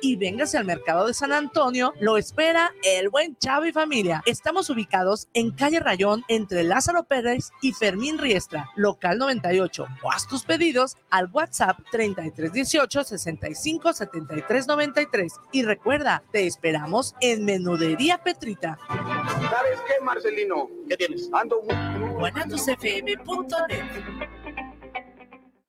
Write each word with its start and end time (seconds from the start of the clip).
y 0.00 0.16
véngase 0.16 0.58
al 0.58 0.64
mercado 0.64 1.06
de 1.06 1.14
San 1.14 1.32
Antonio, 1.32 1.92
lo 2.00 2.16
espera 2.16 2.72
el 2.82 3.08
buen 3.08 3.36
Chavo 3.36 3.66
y 3.66 3.72
familia. 3.72 4.22
Estamos 4.26 4.70
ubicados 4.70 5.28
en 5.34 5.50
calle 5.50 5.80
Rayón 5.80 6.24
entre 6.28 6.62
Lázaro 6.62 7.04
Pérez 7.04 7.50
y 7.60 7.72
Fermín 7.72 8.18
Riestra, 8.18 8.70
local 8.76 9.18
98. 9.18 9.86
O 10.02 10.12
haz 10.12 10.28
tus 10.28 10.44
pedidos 10.44 10.96
al 11.10 11.28
WhatsApp 11.32 11.78
3318 11.90 13.04
65 13.04 13.92
73 13.92 14.66
93. 14.66 15.32
Y 15.52 15.62
recuerda, 15.62 16.22
te 16.30 16.46
esperamos 16.46 17.14
en 17.20 17.44
Menudería 17.44 18.18
Petrita. 18.22 18.78
¿Sabes 18.88 19.80
qué, 19.86 20.04
Marcelino? 20.04 20.68
¿Qué 20.88 20.96
tienes? 20.96 21.28
Ando 21.32 21.62
muy... 21.62 21.74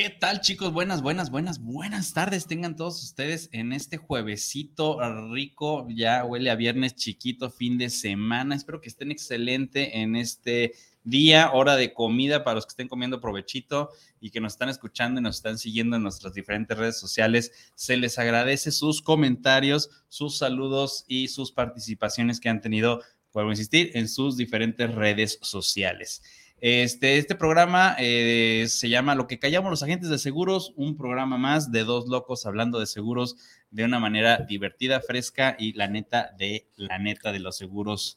¿Qué 0.00 0.08
tal 0.08 0.40
chicos? 0.40 0.72
Buenas, 0.72 1.02
buenas, 1.02 1.30
buenas, 1.30 1.58
buenas 1.58 2.14
tardes. 2.14 2.46
Tengan 2.46 2.74
todos 2.74 3.04
ustedes 3.04 3.50
en 3.52 3.74
este 3.74 3.98
juevesito 3.98 4.98
rico. 5.30 5.86
Ya 5.90 6.24
huele 6.24 6.48
a 6.48 6.54
viernes 6.54 6.94
chiquito, 6.94 7.50
fin 7.50 7.76
de 7.76 7.90
semana. 7.90 8.54
Espero 8.54 8.80
que 8.80 8.88
estén 8.88 9.10
excelente 9.10 10.00
en 10.00 10.16
este 10.16 10.72
día, 11.04 11.50
hora 11.52 11.76
de 11.76 11.92
comida 11.92 12.44
para 12.44 12.54
los 12.54 12.64
que 12.64 12.70
estén 12.70 12.88
comiendo 12.88 13.20
provechito 13.20 13.90
y 14.22 14.30
que 14.30 14.40
nos 14.40 14.54
están 14.54 14.70
escuchando 14.70 15.20
y 15.20 15.22
nos 15.22 15.36
están 15.36 15.58
siguiendo 15.58 15.96
en 15.96 16.02
nuestras 16.02 16.32
diferentes 16.32 16.78
redes 16.78 16.98
sociales. 16.98 17.52
Se 17.74 17.98
les 17.98 18.18
agradece 18.18 18.70
sus 18.70 19.02
comentarios, 19.02 19.90
sus 20.08 20.38
saludos 20.38 21.04
y 21.08 21.28
sus 21.28 21.52
participaciones 21.52 22.40
que 22.40 22.48
han 22.48 22.62
tenido, 22.62 23.02
vuelvo 23.34 23.50
a 23.50 23.52
insistir, 23.52 23.90
en 23.92 24.08
sus 24.08 24.38
diferentes 24.38 24.94
redes 24.94 25.38
sociales. 25.42 26.22
Este, 26.60 27.16
este 27.16 27.34
programa 27.34 27.96
eh, 27.98 28.66
se 28.68 28.90
llama 28.90 29.14
Lo 29.14 29.26
que 29.26 29.38
callamos 29.38 29.70
los 29.70 29.82
agentes 29.82 30.10
de 30.10 30.18
seguros, 30.18 30.74
un 30.76 30.96
programa 30.96 31.38
más 31.38 31.72
de 31.72 31.84
dos 31.84 32.06
locos 32.08 32.44
hablando 32.44 32.78
de 32.78 32.86
seguros 32.86 33.36
de 33.70 33.84
una 33.84 33.98
manera 33.98 34.38
divertida, 34.38 35.00
fresca 35.00 35.56
y 35.58 35.72
la 35.72 35.88
neta 35.88 36.34
de 36.38 36.66
la 36.76 36.98
neta 36.98 37.32
de 37.32 37.40
los 37.40 37.56
seguros, 37.56 38.16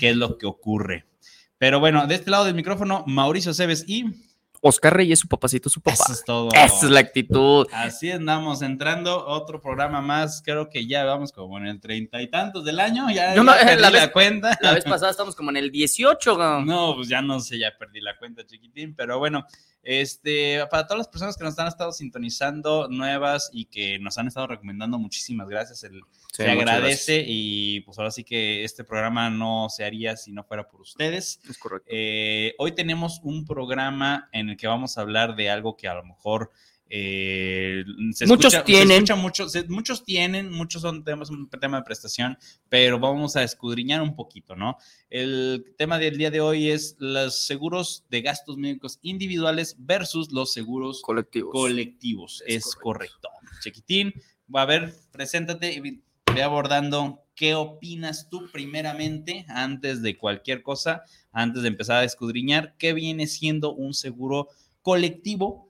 qué 0.00 0.10
es 0.10 0.16
lo 0.16 0.38
que 0.38 0.46
ocurre. 0.46 1.06
Pero 1.58 1.78
bueno, 1.78 2.08
de 2.08 2.16
este 2.16 2.30
lado 2.30 2.46
del 2.46 2.54
micrófono, 2.54 3.04
Mauricio 3.06 3.54
Cebes 3.54 3.84
y 3.86 4.06
Oscar 4.66 4.96
Reyes, 4.96 5.18
su 5.18 5.28
papacito, 5.28 5.68
su 5.68 5.82
papá. 5.82 6.04
Eso 6.04 6.12
es 6.14 6.24
todo. 6.24 6.48
Esa 6.52 6.86
es 6.86 6.90
la 6.90 7.00
actitud. 7.00 7.66
Así 7.70 8.10
andamos 8.10 8.62
entrando, 8.62 9.26
otro 9.26 9.60
programa 9.60 10.00
más, 10.00 10.40
creo 10.42 10.70
que 10.70 10.86
ya 10.86 11.04
vamos 11.04 11.32
como 11.32 11.58
en 11.58 11.66
el 11.66 11.80
treinta 11.80 12.22
y 12.22 12.28
tantos 12.28 12.64
del 12.64 12.80
año, 12.80 13.10
ya, 13.10 13.34
No, 13.34 13.44
no, 13.44 13.52
ya 13.52 13.66
perdí 13.66 13.92
la 13.92 14.10
cuenta. 14.10 14.58
La 14.62 14.72
vez 14.72 14.84
pasada 14.84 15.10
estamos 15.10 15.36
como 15.36 15.50
en 15.50 15.58
el 15.58 15.70
18. 15.70 16.38
¿no? 16.38 16.64
No, 16.64 16.94
pues 16.96 17.08
ya 17.08 17.20
no 17.20 17.40
sé, 17.40 17.58
ya 17.58 17.76
perdí 17.78 18.00
la 18.00 18.16
cuenta, 18.16 18.46
chiquitín, 18.46 18.94
pero 18.94 19.18
bueno, 19.18 19.46
este, 19.84 20.66
para 20.70 20.86
todas 20.86 20.98
las 20.98 21.08
personas 21.08 21.36
que 21.36 21.44
nos 21.44 21.58
han 21.58 21.68
estado 21.68 21.92
sintonizando 21.92 22.88
nuevas 22.88 23.50
y 23.52 23.66
que 23.66 23.98
nos 23.98 24.18
han 24.18 24.26
estado 24.26 24.46
recomendando, 24.46 24.98
muchísimas 24.98 25.48
gracias. 25.48 25.84
El, 25.84 26.02
Sí, 26.34 26.42
se 26.42 26.50
agradece 26.50 27.24
y 27.24 27.82
pues 27.82 27.96
ahora 27.96 28.10
sí 28.10 28.24
que 28.24 28.64
este 28.64 28.82
programa 28.82 29.30
no 29.30 29.68
se 29.70 29.84
haría 29.84 30.16
si 30.16 30.32
no 30.32 30.42
fuera 30.42 30.66
por 30.68 30.80
ustedes. 30.80 31.38
Es 31.48 31.56
correcto. 31.58 31.86
Eh, 31.88 32.56
hoy 32.58 32.72
tenemos 32.72 33.20
un 33.22 33.44
programa 33.44 34.28
en 34.32 34.48
el 34.48 34.56
que 34.56 34.66
vamos 34.66 34.98
a 34.98 35.02
hablar 35.02 35.36
de 35.36 35.48
algo 35.48 35.76
que 35.76 35.86
a 35.86 35.94
lo 35.94 36.02
mejor 36.02 36.50
eh, 36.90 37.84
se 38.12 38.26
Muchos 38.26 38.52
escucha- 38.54 38.64
tienen. 38.64 38.90
escucha 38.92 39.16
mucho- 39.16 39.48
se- 39.48 39.64
muchos 39.68 40.04
tienen, 40.04 40.50
muchos 40.50 40.82
son 40.82 41.02
temas, 41.02 41.30
un 41.30 41.48
tema 41.48 41.78
de 41.78 41.82
prestación, 41.84 42.38
pero 42.68 42.98
vamos 42.98 43.36
a 43.36 43.42
escudriñar 43.42 44.02
un 44.02 44.14
poquito, 44.14 44.54
¿no? 44.54 44.76
El 45.10 45.74
tema 45.78 45.98
del 45.98 46.16
día 46.18 46.30
de 46.30 46.40
hoy 46.40 46.70
es 46.70 46.96
los 46.98 47.46
seguros 47.46 48.04
de 48.10 48.22
gastos 48.22 48.56
médicos 48.56 48.98
individuales 49.02 49.76
versus 49.78 50.30
los 50.32 50.52
seguros 50.52 51.00
Colectivos. 51.02 51.52
colectivos. 51.52 52.42
Es 52.46 52.66
Es, 52.66 52.74
correcto. 52.74 53.28
Chiquitín, 53.62 54.12
va 54.54 54.62
a 54.62 54.66
ver, 54.66 54.94
preséntate 55.10 55.72
y 55.72 55.80
ve 56.34 56.42
abordando 56.42 57.20
qué 57.34 57.54
opinas 57.54 58.28
tú 58.30 58.48
primeramente 58.52 59.44
antes 59.48 60.02
de 60.02 60.16
cualquier 60.16 60.62
cosa, 60.62 61.02
antes 61.32 61.62
de 61.62 61.68
empezar 61.68 61.96
a 61.96 62.04
escudriñar 62.04 62.76
qué 62.78 62.92
viene 62.92 63.26
siendo 63.26 63.74
un 63.74 63.94
seguro 63.94 64.44
colectivo. 64.44 64.63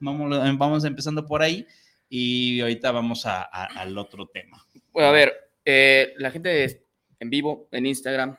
Vamos, 0.01 0.57
vamos 0.57 0.83
empezando 0.83 1.25
por 1.25 1.41
ahí 1.41 1.65
y 2.09 2.59
ahorita 2.61 2.91
vamos 2.91 3.25
al 3.25 3.97
otro 3.97 4.27
tema. 4.27 4.65
A 4.95 5.11
ver, 5.11 5.33
eh, 5.63 6.13
la 6.17 6.31
gente 6.31 6.85
en 7.19 7.29
vivo, 7.29 7.67
en 7.71 7.85
Instagram. 7.85 8.37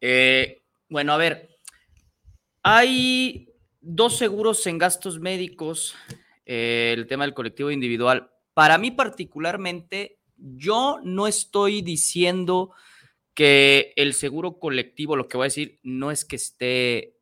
eh, 0.00 0.62
bueno, 0.88 1.12
a 1.12 1.16
ver, 1.16 1.48
hay 2.62 3.48
dos 3.80 4.18
seguros 4.18 4.66
en 4.66 4.78
gastos 4.78 5.20
médicos, 5.20 5.94
eh, 6.44 6.94
el 6.96 7.06
tema 7.06 7.24
del 7.24 7.34
colectivo 7.34 7.70
individual. 7.70 8.30
Para 8.54 8.78
mí 8.78 8.90
particularmente, 8.90 10.18
yo 10.36 10.98
no 11.02 11.26
estoy 11.26 11.82
diciendo 11.82 12.72
que 13.34 13.92
el 13.96 14.14
seguro 14.14 14.58
colectivo, 14.58 15.14
lo 15.14 15.28
que 15.28 15.36
voy 15.36 15.44
a 15.44 15.52
decir, 15.52 15.78
no 15.82 16.10
es 16.10 16.24
que 16.24 16.36
esté 16.36 17.16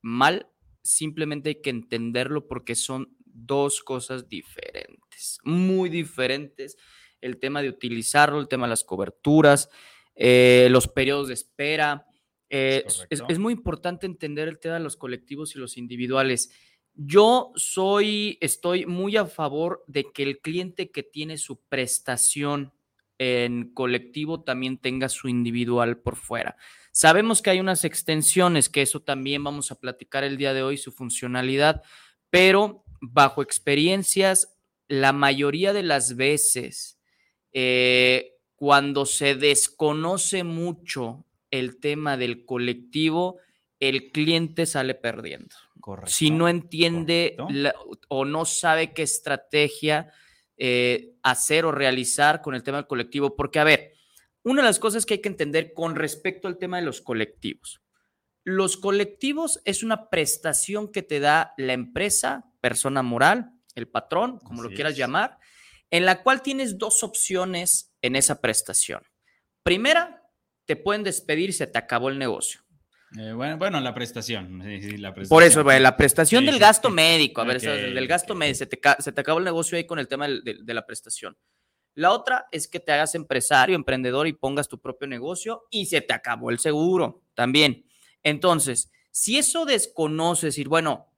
mal, 0.00 0.48
simplemente 0.86 1.50
hay 1.50 1.60
que 1.62 1.70
entenderlo 1.70 2.46
porque 2.46 2.74
son 2.74 3.16
dos 3.24 3.82
cosas 3.82 4.28
diferentes, 4.28 5.38
muy 5.44 5.90
diferentes 5.90 6.76
el 7.20 7.38
tema 7.38 7.62
de 7.62 7.68
utilizarlo, 7.68 8.38
el 8.38 8.48
tema 8.48 8.66
de 8.66 8.70
las 8.70 8.84
coberturas, 8.84 9.68
eh, 10.14 10.68
los 10.70 10.88
periodos 10.88 11.28
de 11.28 11.34
espera. 11.34 12.06
eh, 12.48 12.84
Es 12.86 13.06
es, 13.28 13.38
muy 13.38 13.52
importante 13.52 14.06
entender 14.06 14.48
el 14.48 14.58
tema 14.58 14.74
de 14.74 14.80
los 14.80 14.96
colectivos 14.96 15.54
y 15.54 15.58
los 15.58 15.76
individuales. 15.76 16.50
Yo 16.94 17.52
soy, 17.56 18.38
estoy 18.40 18.86
muy 18.86 19.16
a 19.16 19.26
favor 19.26 19.84
de 19.86 20.04
que 20.12 20.22
el 20.22 20.40
cliente 20.40 20.90
que 20.90 21.02
tiene 21.02 21.36
su 21.36 21.60
prestación 21.68 22.72
en 23.18 23.72
colectivo 23.72 24.42
también 24.42 24.78
tenga 24.78 25.08
su 25.08 25.28
individual 25.28 25.98
por 25.98 26.16
fuera. 26.16 26.56
Sabemos 26.96 27.42
que 27.42 27.50
hay 27.50 27.60
unas 27.60 27.84
extensiones, 27.84 28.70
que 28.70 28.80
eso 28.80 29.00
también 29.00 29.44
vamos 29.44 29.70
a 29.70 29.78
platicar 29.78 30.24
el 30.24 30.38
día 30.38 30.54
de 30.54 30.62
hoy, 30.62 30.78
su 30.78 30.92
funcionalidad, 30.92 31.82
pero 32.30 32.84
bajo 33.02 33.42
experiencias, 33.42 34.56
la 34.88 35.12
mayoría 35.12 35.74
de 35.74 35.82
las 35.82 36.16
veces, 36.16 36.98
eh, 37.52 38.38
cuando 38.54 39.04
se 39.04 39.34
desconoce 39.34 40.42
mucho 40.42 41.26
el 41.50 41.80
tema 41.80 42.16
del 42.16 42.46
colectivo, 42.46 43.40
el 43.78 44.10
cliente 44.10 44.64
sale 44.64 44.94
perdiendo. 44.94 45.54
Correcto. 45.78 46.10
Si 46.10 46.30
no 46.30 46.48
entiende 46.48 47.36
la- 47.50 47.74
o 48.08 48.24
no 48.24 48.46
sabe 48.46 48.94
qué 48.94 49.02
estrategia 49.02 50.10
eh, 50.56 51.12
hacer 51.22 51.66
o 51.66 51.72
realizar 51.72 52.40
con 52.40 52.54
el 52.54 52.62
tema 52.62 52.78
del 52.78 52.86
colectivo, 52.86 53.36
porque 53.36 53.58
a 53.58 53.64
ver, 53.64 53.95
una 54.50 54.62
de 54.62 54.68
las 54.68 54.78
cosas 54.78 55.04
que 55.06 55.14
hay 55.14 55.20
que 55.20 55.28
entender 55.28 55.72
con 55.74 55.94
respecto 55.96 56.48
al 56.48 56.58
tema 56.58 56.78
de 56.78 56.84
los 56.84 57.00
colectivos. 57.00 57.80
Los 58.44 58.76
colectivos 58.76 59.60
es 59.64 59.82
una 59.82 60.08
prestación 60.08 60.92
que 60.92 61.02
te 61.02 61.18
da 61.20 61.52
la 61.56 61.72
empresa, 61.72 62.44
persona 62.60 63.02
moral, 63.02 63.50
el 63.74 63.88
patrón, 63.88 64.38
como 64.38 64.62
lo 64.62 64.70
quieras 64.70 64.92
es. 64.92 64.98
llamar, 64.98 65.38
en 65.90 66.04
la 66.04 66.22
cual 66.22 66.42
tienes 66.42 66.78
dos 66.78 67.02
opciones 67.02 67.92
en 68.02 68.14
esa 68.16 68.40
prestación. 68.40 69.02
Primera, 69.62 70.22
te 70.64 70.76
pueden 70.76 71.02
despedir 71.02 71.52
se 71.52 71.66
te 71.66 71.78
acabó 71.78 72.08
el 72.08 72.18
negocio. 72.18 72.60
Eh, 73.18 73.32
bueno, 73.32 73.56
bueno, 73.56 73.80
la 73.80 73.94
prestación. 73.94 74.62
sí, 74.64 74.96
Por 75.28 75.42
eso, 75.42 75.62
la 75.62 75.96
prestación 75.96 76.44
Sí, 76.44 76.50
del 76.50 76.58
gasto 76.58 76.88
sí. 76.88 76.94
médico, 76.94 77.40
a 77.40 77.44
ver, 77.44 77.60
del 77.60 78.06
gasto 78.06 78.34
médico, 78.34 78.58
se 78.58 78.66
te, 78.66 78.78
ca- 78.78 78.96
se 79.00 79.12
te 79.12 79.20
acabó 79.20 79.38
el 79.38 79.44
negocio 79.44 79.76
ahí 79.76 79.86
con 79.86 79.98
el 79.98 80.06
tema 80.08 80.28
de 80.28 80.74
la 80.74 80.84
prestación. 80.86 81.36
La 81.96 82.12
otra 82.12 82.46
es 82.52 82.68
que 82.68 82.78
te 82.78 82.92
hagas 82.92 83.14
empresario, 83.14 83.74
emprendedor 83.74 84.28
y 84.28 84.34
pongas 84.34 84.68
tu 84.68 84.78
propio 84.78 85.08
negocio 85.08 85.64
y 85.70 85.86
se 85.86 86.02
te 86.02 86.12
acabó 86.12 86.50
el 86.50 86.58
seguro 86.58 87.22
también. 87.34 87.86
Entonces, 88.22 88.92
si 89.10 89.38
eso 89.38 89.64
desconoces, 89.64 90.42
decir, 90.54 90.68
bueno, 90.68 91.10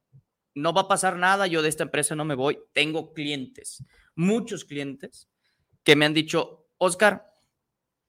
no 0.55 0.73
va 0.73 0.83
a 0.83 0.89
pasar 0.89 1.17
nada, 1.17 1.47
yo 1.49 1.63
de 1.63 1.69
esta 1.69 1.83
empresa 1.83 2.15
no 2.15 2.25
me 2.25 2.37
voy, 2.37 2.61
tengo 2.73 3.13
clientes, 3.13 3.85
muchos 4.15 4.65
clientes 4.65 5.29
que 5.83 5.97
me 5.97 6.05
han 6.05 6.15
dicho, 6.15 6.69
Oscar, 6.79 7.35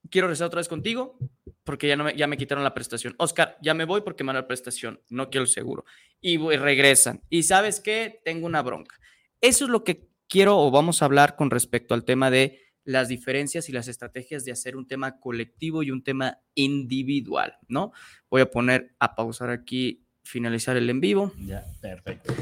quiero 0.08 0.28
regresar 0.28 0.46
otra 0.46 0.60
vez 0.60 0.68
contigo 0.68 1.18
porque 1.64 1.88
ya, 1.88 1.96
no 1.96 2.04
me, 2.04 2.16
ya 2.16 2.26
me 2.26 2.36
quitaron 2.36 2.64
la 2.64 2.74
prestación. 2.74 3.14
Oscar, 3.18 3.56
ya 3.62 3.74
me 3.74 3.84
voy 3.84 4.00
porque 4.02 4.22
me 4.24 4.28
dan 4.28 4.42
la 4.42 4.46
prestación, 4.48 5.00
no 5.08 5.28
quiero 5.28 5.42
el 5.42 5.48
seguro. 5.50 5.84
Y 6.20 6.36
voy- 6.36 6.56
regresan. 6.56 7.22
Y 7.28 7.42
sabes 7.42 7.80
qué, 7.80 8.20
tengo 8.24 8.46
una 8.46 8.62
bronca. 8.62 8.96
Eso 9.40 9.64
es 9.64 9.70
lo 9.70 9.82
que 9.84 10.09
quiero 10.30 10.56
o 10.58 10.70
vamos 10.70 11.02
a 11.02 11.04
hablar 11.04 11.36
con 11.36 11.50
respecto 11.50 11.92
al 11.92 12.04
tema 12.04 12.30
de 12.30 12.58
las 12.84 13.08
diferencias 13.08 13.68
y 13.68 13.72
las 13.72 13.88
estrategias 13.88 14.44
de 14.46 14.52
hacer 14.52 14.76
un 14.76 14.86
tema 14.86 15.20
colectivo 15.20 15.82
y 15.82 15.90
un 15.90 16.02
tema 16.02 16.38
individual, 16.54 17.58
¿no? 17.68 17.92
Voy 18.30 18.40
a 18.40 18.50
poner 18.50 18.94
a 18.98 19.14
pausar 19.14 19.50
aquí, 19.50 20.06
finalizar 20.22 20.76
el 20.76 20.88
en 20.88 21.00
vivo. 21.00 21.32
Ya, 21.44 21.64
perfecto. 21.82 22.32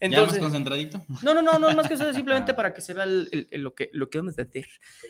Entonces, 0.00 0.36
¿Ya 0.36 0.40
más 0.42 0.50
concentradito? 0.50 1.04
no, 1.22 1.34
no, 1.34 1.42
no, 1.42 1.58
no, 1.58 1.72
más 1.74 1.88
que 1.88 1.94
eso, 1.94 2.12
simplemente 2.14 2.54
para 2.54 2.72
que 2.72 2.80
se 2.80 2.94
vea 2.94 3.04
el- 3.04 3.28
el- 3.32 3.48
el- 3.50 3.62
lo, 3.62 3.74
que, 3.74 3.90
lo 3.92 4.08
que 4.08 4.18
vamos 4.18 4.38
a 4.38 4.44
decir. 4.44 4.66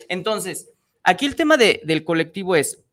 Entonces, 0.09 0.69
aquí 1.03 1.25
el 1.25 1.35
tema 1.35 1.55
de- 1.55 1.81
del 1.85 2.03
colectivo 2.03 2.55
es, 2.55 2.83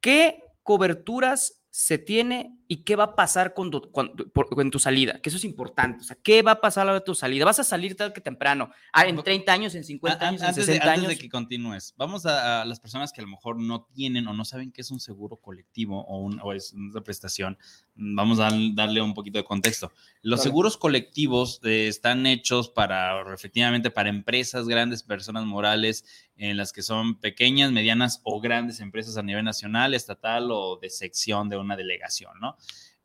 ¿qué 0.00 0.42
coberturas 0.62 1.62
se 1.70 1.98
tiene 1.98 2.56
y 2.72 2.84
qué 2.84 2.94
va 2.94 3.02
a 3.02 3.14
pasar 3.16 3.52
con 3.52 3.68
tu, 3.68 3.90
con 3.90 4.12
por- 4.32 4.48
con 4.48 4.70
tu 4.70 4.78
salida? 4.78 5.20
Que 5.20 5.28
eso 5.28 5.38
es 5.38 5.44
importante. 5.44 6.02
O 6.02 6.04
sea, 6.04 6.16
¿qué 6.22 6.40
va 6.42 6.52
a 6.52 6.60
pasar 6.60 6.82
a 6.82 6.84
la 6.84 6.90
hora 6.92 7.00
de 7.00 7.04
tu 7.04 7.16
salida? 7.16 7.44
¿Vas 7.44 7.58
a 7.58 7.64
salir 7.64 7.96
tal 7.96 8.12
que 8.12 8.20
temprano? 8.20 8.70
Ah, 8.92 9.06
en 9.06 9.20
30 9.20 9.52
años, 9.52 9.74
en 9.74 9.82
50 9.82 10.20
An- 10.20 10.28
años, 10.28 10.42
en 10.42 10.48
antes, 10.50 10.66
de, 10.66 10.72
60 10.74 10.86
antes 10.92 11.04
años. 11.06 11.18
de 11.18 11.18
que 11.20 11.28
continúes, 11.28 11.94
vamos 11.96 12.26
a, 12.26 12.62
a 12.62 12.64
las 12.64 12.78
personas 12.78 13.12
que 13.12 13.20
a 13.20 13.24
lo 13.24 13.28
mejor 13.30 13.58
no 13.60 13.86
tienen 13.92 14.28
o 14.28 14.34
no 14.34 14.44
saben 14.44 14.70
qué 14.70 14.82
es 14.82 14.90
un 14.92 15.00
seguro 15.00 15.36
colectivo 15.38 16.00
o, 16.06 16.18
un- 16.20 16.38
o 16.44 16.52
es 16.52 16.72
una 16.72 17.00
prestación. 17.00 17.58
Vamos 17.96 18.38
a 18.38 18.44
dar- 18.44 18.74
darle 18.74 19.02
un 19.02 19.14
poquito 19.14 19.38
de 19.38 19.44
contexto. 19.44 19.90
Los 20.22 20.38
Vale. 20.38 20.48
seguros 20.50 20.76
colectivos 20.76 21.60
eh, 21.64 21.88
están 21.88 22.24
hechos 22.26 22.68
para, 22.68 23.34
efectivamente, 23.34 23.90
para 23.90 24.08
empresas 24.10 24.68
grandes, 24.68 25.02
personas 25.02 25.44
morales, 25.44 26.04
en 26.36 26.56
las 26.56 26.72
que 26.72 26.80
son 26.82 27.20
pequeñas, 27.20 27.70
medianas 27.72 28.20
o 28.22 28.40
grandes 28.40 28.80
empresas 28.80 29.18
a 29.18 29.22
nivel 29.22 29.44
nacional, 29.44 29.92
estatal 29.92 30.50
o 30.50 30.78
de 30.80 30.88
sección 30.88 31.50
de 31.50 31.58
una 31.58 31.76
delegación, 31.76 32.32
¿no? 32.40 32.56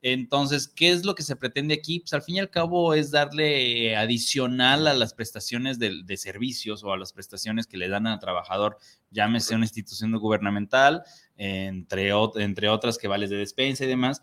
Entonces, 0.07 0.67
¿qué 0.67 0.91
es 0.91 1.03
lo 1.03 1.15
que 1.15 1.23
se 1.23 1.35
pretende 1.35 1.73
aquí? 1.73 1.99
Pues 1.99 2.13
al 2.13 2.21
fin 2.21 2.35
y 2.35 2.39
al 2.39 2.51
cabo 2.51 2.93
es 2.93 3.09
darle 3.09 3.95
adicional 3.95 4.85
a 4.85 4.93
las 4.93 5.15
prestaciones 5.15 5.79
de, 5.79 6.17
servicios 6.17 6.83
o 6.83 6.93
a 6.93 6.97
las 6.97 7.11
prestaciones 7.11 7.65
que 7.65 7.77
le 7.77 7.89
dan 7.89 8.05
al 8.05 8.19
trabajador, 8.19 8.77
llámese 9.09 9.55
una 9.55 9.65
institución 9.65 10.11
gubernamental, 10.11 11.01
entre, 11.37 12.11
entre 12.35 12.69
otras 12.69 12.99
que 12.99 13.07
vales 13.07 13.31
de 13.31 13.37
despensa 13.37 13.83
y 13.83 13.87
demás, 13.87 14.21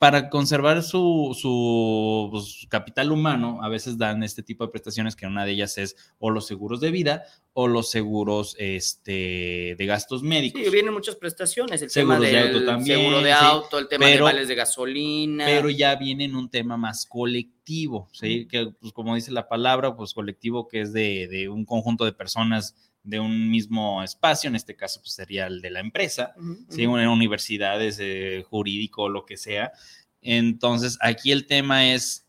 para 0.00 0.30
conservar 0.30 0.82
su, 0.82 1.36
su, 1.38 2.28
pues, 2.30 2.66
capital 2.70 3.12
humano, 3.12 3.58
a 3.62 3.68
veces 3.68 3.98
dan 3.98 4.22
este 4.22 4.42
tipo 4.42 4.64
de 4.64 4.70
prestaciones, 4.70 5.14
que 5.14 5.26
una 5.26 5.44
de 5.44 5.52
ellas 5.52 5.76
es 5.76 5.94
o 6.18 6.30
los 6.30 6.46
seguros 6.46 6.80
de 6.80 6.90
vida 6.90 7.24
o 7.52 7.68
los 7.68 7.90
seguros 7.90 8.56
este, 8.58 9.74
de 9.76 9.86
gastos 9.86 10.22
médicos. 10.22 10.62
Sí, 10.64 10.70
vienen 10.70 10.94
muchas 10.94 11.16
prestaciones, 11.16 11.82
el 11.82 11.90
Seguros 11.90 12.18
tema 12.20 12.26
de 12.30 12.32
del 12.34 12.54
auto 12.54 12.64
también, 12.64 12.98
seguro 12.98 13.18
de 13.20 13.30
sí, 13.30 13.38
auto, 13.42 13.78
el 13.78 13.88
tema 13.88 14.06
pero- 14.06 14.24
de 14.24 14.32
vales 14.32 14.48
de 14.48 14.54
gasolina. 14.54 15.44
pero 15.44 15.68
ya 15.68 15.94
viene 15.96 16.24
en 16.24 16.34
un 16.34 16.48
tema 16.48 16.78
más 16.78 17.04
colectivo, 17.04 18.08
¿sí? 18.10 18.46
Que, 18.48 18.72
pues, 18.80 18.94
como 18.94 19.14
dice 19.14 19.32
la 19.32 19.48
palabra, 19.48 19.96
pues 19.96 20.14
colectivo 20.14 20.66
que 20.66 20.80
es 20.80 20.94
de, 20.94 21.28
de 21.28 21.50
un 21.50 21.66
conjunto 21.66 22.06
de 22.06 22.12
personas 22.14 22.74
de 23.02 23.18
un 23.18 23.50
mismo 23.50 24.02
espacio, 24.02 24.48
en 24.48 24.56
este 24.56 24.76
caso 24.76 25.00
pues, 25.00 25.12
sería 25.14 25.46
el 25.46 25.60
de 25.62 25.70
la 25.70 25.80
empresa, 25.80 26.34
Ujú, 26.36 26.58
¿sí? 26.68 26.86
ujú. 26.86 26.94
Una 26.94 27.10
universidades, 27.10 27.98
eh, 28.00 28.44
jurídico, 28.48 29.08
lo 29.08 29.24
que 29.24 29.36
sea. 29.36 29.72
Entonces, 30.20 30.98
aquí 31.00 31.32
el 31.32 31.46
tema 31.46 31.92
es, 31.92 32.26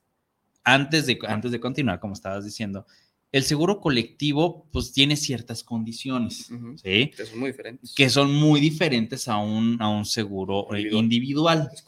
antes 0.63 1.05
de, 1.07 1.19
antes 1.27 1.51
de 1.51 1.59
continuar, 1.59 1.99
como 1.99 2.13
estabas 2.13 2.45
diciendo, 2.45 2.85
el 3.31 3.43
seguro 3.43 3.79
colectivo 3.79 4.67
pues 4.71 4.91
tiene 4.91 5.15
ciertas 5.15 5.63
condiciones. 5.63 6.49
¿sí? 6.81 7.11
Que 7.15 7.25
son 7.25 7.39
muy 7.39 7.51
diferentes. 7.51 7.93
Que 7.95 8.09
son 8.09 8.33
muy 8.33 8.59
diferentes 8.59 9.27
a 9.27 9.37
un, 9.37 9.77
a 9.81 9.89
un 9.89 10.05
seguro 10.05 10.67
eh, 10.73 10.81
Individual. 10.81 11.03
individual. 11.03 11.69
Es 11.73 11.81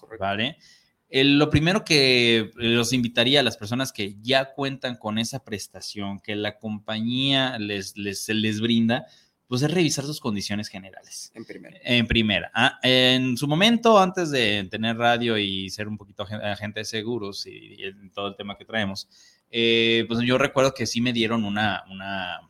lo 1.23 1.49
primero 1.51 1.85
que 1.85 2.49
los 2.55 2.91
invitaría 2.91 3.41
a 3.41 3.43
las 3.43 3.57
personas 3.57 3.91
que 3.93 4.15
ya 4.21 4.53
cuentan 4.53 4.97
con 4.97 5.19
esa 5.19 5.43
prestación 5.43 6.19
que 6.19 6.35
la 6.35 6.57
compañía 6.57 7.59
les, 7.59 7.95
les, 7.97 8.27
les 8.29 8.59
brinda, 8.59 9.05
pues 9.47 9.61
es 9.61 9.69
revisar 9.71 10.05
sus 10.05 10.19
condiciones 10.19 10.69
generales. 10.69 11.31
En 11.35 11.45
primera. 11.45 11.77
En 11.83 12.07
primera, 12.07 12.51
ah, 12.55 12.79
en 12.81 13.37
su 13.37 13.47
momento, 13.47 13.99
antes 13.99 14.31
de 14.31 14.67
tener 14.71 14.97
radio 14.97 15.37
y 15.37 15.69
ser 15.69 15.87
un 15.87 15.97
poquito 15.97 16.23
agen- 16.23 16.41
agente 16.41 16.79
de 16.79 16.85
seguros 16.85 17.45
y, 17.45 17.75
y 17.77 18.09
todo 18.09 18.29
el 18.29 18.35
tema 18.35 18.57
que 18.57 18.65
traemos, 18.65 19.07
eh, 19.51 20.05
pues 20.07 20.19
yo 20.21 20.39
recuerdo 20.39 20.73
que 20.73 20.87
sí 20.87 20.99
me 21.01 21.13
dieron 21.13 21.43
una, 21.43 21.83
una, 21.91 22.49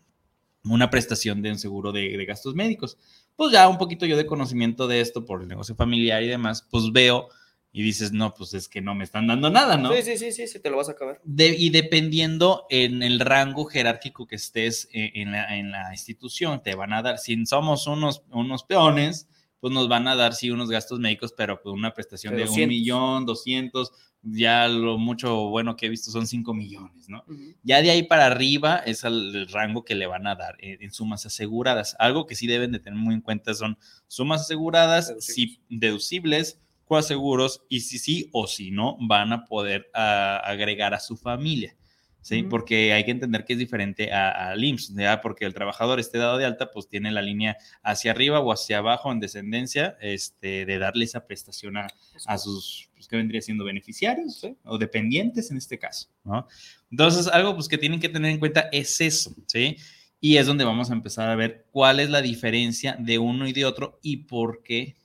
una 0.64 0.90
prestación 0.90 1.42
de 1.42 1.52
un 1.52 1.60
seguro 1.60 1.92
de, 1.92 2.16
de 2.18 2.26
gastos 2.26 2.56
médicos. 2.56 2.98
Pues 3.36 3.52
ya 3.52 3.68
un 3.68 3.78
poquito 3.78 4.06
yo 4.06 4.16
de 4.16 4.26
conocimiento 4.26 4.88
de 4.88 5.02
esto 5.02 5.26
por 5.26 5.42
el 5.42 5.50
negocio 5.50 5.76
familiar 5.76 6.24
y 6.24 6.28
demás, 6.28 6.66
pues 6.72 6.92
veo 6.94 7.28
y 7.76 7.82
dices, 7.82 8.12
no, 8.14 8.34
pues 8.36 8.54
es 8.54 8.70
que 8.70 8.80
no 8.82 8.94
me 8.94 9.04
están 9.04 9.26
dando 9.28 9.50
nada, 9.50 9.78
¿no? 9.78 9.92
Sí, 9.94 10.04
sí, 10.04 10.18
sí, 10.18 10.32
sí, 10.32 10.48
sí, 10.48 10.60
te 10.60 10.70
lo 10.70 10.78
vas 10.78 10.90
a 10.90 10.92
acabar. 10.94 11.20
De- 11.24 11.56
y 11.58 11.72
dependiendo 11.72 12.68
en 12.70 13.02
el 13.02 13.20
rango 13.20 13.66
jerárquico 13.66 14.28
que 14.28 14.36
estés 14.36 14.88
eh, 14.94 15.12
en, 15.16 15.32
la, 15.32 15.58
en 15.58 15.72
la 15.72 15.92
institución, 15.92 16.62
te 16.62 16.76
van 16.76 16.94
a 16.94 17.02
dar, 17.02 17.18
si 17.18 17.46
somos 17.48 17.88
unos, 17.88 18.24
unos 18.32 18.64
peones, 18.64 19.28
pues 19.60 19.74
nos 19.74 19.88
van 19.90 20.08
a 20.08 20.16
dar 20.16 20.34
sí 20.34 20.52
unos 20.52 20.70
gastos 20.70 21.00
médicos, 21.00 21.34
pero 21.36 21.62
pues 21.62 21.74
una 21.74 21.94
prestación 21.94 22.36
De 22.36 22.44
un 22.44 22.48
200. 22.50 22.68
millón, 22.68 23.26
doscientos, 23.26 23.92
ya 24.22 24.68
lo 24.68 24.98
mucho 24.98 25.50
bueno 25.50 25.76
que 25.76 25.88
he 25.88 25.90
visto 25.90 26.12
son 26.12 26.28
cinco 26.28 26.54
millones, 26.54 27.10
¿no? 27.10 27.24
Ujú. 27.28 27.56
Ya 27.64 27.82
de 27.82 27.90
ahí 27.92 28.04
para 28.04 28.26
arriba 28.28 28.78
es 28.86 29.04
el, 29.04 29.36
el 29.36 29.48
rango 29.48 29.84
que 29.84 29.96
le 29.96 30.06
van 30.06 30.28
a 30.28 30.36
dar 30.36 30.56
en, 30.60 30.82
en 30.82 30.92
sumas 30.94 31.26
aseguradas. 31.26 31.96
Algo 31.98 32.26
que 32.28 32.36
sí 32.36 32.46
deben 32.46 32.72
de 32.72 32.80
tener 32.80 33.00
muy 33.00 33.16
en 33.16 33.22
cuenta 33.22 33.54
son 33.54 33.78
sumas 34.08 34.42
aseguradas, 34.42 35.08
Deducibles. 35.08 35.56
sí, 35.58 35.62
deducibles, 35.70 36.60
coaseguros 36.94 37.64
y 37.70 37.82
si 37.82 37.98
sí 37.98 38.30
o 38.32 38.46
si 38.48 38.72
no 38.72 38.98
van 39.02 39.34
a 39.34 39.46
poder 39.46 39.90
ah, 39.94 40.42
agregar 40.46 40.94
a 40.94 41.00
su 41.00 41.18
familia. 41.18 41.76
¿sí? 42.22 42.44
Porque 42.44 42.94
hay 42.94 43.04
que 43.04 43.12
entender 43.12 43.44
que 43.46 43.54
es 43.54 43.60
diferente 43.60 44.12
a- 44.14 44.50
al 44.52 44.64
IMSS, 44.64 44.96
¿ya? 44.96 45.20
porque 45.22 45.46
el 45.46 45.54
trabajador 45.54 46.00
esté 46.00 46.18
dado 46.20 46.38
de 46.38 46.46
alta, 46.46 46.72
pues 46.72 46.88
tiene 46.88 47.12
la 47.12 47.22
línea 47.22 47.58
hacia 47.84 48.12
arriba 48.12 48.40
o 48.40 48.52
hacia 48.54 48.78
abajo 48.78 49.12
en 49.12 49.20
descendencia 49.20 49.98
este, 50.02 50.66
de 50.66 50.78
darle 50.78 51.04
esa 51.06 51.26
prestación 51.28 51.76
a, 51.78 51.88
a 52.26 52.38
sus, 52.38 52.90
pues, 52.96 53.08
que 53.08 53.18
vendría 53.18 53.42
siendo 53.42 53.66
beneficiarios 53.66 54.42
o 54.64 54.78
dependientes 54.78 55.52
en 55.52 55.58
este 55.58 55.78
caso, 55.78 56.08
¿no? 56.24 56.48
Entonces, 56.92 57.28
algo 57.28 57.56
pues 57.56 57.68
que 57.68 57.78
tienen 57.78 58.00
que 58.00 58.08
tener 58.10 58.32
en 58.32 58.40
cuenta 58.40 58.70
es 58.72 59.02
eso, 59.02 59.36
¿sí? 59.48 59.76
Y 60.22 60.38
es 60.38 60.48
donde 60.48 60.64
vamos 60.64 60.90
a 60.90 60.94
empezar 60.94 61.30
a 61.30 61.36
ver 61.36 61.66
cuál 61.72 62.00
es 62.00 62.10
la 62.10 62.22
diferencia 62.22 62.96
de 62.98 63.20
uno 63.20 63.48
y 63.48 63.52
de 63.52 63.66
otro 63.66 64.00
y 64.02 64.18
por 64.28 64.64
qué 64.64 64.96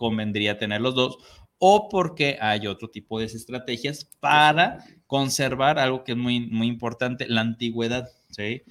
convendría 0.00 0.56
tener 0.58 0.80
los 0.80 0.94
dos 0.94 1.18
o 1.58 1.90
por 1.90 2.14
qué 2.14 2.38
hay 2.40 2.66
otro 2.66 2.88
tipo 2.88 3.18
de 3.18 3.26
estrategias 3.26 4.06
para 4.18 4.78
conservar 5.06 5.78
algo 5.78 6.04
que 6.04 6.12
es 6.12 6.18
muy, 6.18 6.40
muy 6.48 6.66
importante, 6.68 7.26
la 7.28 7.42
antigüedad, 7.42 8.08
¿sí? 8.30 8.62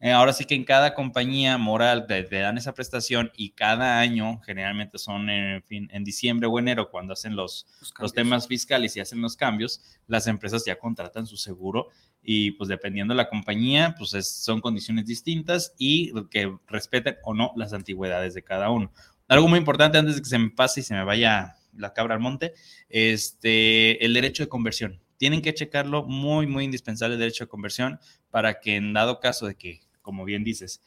Eh, 0.00 0.12
ahora 0.12 0.32
sí 0.32 0.44
que 0.46 0.54
en 0.54 0.64
cada 0.64 0.94
compañía 0.94 1.58
moral 1.58 2.06
te, 2.06 2.22
te 2.22 2.38
dan 2.38 2.56
esa 2.56 2.72
prestación 2.72 3.30
y 3.36 3.50
cada 3.50 3.98
año, 4.00 4.40
generalmente 4.46 4.96
son 4.96 5.28
en, 5.28 5.62
fin, 5.64 5.88
en 5.92 6.04
diciembre 6.04 6.46
o 6.48 6.58
enero, 6.58 6.88
cuando 6.90 7.12
hacen 7.12 7.36
los, 7.36 7.66
Los 8.04 8.12
temas 8.14 8.46
fiscales 8.46 8.96
y 8.96 9.00
hacen 9.00 9.20
los 9.20 9.36
cambios, 9.36 9.82
las 10.06 10.26
empresas 10.28 10.64
ya 10.64 10.78
contratan 10.78 11.26
su 11.26 11.36
seguro 11.36 11.88
y 12.22 12.52
pues 12.52 12.68
dependiendo 12.68 13.12
de 13.12 13.16
la 13.18 13.28
compañía, 13.28 13.94
pues 13.98 14.14
es- 14.14 14.30
son 14.30 14.60
condiciones 14.60 15.04
distintas 15.04 15.74
y 15.78 16.12
que 16.30 16.56
respeten 16.66 17.16
o 17.24 17.34
no 17.34 17.52
las 17.56 17.72
antigüedades 17.72 18.34
de 18.34 18.42
cada 18.42 18.70
uno. 18.70 18.90
Algo 19.28 19.46
muy 19.46 19.58
importante 19.58 19.98
antes 19.98 20.16
de 20.16 20.22
que 20.22 20.28
se 20.28 20.38
me 20.38 20.50
pase 20.50 20.80
y 20.80 20.82
se 20.82 20.94
me 20.94 21.04
vaya 21.04 21.56
la 21.74 21.92
cabra 21.92 22.14
al 22.14 22.20
monte, 22.20 22.54
este, 22.88 24.04
el 24.04 24.14
derecho 24.14 24.42
de 24.42 24.48
conversión. 24.48 25.00
Tienen 25.18 25.42
que 25.42 25.54
checarlo, 25.54 26.04
muy, 26.04 26.46
muy 26.46 26.64
indispensable 26.64 27.14
el 27.14 27.20
derecho 27.20 27.44
de 27.44 27.48
conversión 27.48 28.00
para 28.30 28.60
que 28.60 28.76
en 28.76 28.92
dado 28.92 29.20
caso 29.20 29.46
de 29.46 29.56
que, 29.56 29.80
como 30.00 30.24
bien 30.24 30.44
dices, 30.44 30.82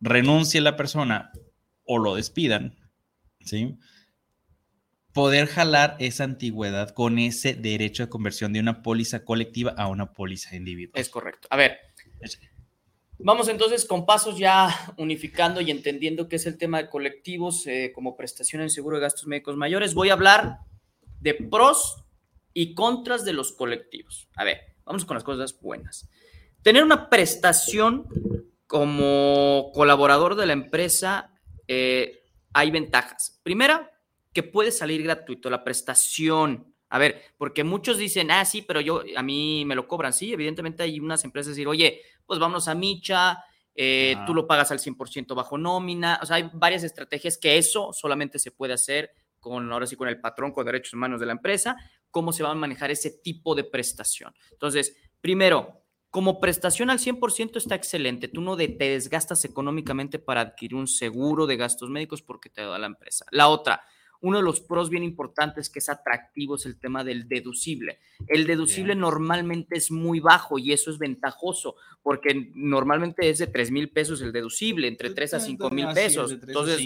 renuncie 0.00 0.60
la 0.60 0.76
persona 0.76 1.32
o 1.84 1.98
lo 1.98 2.14
despidan, 2.14 2.76
¿sí? 3.40 3.76
Poder 5.12 5.46
jalar 5.46 5.96
esa 5.98 6.24
antigüedad 6.24 6.90
con 6.90 7.18
ese 7.18 7.54
derecho 7.54 8.04
de 8.04 8.08
conversión 8.08 8.52
de 8.52 8.60
una 8.60 8.82
póliza 8.82 9.24
colectiva 9.24 9.74
a 9.76 9.88
una 9.88 10.12
póliza 10.12 10.56
individual. 10.56 11.00
Es 11.00 11.08
correcto. 11.08 11.48
A 11.50 11.56
ver, 11.56 11.78
vamos 13.18 13.48
entonces 13.48 13.84
con 13.84 14.06
pasos 14.06 14.38
ya 14.38 14.94
unificando 14.96 15.60
y 15.60 15.70
entendiendo 15.70 16.28
qué 16.28 16.36
es 16.36 16.46
el 16.46 16.58
tema 16.58 16.82
de 16.82 16.90
colectivos 16.90 17.66
eh, 17.66 17.92
como 17.94 18.16
prestación 18.16 18.62
en 18.62 18.70
seguro 18.70 18.96
de 18.96 19.02
gastos 19.02 19.26
médicos 19.26 19.56
mayores. 19.56 19.94
Voy 19.94 20.10
a 20.10 20.14
hablar 20.14 20.58
de 21.20 21.34
pros 21.34 22.04
y 22.54 22.74
contras 22.74 23.24
de 23.24 23.32
los 23.32 23.52
colectivos. 23.52 24.28
A 24.36 24.44
ver, 24.44 24.74
vamos 24.84 25.04
con 25.04 25.14
las 25.14 25.24
cosas 25.24 25.58
buenas. 25.60 26.08
Tener 26.62 26.84
una 26.84 27.08
prestación 27.08 28.06
como 28.66 29.70
colaborador 29.74 30.34
de 30.34 30.46
la 30.46 30.52
empresa, 30.52 31.30
eh, 31.68 32.24
hay 32.52 32.70
ventajas. 32.70 33.40
Primera, 33.42 33.90
que 34.32 34.42
puede 34.42 34.70
salir 34.70 35.02
gratuito 35.02 35.50
la 35.50 35.64
prestación. 35.64 36.71
A 36.92 36.98
ver, 36.98 37.22
porque 37.38 37.64
muchos 37.64 37.96
dicen, 37.96 38.30
ah, 38.30 38.44
sí, 38.44 38.62
pero 38.62 38.80
yo, 38.80 39.02
a 39.16 39.22
mí 39.22 39.64
me 39.64 39.74
lo 39.74 39.88
cobran. 39.88 40.12
Sí, 40.12 40.32
evidentemente 40.32 40.82
hay 40.82 41.00
unas 41.00 41.24
empresas 41.24 41.52
que 41.52 41.56
dicen, 41.60 41.68
oye, 41.70 42.02
pues 42.26 42.38
vámonos 42.38 42.68
a 42.68 42.74
Micha, 42.74 43.42
eh, 43.74 44.16
tú 44.26 44.34
lo 44.34 44.46
pagas 44.46 44.70
al 44.70 44.78
100% 44.78 45.34
bajo 45.34 45.56
nómina. 45.56 46.18
O 46.22 46.26
sea, 46.26 46.36
hay 46.36 46.50
varias 46.52 46.82
estrategias 46.84 47.38
que 47.38 47.56
eso 47.56 47.92
solamente 47.92 48.38
se 48.38 48.50
puede 48.50 48.74
hacer 48.74 49.10
con, 49.40 49.72
ahora 49.72 49.86
sí, 49.86 49.96
con 49.96 50.08
el 50.08 50.20
patrón, 50.20 50.52
con 50.52 50.66
derechos 50.66 50.92
humanos 50.92 51.18
de 51.18 51.26
la 51.26 51.32
empresa, 51.32 51.76
cómo 52.10 52.32
se 52.32 52.42
va 52.42 52.50
a 52.50 52.54
manejar 52.54 52.90
ese 52.90 53.10
tipo 53.10 53.54
de 53.54 53.64
prestación. 53.64 54.34
Entonces, 54.50 54.94
primero, 55.20 55.82
como 56.10 56.40
prestación 56.40 56.90
al 56.90 56.98
100% 56.98 57.58
está 57.58 57.74
excelente. 57.74 58.28
Tú 58.28 58.42
no 58.42 58.54
de- 58.54 58.68
te 58.68 58.90
desgastas 58.90 59.46
económicamente 59.46 60.18
para 60.18 60.42
adquirir 60.42 60.74
un 60.74 60.86
seguro 60.86 61.46
de 61.46 61.56
gastos 61.56 61.88
médicos 61.88 62.20
porque 62.20 62.50
te 62.50 62.60
da 62.60 62.78
la 62.78 62.86
empresa. 62.86 63.24
La 63.30 63.48
otra, 63.48 63.82
uno 64.22 64.38
de 64.38 64.44
los 64.44 64.60
pros 64.60 64.88
bien 64.88 65.02
importantes 65.02 65.68
que 65.68 65.80
es 65.80 65.88
atractivo 65.88 66.54
es 66.54 66.64
el 66.64 66.78
tema 66.78 67.02
del 67.04 67.28
deducible. 67.28 67.98
El 68.28 68.46
deducible 68.46 68.94
Bien. 68.94 69.00
normalmente 69.00 69.76
es 69.76 69.90
muy 69.90 70.20
bajo 70.20 70.58
y 70.58 70.72
eso 70.72 70.90
es 70.90 70.98
ventajoso 70.98 71.74
porque 72.02 72.50
normalmente 72.54 73.28
es 73.28 73.38
de 73.38 73.48
3 73.48 73.72
mil 73.72 73.90
pesos 73.90 74.22
el 74.22 74.32
deducible, 74.32 74.86
entre 74.86 75.10
3 75.10 75.34
a 75.34 75.40
5 75.40 75.70
mil 75.70 75.86
Así 75.86 75.98
es, 75.98 76.04
pesos. 76.06 76.32
Entonces, 76.32 76.80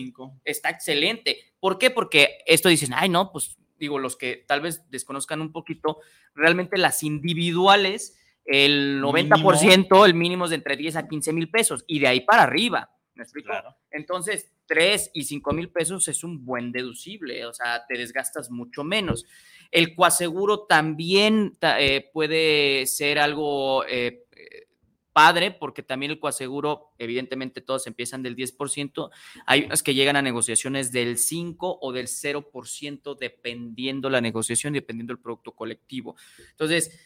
está 0.45 0.71
excelente. 0.71 1.39
¿Por 1.61 1.79
qué? 1.79 1.91
Porque 1.91 2.39
esto 2.47 2.71
dicen, 2.71 2.93
ay, 2.95 3.11
no, 3.11 3.31
pues 3.31 3.57
digo, 3.79 3.99
los 3.99 4.17
que 4.17 4.45
tal 4.49 4.63
vez 4.63 4.83
desconozcan 4.91 5.43
un 5.43 5.53
poquito, 5.53 5.99
realmente 6.35 6.79
las 6.79 7.03
individuales, 7.03 8.19
el 8.47 9.03
90%, 9.03 10.07
el 10.07 10.15
mínimo 10.15 10.45
es 10.45 10.51
de 10.51 10.57
entre 10.57 10.77
10 10.77 10.97
a 10.97 11.09
15 11.09 11.33
mil 11.35 11.51
pesos 11.51 11.85
y 11.87 11.99
de 11.99 12.09
ahí 12.09 12.21
para 12.21 12.45
arriba. 12.45 12.91
¿Me 13.15 13.25
explico? 13.25 13.49
Claro. 13.49 13.77
Entonces, 13.91 14.51
3 14.67 15.11
y 15.15 15.25
5 15.25 15.53
mil 15.53 15.71
pesos 15.71 16.09
es 16.09 16.25
un 16.25 16.45
buen 16.45 16.73
deducible, 16.73 17.47
o 17.47 17.53
sea, 17.53 17.85
te 17.87 17.97
desgastas 17.97 18.51
mucho 18.51 18.85
menos. 18.85 19.25
El 19.71 19.95
coaseguro 19.95 20.67
también 20.67 21.57
ta- 21.59 21.81
eh, 21.81 22.09
puede 22.13 22.87
ser 22.87 23.19
algo 23.19 23.85
eh, 23.87 24.25
eh, 24.37 24.67
padre, 25.13 25.51
porque 25.51 25.83
también 25.83 26.13
el 26.13 26.21
coaseguro, 26.21 26.93
evidentemente 26.99 27.63
todos 27.63 27.87
empiezan 27.87 28.23
del 28.23 28.37
10%, 28.37 29.11
hay 29.47 29.63
unas 29.63 29.83
que 29.83 29.95
llegan 29.95 30.17
a 30.17 30.23
negociaciones 30.23 30.93
del 30.93 31.17
5 31.17 31.79
o 31.81 31.93
del 31.93 32.07
0%, 32.09 33.15
dependiendo 33.19 34.11
la 34.11 34.21
negociación, 34.21 34.75
dependiendo 34.75 35.13
el 35.15 35.19
producto 35.21 35.53
colectivo. 35.53 36.17
Entonces, 36.51 37.01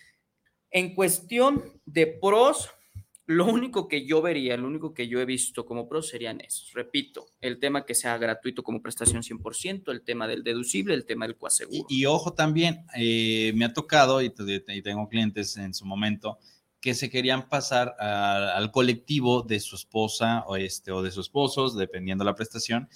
en 0.72 0.94
cuestión 0.94 1.62
de 1.84 2.06
pros, 2.06 2.70
lo 3.26 3.46
único 3.46 3.86
que 3.86 4.04
yo 4.06 4.20
vería, 4.22 4.56
lo 4.56 4.66
único 4.66 4.92
que 4.92 5.06
yo 5.06 5.20
he 5.20 5.24
visto 5.24 5.64
como 5.64 5.88
pros 5.88 6.08
serían 6.08 6.40
esos. 6.40 6.72
Repito, 6.72 7.26
el 7.40 7.58
tema 7.60 7.84
que 7.86 7.94
sea 7.94 8.18
gratuito 8.18 8.62
como 8.64 8.82
prestación 8.82 9.22
100%, 9.22 9.92
el 9.92 10.02
tema 10.02 10.26
del 10.26 10.42
deducible, 10.42 10.94
el 10.94 11.04
tema 11.06 11.26
del 11.26 11.36
Y, 11.36 11.38
coaseguro. 11.38 11.86
y 11.88 12.06
ojo 12.06 12.32
también, 12.32 12.84
eh, 12.96 13.52
me 13.54 13.64
ha 13.66 13.72
tocado 13.72 14.20
y, 14.20 14.32
y 14.68 14.82
tengo 14.82 15.08
clientes 15.08 15.56
en 15.56 15.72
su 15.74 15.84
momento 15.86 16.38
que 16.80 16.94
se 16.94 17.08
querían 17.10 17.48
pasar 17.48 17.94
a- 18.00 18.56
al 18.56 18.70
colectivo 18.72 19.42
de 19.42 19.60
su 19.60 19.76
esposa 19.76 20.44
o, 20.48 20.56
este, 20.56 20.90
o 20.90 21.02
de 21.02 21.10
sus 21.12 21.26
esposos, 21.26 21.76
dependiendo 21.76 22.24
la 22.24 22.34
prestación. 22.34 22.88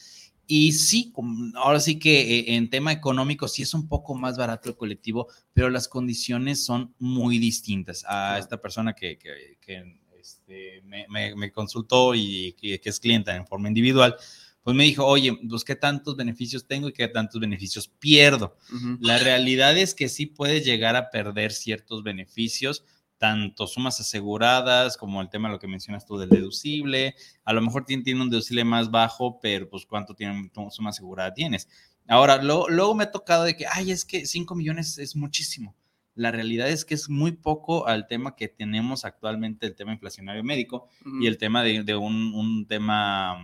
Y 0.47 0.73
sí, 0.73 1.13
ahora 1.55 1.81
sí 1.81 1.99
que 1.99 2.39
eh, 2.41 2.55
en 2.57 2.69
tema 2.71 2.93
económico 2.93 3.47
sí 3.49 3.63
es 3.63 3.73
un 3.73 3.87
poco 3.89 4.15
más 4.15 4.37
barato 4.37 4.69
el 4.69 4.77
colectivo, 4.77 5.29
pero 5.53 5.71
las 5.71 5.87
condiciones 5.89 6.65
son 6.65 6.95
muy 6.99 7.39
distintas. 7.39 8.05
A 8.09 8.39
esta 8.39 8.61
persona 8.61 8.95
que, 8.95 9.17
que- 9.19 9.59
que, 9.61 10.01
este, 10.25 10.81
me, 10.85 11.07
me- 11.09 11.35
me 11.37 11.53
consultó 11.53 12.15
y 12.15 12.55
que, 12.55 12.81
que 12.81 12.89
es 12.89 12.99
clienta 12.99 13.37
en 13.37 13.47
forma 13.47 13.69
individual, 13.69 14.17
pues 14.63 14.75
me 14.75 14.85
dijo, 14.85 15.05
oye, 15.07 15.39
pues 15.49 15.63
qué 15.63 15.77
tantos 15.77 16.17
beneficios 16.17 16.67
tengo 16.67 16.89
y 16.89 16.93
qué 16.95 17.07
tantos 17.09 17.39
beneficios 17.41 17.87
pierdo. 17.89 18.57
La 19.01 19.19
realidad 19.19 19.77
es 19.77 19.95
que 19.95 20.09
sí 20.09 20.25
puedes 20.25 20.65
llegar 20.65 20.97
a 20.97 21.11
perder 21.11 21.53
ciertos 21.53 22.03
beneficios, 22.03 22.83
tanto 23.19 23.67
sumas 23.67 24.01
aseguradas 24.01 24.97
como 24.97 25.21
el 25.21 25.29
tema 25.29 25.49
de 25.49 25.55
lo 25.55 25.59
que 25.61 25.69
mencionas 25.69 26.07
tú 26.07 26.17
del 26.17 26.31
deducible. 26.31 27.15
A 27.45 27.53
lo 27.53 27.61
mejor 27.61 27.85
tiene, 27.85 28.03
tiene 28.03 28.23
un 28.23 28.31
deducible 28.31 28.65
más 28.65 28.91
bajo, 28.91 29.39
pero 29.41 29.69
pues 29.69 29.85
cuánto 29.85 30.15
tiene, 30.15 30.51
suma 30.71 30.91
asegurada 30.91 31.35
tienes. 31.35 31.69
Ahora, 32.09 32.43
lo- 32.43 32.69
luego 32.69 32.95
me 32.95 33.05
ha 33.05 33.11
tocado 33.11 33.45
de 33.45 33.55
que, 33.57 33.67
ay, 33.71 33.91
es 33.91 34.05
que 34.07 34.25
5 34.27 34.55
millones 34.55 34.97
es 34.99 35.15
muchísimo. 35.15 35.75
La 36.17 36.31
realidad 36.31 36.69
es 36.69 36.85
que 36.85 36.95
es 36.95 37.09
muy 37.09 37.33
poco 37.33 37.87
al 37.89 38.07
tema 38.07 38.37
que 38.37 38.47
tenemos 38.49 39.05
actualmente, 39.05 39.67
el 39.67 39.75
tema 39.75 39.93
inflacionario 39.93 40.45
médico 40.45 40.89
Ujú. 41.05 41.23
y 41.23 41.27
el 41.27 41.39
tema 41.39 41.63
de, 41.65 41.83
de 41.83 41.97
un, 41.97 42.33
un 42.35 42.67
tema, 42.67 43.37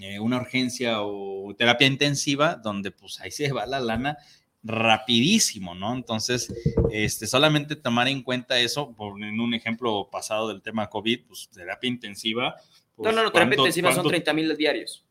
eh, 0.00 0.18
una 0.18 0.38
urgencia 0.38 1.02
o 1.02 1.54
terapia 1.56 1.86
intensiva, 1.86 2.54
donde 2.56 2.90
pues 2.90 3.20
ahí 3.20 3.30
se 3.30 3.52
va 3.52 3.66
la 3.66 3.80
lana 3.80 4.16
rapidísimo, 4.62 5.74
¿no? 5.74 5.94
Entonces, 5.94 6.52
este, 6.90 7.26
solamente 7.26 7.76
tomar 7.76 8.08
en 8.08 8.22
cuenta 8.22 8.58
eso, 8.58 8.92
por 8.94 9.22
en 9.22 9.40
un 9.40 9.54
ejemplo 9.54 10.08
pasado 10.10 10.48
del 10.48 10.62
tema 10.62 10.88
COVID, 10.88 11.26
pues 11.26 11.48
terapia 11.50 11.88
intensiva. 11.88 12.54
No, 12.56 13.04
pues, 13.04 13.14
no, 13.14 13.22
no, 13.22 13.30
terapia 13.32 13.56
¿cuánto- 13.56 13.62
intensiva 13.62 13.88
son 13.90 13.96
cuánto- 13.96 14.08
30 14.10 14.32
mil 14.34 14.56
diarios. 14.56 15.04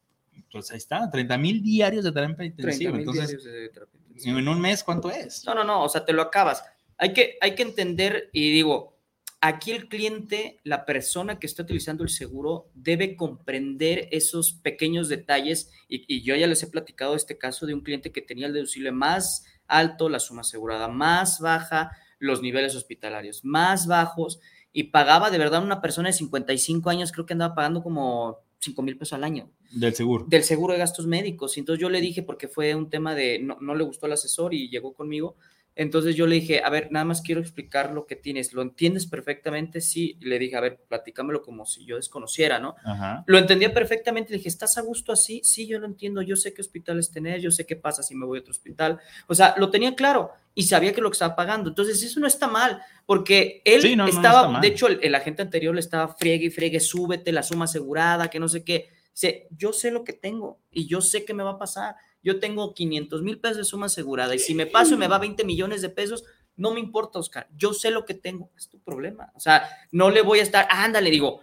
Pues 0.52 0.72
ahí 0.72 0.78
está, 0.78 1.10
30 1.12 1.38
mil 1.38 1.62
diarios 1.62 2.04
de 2.04 2.12
terapia 2.12 2.36
30 2.36 2.62
intensiva. 2.62 2.92
mil 2.92 3.02
Entonces, 3.02 3.28
diarios 3.28 3.44
de 3.44 3.70
terapia 3.70 4.00
intensiva. 4.08 4.40
en 4.40 4.48
un 4.48 4.62
mes, 4.62 4.84
¿cuánto 4.84 5.12
es? 5.12 5.44
No, 5.46 5.54
no, 5.54 5.64
no, 5.64 5.84
o 5.84 5.90
sea, 5.90 6.04
te 6.06 6.14
lo 6.14 6.22
acabas. 6.24 6.64
Hay 7.00 7.14
que, 7.14 7.38
hay 7.42 7.56
que 7.56 7.64
entender, 7.64 8.30
y 8.34 8.52
digo, 8.52 9.00
aquí 9.42 9.72
el 9.72 9.88
cliente, 9.88 10.60
la 10.64 10.86
persona 10.86 11.40
que 11.40 11.48
está 11.48 11.64
utilizando 11.64 12.04
el 12.04 12.10
seguro, 12.10 12.70
debe 12.76 13.16
comprender 13.16 14.10
esos 14.12 14.54
pequeños 14.54 15.10
detalles. 15.10 15.72
Y, 15.88 16.04
y 16.14 16.22
yo 16.22 16.36
ya 16.36 16.46
les 16.46 16.62
he 16.62 16.68
platicado 16.68 17.16
este 17.16 17.38
caso 17.38 17.66
de 17.66 17.74
un 17.74 17.82
cliente 17.82 18.12
que 18.12 18.22
tenía 18.22 18.48
el 18.48 18.54
deducible 18.54 18.92
más 18.92 19.46
alto, 19.68 20.10
la 20.10 20.20
suma 20.20 20.42
asegurada 20.42 20.88
más 20.90 21.40
baja, 21.40 21.92
los 22.20 22.42
niveles 22.42 22.76
hospitalarios 22.76 23.46
más 23.46 23.88
bajos, 23.88 24.40
y 24.74 24.84
pagaba 24.86 25.32
de 25.32 25.38
verdad 25.38 25.64
una 25.64 25.82
persona 25.82 26.10
de 26.10 26.14
55 26.14 26.90
años, 26.90 27.12
creo 27.12 27.26
que 27.26 27.34
andaba 27.34 27.56
pagando 27.56 27.82
como 27.82 28.40
5 28.60 28.82
mil 28.82 28.98
pesos 28.98 29.14
al 29.14 29.24
año 29.24 29.50
Del 29.72 29.96
seguro. 29.96 30.26
del 30.28 30.44
seguro 30.44 30.74
de 30.74 30.80
gastos 30.80 31.08
médicos. 31.08 31.56
Y 31.56 31.62
entonces 31.62 31.82
yo 31.82 31.90
le 31.90 32.02
dije, 32.02 32.24
porque 32.24 32.48
fue 32.48 32.76
un 32.76 32.90
tema 32.90 33.16
de, 33.16 33.40
no, 33.40 33.58
no 33.62 33.74
le 33.74 33.84
gustó 33.84 34.06
al 34.06 34.12
asesor 34.14 34.54
y 34.54 34.70
llegó 34.70 34.94
conmigo. 34.94 35.38
Entonces 35.80 36.18
yo 36.18 36.28
le 36.28 36.36
dije, 36.36 36.62
a 36.62 36.70
ver, 36.70 36.92
nada 36.92 37.06
más 37.06 37.22
quiero 37.22 37.40
explicar 37.40 37.94
lo 37.94 38.06
que 38.06 38.18
tienes. 38.18 38.52
¿Lo 38.52 38.62
entiendes 38.62 39.06
perfectamente? 39.06 39.80
Sí. 39.80 40.18
Y 40.20 40.26
le 40.26 40.38
dije, 40.38 40.58
a 40.58 40.60
ver, 40.60 40.82
platícamelo 40.90 41.42
como 41.42 41.66
si 41.66 41.86
yo 41.86 41.96
desconociera, 41.96 42.60
¿no? 42.60 42.76
Ajá. 42.84 43.24
Lo 43.28 43.38
entendía 43.38 43.74
perfectamente. 43.74 44.32
Le 44.32 44.40
dije, 44.40 44.50
¿estás 44.50 44.78
a 44.78 44.82
gusto 44.82 45.14
así? 45.14 45.40
Sí, 45.42 45.68
yo 45.68 45.80
lo 45.80 45.86
entiendo. 45.86 46.22
Yo 46.22 46.36
sé 46.36 46.54
qué 46.54 46.60
hospitales 46.60 47.12
tener. 47.12 47.40
Yo 47.40 47.50
sé 47.50 47.66
qué 47.66 47.78
pasa 47.78 48.04
si 48.04 48.14
me 48.14 48.26
voy 48.26 48.40
a 48.40 48.42
otro 48.42 48.52
hospital. 48.52 49.00
O 49.28 49.34
sea, 49.34 49.56
lo 49.58 49.72
tenía 49.72 49.96
claro 49.96 50.32
y 50.54 50.64
sabía 50.64 50.92
que 50.92 51.00
lo 51.00 51.10
que 51.10 51.16
estaba 51.16 51.38
pagando. 51.38 51.70
Entonces, 51.70 52.04
eso 52.04 52.20
no 52.20 52.28
está 52.28 52.50
mal, 52.50 52.82
porque 53.06 53.62
él 53.64 53.82
Sí, 53.82 53.96
no, 53.96 54.06
estaba, 54.06 54.48
está 54.48 54.60
de 54.60 54.68
hecho, 54.68 54.88
el, 54.88 55.00
el 55.02 55.16
agente 55.16 55.44
anterior 55.44 55.74
le 55.74 55.80
estaba 55.80 56.14
friegue 56.14 56.48
y 56.48 56.50
friegue, 56.50 56.82
súbete 56.82 57.32
la 57.32 57.42
suma 57.42 57.64
asegurada, 57.64 58.30
que 58.30 58.42
no 58.42 58.50
sé 58.50 58.66
qué. 58.66 58.90
Dice, 59.14 59.48
yo 59.52 59.72
sé 59.72 59.92
lo 59.92 60.04
que 60.04 60.12
tengo 60.12 60.60
y 60.72 60.88
yo 60.88 61.00
sé 61.00 61.24
qué 61.24 61.34
me 61.34 61.44
va 61.44 61.52
a 61.52 61.58
pasar. 61.58 61.96
Yo 62.22 62.40
tengo 62.40 62.74
500 62.74 63.22
mil 63.22 63.40
pesos 63.40 63.58
de 63.58 63.64
suma 63.64 63.86
asegurada 63.88 64.36
y 64.36 64.40
si 64.40 64.54
me 64.54 64.66
paso 64.66 64.96
y 64.96 64.98
me 64.98 65.08
va 65.08 65.18
20 65.20 65.44
millones 65.46 65.82
de 65.82 65.90
pesos, 65.90 66.24
no 66.56 66.74
me 66.74 66.80
importa, 66.80 67.20
Oscar. 67.20 67.48
Yo 67.56 67.74
sé 67.74 67.92
lo 67.92 68.04
que 68.06 68.14
tengo. 68.14 68.52
Es 68.58 68.68
tu 68.70 68.80
problema. 68.82 69.32
O 69.36 69.40
sea, 69.40 69.70
no 69.92 70.10
le 70.10 70.22
voy 70.22 70.40
a 70.40 70.44
estar, 70.44 70.68
ándale, 70.70 71.10
digo, 71.12 71.40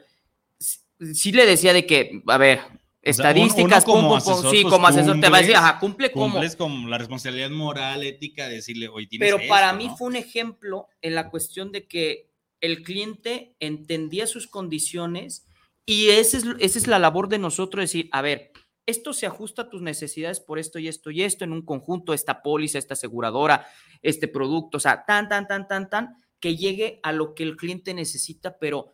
sí, 1.15 1.33
le 1.33 1.47
decía 1.47 1.73
de 1.73 1.87
que, 1.87 2.23
a 2.27 2.39
ver, 2.39 2.59
sea, 2.59 2.69
uno- 2.71 2.81
estadísticas, 3.03 3.85
uno 3.85 3.95
como 3.95 4.09
pum, 4.09 4.17
asesor, 4.19 4.51
sí, 4.55 4.63
pues, 4.63 4.75
como 4.75 4.87
asesor 4.87 5.21
te 5.21 5.29
va 5.31 5.39
a 5.39 5.41
decir, 5.41 5.55
cumples- 5.55 5.59
ajá, 5.71 5.79
cumple 5.79 6.13
como. 6.13 6.25
Cumples 6.33 6.57
con 6.57 6.91
la 6.91 6.99
responsabilidad 6.99 7.51
moral, 7.51 8.03
ética, 8.03 8.49
de 8.49 8.57
decirle, 8.57 8.89
oye, 8.89 9.07
tienes 9.07 9.27
Pero 9.33 9.49
para 9.49 9.69
esto, 9.69 9.79
mí 9.79 9.87
¿no? 9.89 9.97
fue 9.97 10.09
un 10.09 10.17
ejemplo 10.17 10.89
en 11.03 11.15
la 11.15 11.31
cuestión 11.31 11.73
de 11.73 11.87
que 11.87 12.29
el 12.61 12.83
cliente 12.83 13.55
entendía 13.61 14.27
sus 14.27 14.47
condiciones 14.47 15.47
y 15.85 16.09
esa 16.09 16.37
es, 16.39 16.45
esa 16.59 16.79
es 16.79 16.87
la 16.87 16.99
labor 16.99 17.29
de 17.29 17.39
nosotros, 17.39 17.83
decir, 17.85 18.09
a 18.13 18.23
ver, 18.23 18.51
esto 18.87 19.13
se 19.13 19.27
ajusta 19.27 19.63
a 19.63 19.69
tus 19.69 19.83
necesidades 19.83 20.41
por 20.41 20.59
esto 20.59 20.79
y 20.79 20.89
esto 20.89 21.11
y 21.11 21.23
esto 21.23 21.45
en 21.45 21.53
un 21.53 21.63
conjunto, 21.63 22.15
esta 22.15 22.43
póliza, 22.43 22.79
esta 22.79 22.95
aseguradora, 22.95 23.67
este 24.03 24.29
producto, 24.29 24.79
o 24.79 24.81
sea, 24.81 25.05
tan, 25.05 25.29
tan, 25.29 25.47
tan, 25.49 25.67
tan, 25.67 25.91
tan, 25.91 26.23
que 26.41 26.57
llegue 26.57 27.01
a 27.03 27.13
lo 27.13 27.35
que 27.35 27.43
el 27.43 27.57
cliente 27.57 27.93
necesita, 27.95 28.59
pero 28.59 28.93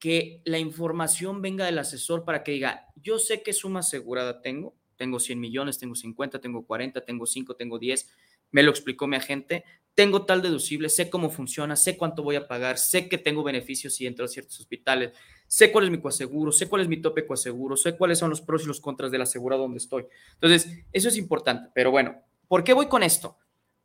que 0.00 0.42
la 0.44 0.58
información 0.58 1.42
venga 1.42 1.64
del 1.64 1.78
asesor 1.78 2.24
para 2.24 2.42
que 2.42 2.52
diga, 2.52 2.88
yo 2.96 3.18
sé 3.18 3.42
qué 3.42 3.52
suma 3.52 3.80
asegurada 3.80 4.40
tengo, 4.40 4.74
tengo 4.96 5.20
100 5.20 5.38
millones, 5.38 5.78
tengo 5.78 5.94
50, 5.94 6.40
tengo 6.40 6.66
40, 6.66 7.04
tengo 7.04 7.26
5, 7.26 7.54
tengo 7.54 7.78
10, 7.78 8.08
me 8.50 8.62
lo 8.62 8.70
explicó 8.70 9.06
mi 9.06 9.16
agente, 9.16 9.64
tengo 9.94 10.24
tal 10.24 10.42
deducible, 10.42 10.88
sé 10.88 11.10
cómo 11.10 11.30
funciona, 11.30 11.76
sé 11.76 11.96
cuánto 11.96 12.22
voy 12.22 12.36
a 12.36 12.48
pagar, 12.48 12.78
sé 12.78 13.08
que 13.08 13.18
tengo 13.18 13.42
beneficios 13.42 13.94
si 13.94 14.06
entro 14.06 14.24
a 14.24 14.28
ciertos 14.28 14.58
hospitales, 14.58 15.12
sé 15.50 15.72
cuál 15.72 15.86
es 15.86 15.90
mi 15.90 15.98
coaseguro, 16.00 16.52
sé 16.52 16.68
cuál 16.68 16.82
es 16.82 16.88
mi 16.88 16.98
tope 16.98 17.26
coaseguro, 17.26 17.76
sé 17.76 17.96
cuáles 17.96 18.20
son 18.20 18.30
los 18.30 18.40
pros 18.40 18.62
y 18.62 18.66
los 18.66 18.80
contras 18.80 19.10
del 19.10 19.22
asegurado 19.22 19.62
donde 19.62 19.78
estoy. 19.78 20.06
Entonces, 20.34 20.84
eso 20.92 21.08
es 21.08 21.16
importante, 21.16 21.70
pero 21.74 21.90
bueno, 21.90 22.14
¿por 22.46 22.62
qué 22.62 22.72
voy 22.72 22.86
con 22.86 23.02
esto? 23.02 23.36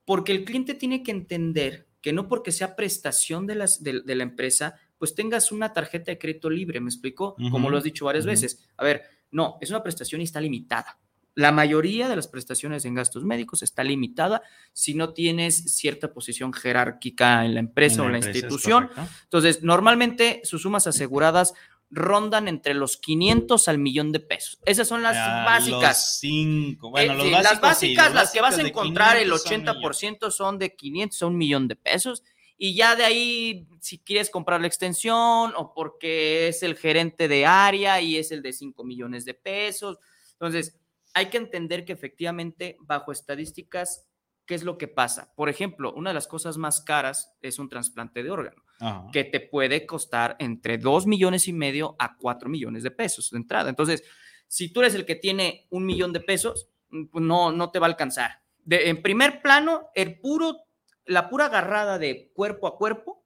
Porque 0.05 0.31
el 0.31 0.45
cliente 0.45 0.75
tiene 0.75 1.01
que 1.01 1.09
entender 1.09 1.87
que 2.01 2.13
no 2.13 2.27
porque 2.27 2.51
sea 2.51 2.75
prestación 2.75 3.47
de, 3.47 3.55
las, 3.55 3.81
de, 3.81 4.01
de 4.01 4.15
la 4.15 4.21
empresa, 4.21 4.75
pues 4.99 5.15
tengas 5.15 5.51
una 5.51 5.73
tarjeta 5.73 6.11
de 6.11 6.19
crédito 6.19 6.51
libre, 6.51 6.79
¿me 6.79 6.89
explicó? 6.89 7.35
Como 7.49 7.71
lo 7.71 7.77
has 7.77 7.83
dicho 7.83 8.05
varias 8.05 8.27
veces. 8.27 8.63
A 8.77 8.83
ver, 8.83 9.01
no, 9.31 9.57
es 9.59 9.71
una 9.71 9.81
prestación 9.81 10.21
y 10.21 10.25
está 10.25 10.39
limitada. 10.39 10.99
La 11.35 11.51
mayoría 11.51 12.07
de 12.07 12.15
las 12.15 12.27
prestaciones 12.27 12.85
en 12.85 12.95
gastos 12.95 13.25
médicos 13.25 13.61
está 13.61 13.83
limitada 13.83 14.41
si 14.71 14.93
no 14.93 15.13
tienes 15.13 15.75
cierta 15.75 16.13
posición 16.13 16.53
jerárquica 16.53 17.45
en 17.45 17.53
la 17.53 17.59
empresa 17.59 18.01
o 18.01 18.05
en 18.05 18.13
la 18.13 18.17
institución. 18.19 18.89
Entonces, 19.23 19.61
normalmente 19.61 20.41
sus 20.45 20.61
sumas 20.61 20.87
aseguradas 20.87 21.53
rondan 21.91 22.47
entre 22.47 22.73
los 22.73 22.97
500 22.97 23.67
al 23.67 23.77
millón 23.77 24.11
de 24.11 24.19
pesos. 24.19 24.59
Esas 24.65 24.87
son 24.87 25.03
las 25.03 25.15
básicas. 25.45 25.81
Los 25.81 26.19
cinco. 26.19 26.89
Bueno, 26.89 27.13
Eh, 27.13 27.15
los 27.17 27.25
sí, 27.25 27.31
básicos, 27.31 27.51
las 27.51 27.61
básicas, 27.61 28.13
las 28.13 28.31
que 28.31 28.41
vas 28.41 28.57
a 28.57 28.61
encontrar, 28.61 29.17
el 29.17 29.23
500 29.29 29.41
son 29.43 29.51
millones. 29.51 30.17
80% 30.19 30.31
son 30.31 30.57
de 30.57 30.75
500 30.75 31.21
a 31.21 31.25
un 31.27 31.37
millón 31.37 31.67
de 31.67 31.75
pesos 31.75 32.23
Y 32.57 32.73
ya 32.73 32.95
de 32.95 33.03
ahí, 33.03 33.67
si 33.81 33.99
quieres 33.99 34.29
comprar 34.29 34.61
la 34.61 34.67
extensión 34.67 35.53
o 35.57 35.73
porque 35.75 36.47
es 36.47 36.63
el 36.63 36.75
gerente 36.75 37.27
de 37.27 37.45
área 37.45 37.99
y 37.99 38.15
es 38.15 38.31
el 38.31 38.41
de 38.41 38.53
5 38.53 38.83
millones 38.85 39.25
de 39.25 39.33
pesos. 39.33 39.97
Entonces, 40.31 40.77
hay 41.15 41.27
que 41.27 41.37
entender 41.37 41.85
que 41.85 41.93
efectivamente, 41.93 42.77
bajo 42.81 43.11
estadísticas, 43.11 44.07
¿qué 44.45 44.53
es 44.53 44.63
lo 44.63 44.77
que 44.77 44.87
pasa? 44.87 45.33
Por 45.35 45.49
ejemplo, 45.49 45.93
una 45.93 46.11
de 46.11 46.13
las 46.13 46.27
cosas 46.27 46.57
más 46.57 46.81
caras 46.81 47.35
es 47.41 47.57
un 47.57 47.69
trasplante 47.69 48.21
de 48.21 48.29
órgano, 48.29 48.61
Ajá. 48.79 49.07
que 49.11 49.23
te 49.23 49.39
puede 49.39 49.85
costar 49.85 50.35
entre 50.39 50.77
2 50.77 51.07
millones 51.07 51.47
y 51.47 51.53
medio 51.53 51.95
a 51.99 52.17
4 52.17 52.49
millones 52.49 52.83
de 52.83 52.91
pesos 52.91 53.31
de 53.31 53.37
entrada. 53.37 53.69
Entonces, 53.69 54.03
si 54.47 54.71
tú 54.71 54.81
eres 54.81 54.93
el 54.93 55.05
que 55.05 55.15
tiene 55.15 55.65
un 55.71 55.85
millón 55.85 56.13
de 56.13 56.19
pesos, 56.19 56.69
mm, 56.89 57.05
pues 57.05 57.23
no, 57.23 57.51
no 57.51 57.71
te 57.71 57.79
va 57.79 57.87
a 57.87 57.89
alcanzar. 57.89 58.41
De- 58.63 58.89
en 58.89 59.01
primer 59.01 59.41
plano, 59.41 59.87
el 59.95 60.19
puro, 60.19 60.57
la 61.05 61.29
pura 61.29 61.45
agarrada 61.45 61.97
de 61.97 62.31
cuerpo 62.35 62.67
a 62.67 62.77
cuerpo 62.77 63.23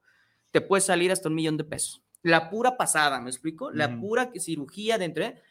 te 0.52 0.62
puede 0.62 0.82
salir 0.82 1.12
hasta 1.12 1.28
un 1.30 1.36
millón 1.36 1.58
de 1.58 1.64
pesos. 1.64 2.04
La 2.22 2.50
pura 2.50 2.78
pasada, 2.78 3.20
¿me 3.20 3.30
explico? 3.30 3.72
La 3.72 4.00
pura 4.00 4.32
cirugía 4.36 4.98
de 4.98 5.06
entre 5.06 5.42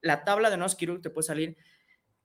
la 0.00 0.22
tabla 0.24 0.48
de 0.50 0.56
nuevos 0.58 0.76
quirúrgicos 0.76 1.02
te 1.02 1.10
puede 1.10 1.26
salir 1.26 1.56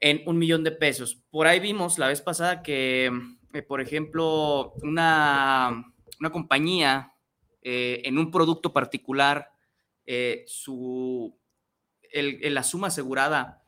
en 0.06 0.22
un 0.26 0.38
millón 0.38 0.66
de 0.66 0.72
pesos. 0.72 1.16
Por 1.32 1.48
ahí 1.48 1.62
vimos 1.62 1.98
la 1.98 2.10
vez 2.10 2.22
pasada 2.22 2.62
que, 2.62 3.10
eh, 3.54 3.62
por 3.62 3.80
ejemplo, 3.80 4.74
una, 4.82 5.86
una 6.20 6.30
compañía 6.30 7.14
eh, 7.62 8.02
en 8.04 8.18
un 8.18 8.30
producto 8.30 8.74
particular, 8.74 9.50
eh, 10.06 10.44
su, 10.46 11.40
el- 12.12 12.40
el- 12.44 12.54
la 12.54 12.64
suma 12.64 12.88
asegurada 12.88 13.64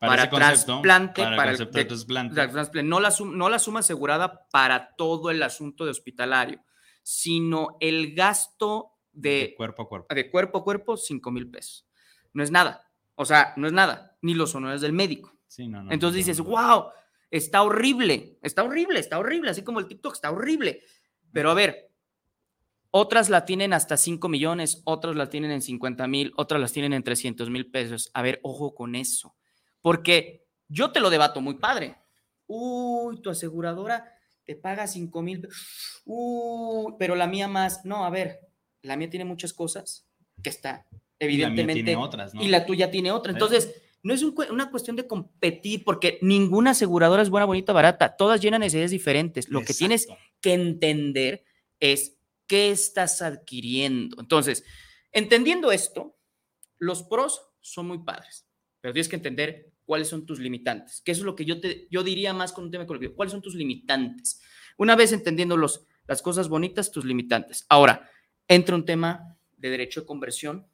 Para, 0.00 0.28
trasplante, 0.28 1.22
para 1.22 1.30
el 1.30 1.36
para 1.36 1.50
el- 1.52 1.56
concepto 1.58 1.78
de 1.78 1.84
trasplante. 1.84 2.34
la 2.34 2.50
trasplante, 2.50 2.82
no, 2.88 2.98
la 2.98 3.12
sum- 3.12 3.36
no 3.36 3.48
la 3.48 3.60
suma 3.60 3.78
asegurada 3.80 4.48
para 4.50 4.96
todo 4.96 5.30
el 5.30 5.40
asunto 5.44 5.84
de 5.84 5.92
hospitalario, 5.92 6.60
sino 7.04 7.76
el 7.78 8.14
gasto 8.16 8.90
de 9.12 9.30
de, 9.30 9.54
cuerpo 9.56 9.82
a 9.82 9.88
cuerpo. 9.88 10.12
de 10.14 10.30
cuerpo 10.30 10.58
a 10.58 10.64
cuerpo, 10.64 10.96
5 10.96 11.30
mil 11.30 11.48
pesos. 11.48 11.86
No 12.32 12.42
es 12.42 12.50
nada. 12.50 12.90
O 13.14 13.24
sea, 13.24 13.54
no 13.56 13.68
es 13.68 13.72
nada, 13.72 14.16
ni 14.22 14.34
los 14.34 14.52
honores 14.56 14.80
del 14.80 14.92
médico. 14.92 15.37
Sí, 15.48 15.66
no, 15.66 15.82
no, 15.82 15.90
Entonces 15.90 16.24
dices, 16.24 16.40
wow, 16.40 16.84
está 17.30 17.62
horrible, 17.62 18.38
está 18.42 18.62
horrible, 18.62 19.00
está 19.00 19.18
horrible, 19.18 19.50
así 19.50 19.62
como 19.62 19.80
el 19.80 19.88
TikTok 19.88 20.14
está 20.14 20.30
horrible. 20.30 20.82
Pero 21.32 21.50
a 21.50 21.54
ver, 21.54 21.90
otras 22.90 23.28
la 23.28 23.44
tienen 23.44 23.72
hasta 23.72 23.96
5 23.96 24.28
millones, 24.28 24.82
otras 24.84 25.16
la 25.16 25.28
tienen 25.28 25.50
en 25.50 25.62
50 25.62 26.06
mil, 26.06 26.32
otras 26.36 26.60
las 26.60 26.72
tienen 26.72 26.92
en 26.92 27.02
300 27.02 27.50
mil 27.50 27.70
pesos. 27.70 28.10
A 28.14 28.22
ver, 28.22 28.40
ojo 28.42 28.74
con 28.74 28.94
eso, 28.94 29.34
porque 29.80 30.46
yo 30.68 30.92
te 30.92 31.00
lo 31.00 31.10
debato 31.10 31.40
muy 31.40 31.54
padre. 31.54 31.96
Uy, 32.46 33.20
tu 33.20 33.30
aseguradora 33.30 34.14
te 34.44 34.54
paga 34.56 34.86
5 34.86 35.22
mil, 35.22 35.48
uy, 36.06 36.94
pero 36.98 37.14
la 37.14 37.26
mía 37.26 37.48
más. 37.48 37.84
No, 37.84 38.04
a 38.04 38.10
ver, 38.10 38.40
la 38.82 38.96
mía 38.96 39.10
tiene 39.10 39.24
muchas 39.24 39.52
cosas 39.52 40.06
que 40.42 40.48
está 40.48 40.86
Y 40.90 40.92
la 40.92 41.00
mía 41.00 41.02
evidentemente 41.18 41.84
tiene 41.84 41.96
otras, 41.96 42.32
¿no? 42.32 42.42
y 42.42 42.48
la 42.48 42.64
tuya 42.64 42.90
tiene 42.90 43.12
otra. 43.12 43.32
Entonces, 43.32 43.74
no 44.08 44.14
es 44.14 44.22
un 44.22 44.34
una 44.50 44.70
cuestión 44.70 44.96
de 44.96 45.06
competir, 45.06 45.84
porque 45.84 46.18
ninguna 46.22 46.70
aseguradora 46.70 47.20
es 47.20 47.28
buena, 47.28 47.44
bonita, 47.44 47.74
barata. 47.74 48.16
Todas 48.16 48.40
llenan 48.40 48.60
necesidades 48.60 48.90
diferentes. 48.90 49.50
Lo 49.50 49.60
que 49.62 49.74
tienes 49.74 50.08
que 50.40 50.54
entender 50.54 51.44
es 51.78 52.18
qué 52.46 52.70
estás 52.70 53.20
adquiriendo. 53.20 54.16
Entonces, 54.18 54.64
entendiendo 55.12 55.70
esto, 55.72 56.16
los 56.78 57.02
pros 57.02 57.50
son 57.60 57.86
muy 57.88 57.98
padres, 57.98 58.46
pero 58.80 58.94
tienes 58.94 59.10
que 59.10 59.16
entender 59.16 59.74
cuáles 59.84 60.08
son 60.08 60.24
tus 60.24 60.38
limitantes, 60.38 61.02
que 61.02 61.12
eso 61.12 61.20
es 61.20 61.26
lo 61.26 61.36
que 61.36 61.44
yo, 61.44 61.60
te, 61.60 61.86
yo 61.90 62.02
diría 62.02 62.32
más 62.32 62.52
con 62.52 62.64
un 62.64 62.70
tema 62.70 62.86
colectivo. 62.86 63.14
¿Cuáles 63.14 63.32
son 63.32 63.42
tus 63.42 63.54
limitantes? 63.54 64.40
Una 64.78 64.96
vez 64.96 65.12
entendiendo 65.12 65.54
los, 65.58 65.86
las 66.06 66.22
cosas 66.22 66.48
bonitas, 66.48 66.90
tus 66.90 67.04
limitantes. 67.04 67.66
Ahora, 67.68 68.08
entra 68.46 68.74
un 68.74 68.86
tema 68.86 69.36
de 69.54 69.68
derecho 69.68 70.00
de 70.00 70.06
conversión 70.06 70.66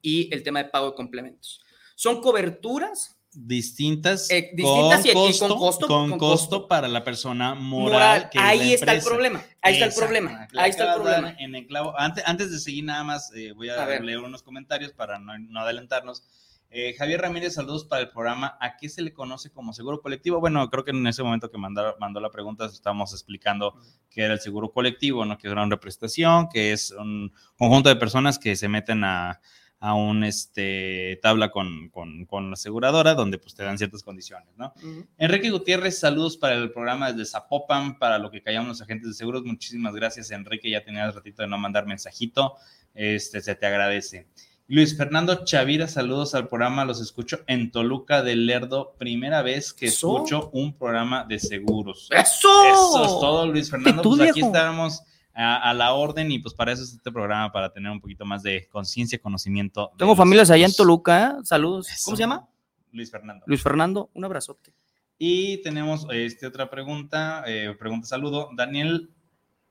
y 0.00 0.32
el 0.32 0.44
tema 0.44 0.62
de 0.62 0.70
pago 0.70 0.90
de 0.90 0.94
complementos. 0.94 1.65
Son 1.96 2.20
coberturas 2.20 3.16
Distintas, 3.38 4.30
Eh, 4.30 4.50
distintas 4.54 5.04
y- 5.04 5.10
y 5.10 5.12
con, 5.12 5.26
costo, 5.26 5.56
costo, 5.58 5.86
con 5.86 6.08
con 6.10 6.18
costo 6.18 6.48
costo. 6.56 6.68
para 6.68 6.88
la 6.88 7.04
persona 7.04 7.54
moral. 7.54 7.92
moral. 7.92 8.30
que 8.30 8.38
es 8.38 8.44
la 8.44 8.48
Ahí 8.48 8.72
está 8.72 8.92
el 8.94 9.02
problema. 9.02 9.44
Ahí 9.60 9.74
está 9.74 9.84
el 9.84 9.92
problema. 9.94 10.48
Ahí 10.56 10.70
está 10.70 10.94
el 10.94 11.02
problema. 11.02 11.36
En 11.38 11.54
el 11.54 11.66
clavo. 11.66 11.92
Antes, 11.98 12.24
antes 12.26 12.50
de 12.50 12.58
seguir, 12.58 12.84
nada 12.84 13.04
más 13.04 13.30
eh, 13.34 13.52
voy 13.52 13.68
a, 13.68 13.84
leer 14.00 14.20
unos 14.20 14.42
comentarios 14.42 14.94
para 14.94 15.18
no, 15.18 15.38
no 15.38 15.60
adelantarnos. 15.60 16.22
Eh, 16.70 16.94
Javier 16.94 17.20
Ramírez, 17.20 17.52
saludos 17.52 17.84
para 17.84 18.00
el 18.00 18.08
programa. 18.08 18.56
¿A 18.58 18.78
qué 18.78 18.88
se 18.88 19.02
le 19.02 19.12
conoce 19.12 19.50
como 19.50 19.74
seguro 19.74 20.00
colectivo? 20.00 20.40
Bueno, 20.40 20.70
creo 20.70 20.84
que 20.84 20.92
en 20.92 21.06
ese 21.06 21.22
momento 21.22 21.50
que 21.50 21.58
mandó, 21.58 21.94
mandó 22.00 22.20
la 22.20 22.30
pregunta 22.30 22.64
estábamos 22.64 23.12
explicando 23.12 23.74
qué 24.08 24.22
era 24.22 24.32
el 24.32 24.40
seguro 24.40 24.72
colectivo, 24.72 25.26
¿no? 25.26 25.36
Que 25.36 25.48
era 25.48 25.62
una 25.62 25.74
representación, 25.74 26.48
que 26.48 26.72
es 26.72 26.90
un 26.90 27.34
conjunto 27.58 27.90
de 27.90 27.96
personas 27.96 28.38
que 28.38 28.56
se 28.56 28.66
meten 28.66 29.04
a, 29.04 29.42
a 29.78 29.94
un 29.94 30.24
este, 30.24 31.18
tabla 31.22 31.50
con, 31.50 31.90
con, 31.90 32.24
con 32.24 32.48
la 32.48 32.54
aseguradora, 32.54 33.14
donde 33.14 33.38
pues 33.38 33.54
te 33.54 33.62
dan 33.62 33.76
ciertas 33.78 34.02
condiciones, 34.02 34.48
¿no? 34.56 34.72
Enrique 35.18 35.50
Gutiérrez, 35.50 35.98
saludos 35.98 36.36
para 36.36 36.54
el 36.54 36.72
programa 36.72 37.12
desde 37.12 37.30
Zapopan, 37.30 37.98
para 37.98 38.18
lo 38.18 38.30
que 38.30 38.42
callamos 38.42 38.68
los 38.68 38.82
agentes 38.82 39.08
de 39.08 39.14
seguros. 39.14 39.44
Muchísimas 39.44 39.94
gracias, 39.94 40.30
Enrique. 40.30 40.70
Ya 40.70 40.82
tenía 40.82 41.10
ratito 41.10 41.42
de 41.42 41.48
no 41.48 41.58
mandar 41.58 41.86
mensajito. 41.86 42.56
Este, 42.94 43.42
se 43.42 43.54
te 43.54 43.66
agradece. 43.66 44.26
Luis 44.68 44.96
Fernando 44.96 45.44
Chavira, 45.44 45.86
saludos 45.86 46.34
al 46.34 46.48
programa. 46.48 46.84
Los 46.84 47.00
escucho 47.00 47.40
en 47.46 47.70
Toluca 47.70 48.22
del 48.22 48.46
Lerdo. 48.46 48.96
Primera 48.98 49.42
vez 49.42 49.72
que 49.72 49.86
Eso. 49.86 50.16
escucho 50.16 50.50
un 50.52 50.72
programa 50.72 51.24
de 51.24 51.38
seguros. 51.38 52.08
¡Eso! 52.10 52.48
Eso 52.64 53.04
es 53.04 53.10
todo, 53.10 53.46
Luis 53.46 53.70
Fernando. 53.70 54.02
Pues 54.02 54.30
aquí 54.30 54.40
estamos 54.40 55.02
a, 55.36 55.70
a 55.70 55.74
la 55.74 55.92
orden 55.92 56.30
y 56.32 56.38
pues 56.38 56.54
para 56.54 56.72
eso 56.72 56.82
es 56.82 56.94
este 56.94 57.12
programa, 57.12 57.52
para 57.52 57.70
tener 57.72 57.92
un 57.92 58.00
poquito 58.00 58.24
más 58.24 58.42
de 58.42 58.66
conciencia, 58.70 59.18
conocimiento. 59.20 59.92
Tengo 59.98 60.16
familias 60.16 60.50
allá 60.50 60.66
en. 60.66 60.72
Toluca. 60.74 61.36
¿eh? 61.40 61.44
Saludos. 61.44 61.88
Eso. 61.90 62.04
¿Cómo 62.06 62.16
se 62.16 62.22
llama? 62.22 62.48
Luis 62.92 63.10
Fernando. 63.10 63.44
Luis 63.46 63.62
Fernando. 63.62 64.10
Un 64.14 64.24
abrazote. 64.24 64.72
Y 65.18 65.62
tenemos 65.62 66.06
este, 66.10 66.46
otra 66.46 66.68
pregunta, 66.70 67.42
eh, 67.46 67.74
pregunta 67.78 68.06
saludo. 68.06 68.50
Daniel 68.54 69.10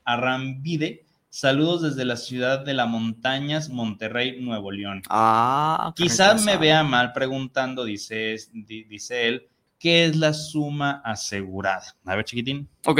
Arrambide, 0.04 1.06
saludos 1.30 1.82
desde 1.82 2.06
la 2.06 2.16
ciudad 2.18 2.64
de 2.64 2.74
las 2.74 2.88
montañas, 2.88 3.70
Monterrey, 3.70 4.42
Nuevo 4.42 4.72
León. 4.72 5.02
Ah, 5.10 5.94
Quizás 5.96 6.44
me 6.46 6.58
vea 6.58 6.84
mal 6.84 7.12
preguntando, 7.14 7.84
dice, 7.84 8.36
di- 8.54 8.84
dice 8.84 9.28
él, 9.28 9.48
¿qué 9.80 10.06
es 10.06 10.16
la 10.16 10.34
suma 10.34 11.02
asegurada? 11.04 11.96
A 12.06 12.16
ver, 12.16 12.26
chiquitín. 12.26 12.68
Ok. 12.86 13.00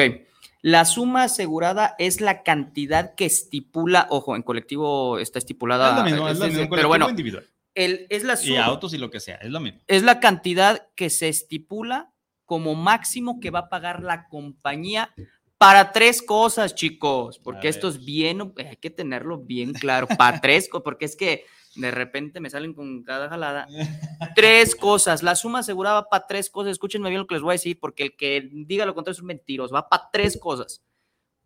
La 0.68 0.84
suma 0.86 1.22
asegurada 1.26 1.94
es 2.00 2.22
la 2.22 2.42
cantidad 2.42 3.14
que 3.14 3.26
estipula, 3.26 4.08
ojo, 4.10 4.36
en 4.36 4.42
colectivo 4.42 5.20
está 5.20 5.38
estipulada. 5.38 5.92
es 5.92 5.96
lo 5.98 6.04
mismo, 6.04 6.28
es 6.28 6.40
lo 6.40 6.46
es- 6.46 6.54
mismo, 6.54 6.76
pero 6.76 6.88
bueno, 6.88 7.08
individual. 7.08 7.48
el- 7.76 8.08
es 8.10 8.24
la 8.24 8.34
Y 8.34 8.38
suma. 8.48 8.66
autos 8.66 8.92
y 8.96 8.98
lo 8.98 9.12
que 9.12 9.20
sea, 9.20 9.36
es 9.36 9.52
lo 9.52 9.60
mismo. 9.60 9.80
es 9.86 10.02
la 10.02 10.20
cantidad 10.20 10.88
que 10.96 11.12
se 11.12 11.28
estipula 11.30 12.12
como 12.46 12.74
máximo 12.74 13.40
que 13.40 13.52
va 13.52 13.60
a 13.60 13.70
pagar 13.70 14.02
la 14.02 14.28
compañía 14.28 15.14
para 15.60 15.92
tres 15.92 16.24
cosas, 16.24 16.74
chicos, 16.74 17.38
porque 17.38 17.68
esto 17.68 17.88
es 17.88 18.04
bien, 18.04 18.52
hay 18.58 18.76
que 18.78 18.90
tenerlo 18.90 19.38
bien 19.38 19.72
claro, 19.74 20.08
para 20.18 20.42
tres, 20.42 20.68
co- 20.68 20.82
porque 20.82 21.06
es 21.06 21.16
que 21.16 21.46
de 21.76 21.92
repente 21.92 22.40
me 22.40 22.50
salen 22.50 22.74
con 22.74 23.04
cada 23.04 23.30
jalada. 23.30 23.68
Tres 24.36 24.76
cosas, 24.76 25.24
la 25.24 25.36
suma 25.36 25.60
asegurada 25.60 26.02
va 26.02 26.10
para 26.10 26.28
tres 26.28 26.50
cosas, 26.50 26.72
escúchenme 26.72 27.10
bien 27.10 27.20
lo 27.20 27.28
que 27.28 27.36
les 27.36 27.42
voy 27.42 27.52
a 27.52 27.54
decir, 27.54 27.80
porque 27.80 28.04
el 28.04 28.16
que 28.16 28.50
diga 28.52 28.86
lo 28.86 28.96
contrario 28.96 29.16
es 29.16 29.22
un 29.22 29.28
mentiroso, 29.28 29.74
va 29.74 29.90
para 29.90 30.10
tres 30.12 30.38
cosas. 30.40 30.84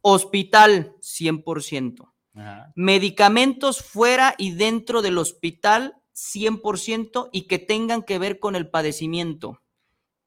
Hospital, 0.02 0.96
100%. 1.02 2.14
Ajá. 2.36 2.72
Medicamentos 2.76 3.82
fuera 3.82 4.36
y 4.38 4.54
dentro 4.54 5.02
del 5.02 5.18
hospital, 5.18 5.96
100% 6.16 7.30
y 7.32 7.48
que 7.48 7.60
tengan 7.60 8.04
que 8.04 8.20
ver 8.20 8.40
con 8.40 8.56
el 8.56 8.70
padecimiento. 8.70 9.62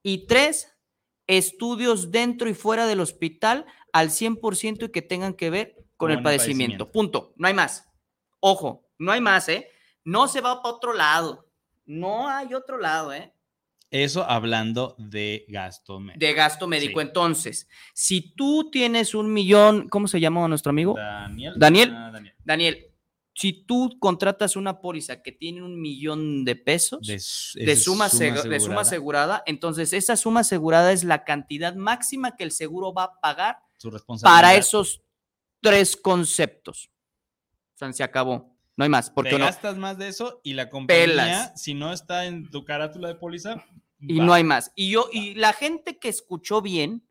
Y 0.02 0.26
tres, 0.26 0.76
estudios 1.26 2.10
dentro 2.10 2.48
y 2.48 2.54
fuera 2.54 2.86
del 2.86 3.00
hospital 3.00 3.66
al 3.92 4.10
100% 4.10 4.86
y 4.86 4.90
que 4.90 5.02
tengan 5.02 5.34
que 5.34 5.50
ver 5.50 5.76
con, 5.96 6.10
el 6.10 6.18
el 6.18 6.22
padecimiento. 6.22 6.86
padecimiento. 6.86 6.92
Punto. 6.92 7.34
No 7.36 7.46
hay 7.46 7.54
más. 7.54 7.88
Ojo, 8.40 8.88
no 8.98 9.12
hay 9.12 9.20
más, 9.20 9.48
¿eh? 9.48 9.68
No 10.04 10.28
se 10.28 10.40
va 10.40 10.62
para 10.62 10.74
otro 10.74 10.92
lado. 10.92 11.48
No 11.84 12.28
hay 12.28 12.54
otro 12.54 12.78
lado, 12.78 13.12
¿eh? 13.12 13.34
Eso 13.90 14.24
hablando 14.24 14.94
de 14.98 15.44
gasto 15.48 16.00
médico. 16.00 16.18
De 16.18 16.32
gasto 16.32 16.66
médico. 16.66 17.00
Sí. 17.00 17.06
Entonces, 17.06 17.68
si 17.92 18.34
tú 18.34 18.70
tienes 18.70 19.14
un 19.14 19.32
millón, 19.32 19.88
¿cómo 19.90 20.08
se 20.08 20.18
llama 20.18 20.48
nuestro 20.48 20.70
amigo? 20.70 20.94
Daniel. 20.96 21.54
Daniel. 21.58 21.92
Ah, 21.94 22.10
Daniel. 22.10 22.34
Daniel, 22.42 22.92
si 23.34 23.52
tú 23.52 23.98
contratas 23.98 24.56
una 24.56 24.80
póliza 24.80 25.22
que 25.22 25.32
tiene 25.32 25.62
un 25.62 25.80
millón 25.80 26.44
de 26.44 26.56
pesos 26.56 27.06
De, 27.06 27.18
suma, 27.18 28.08
de 28.08 28.60
suma 28.60 28.80
asegurada, 28.80 29.42
entonces 29.46 29.92
esa 29.92 30.16
suma 30.16 30.40
asegurada 30.40 30.92
es 30.92 31.04
la 31.04 31.24
cantidad 31.24 31.74
máxima 31.74 32.36
que 32.36 32.44
el 32.44 32.52
seguro 32.52 32.94
va 32.94 33.04
a 33.04 33.20
pagar 33.20 33.58
su 33.78 33.90
para 34.22 34.54
esos 34.54 35.02
tres 35.60 35.96
conceptos. 35.96 36.90
O 37.74 37.78
sea, 37.78 37.92
se 37.92 38.02
acabó. 38.02 38.51
No 38.76 38.84
hay 38.84 38.90
más. 38.90 39.10
Porque 39.10 39.30
Te 39.30 39.38
no, 39.38 39.44
gastas 39.44 39.76
más 39.76 39.98
de 39.98 40.08
eso 40.08 40.40
y 40.42 40.54
la 40.54 40.70
compañía, 40.70 41.04
Pelas. 41.04 41.60
si 41.60 41.74
no 41.74 41.92
está 41.92 42.26
en 42.26 42.50
tu 42.50 42.64
carátula 42.64 43.08
de 43.08 43.14
póliza, 43.16 43.64
y 44.00 44.18
va. 44.18 44.24
no 44.24 44.32
hay 44.32 44.44
más. 44.44 44.72
Y 44.74 44.90
yo, 44.90 45.08
y 45.12 45.34
la 45.34 45.52
gente 45.52 45.98
que 45.98 46.08
escuchó 46.08 46.62
bien, 46.62 47.06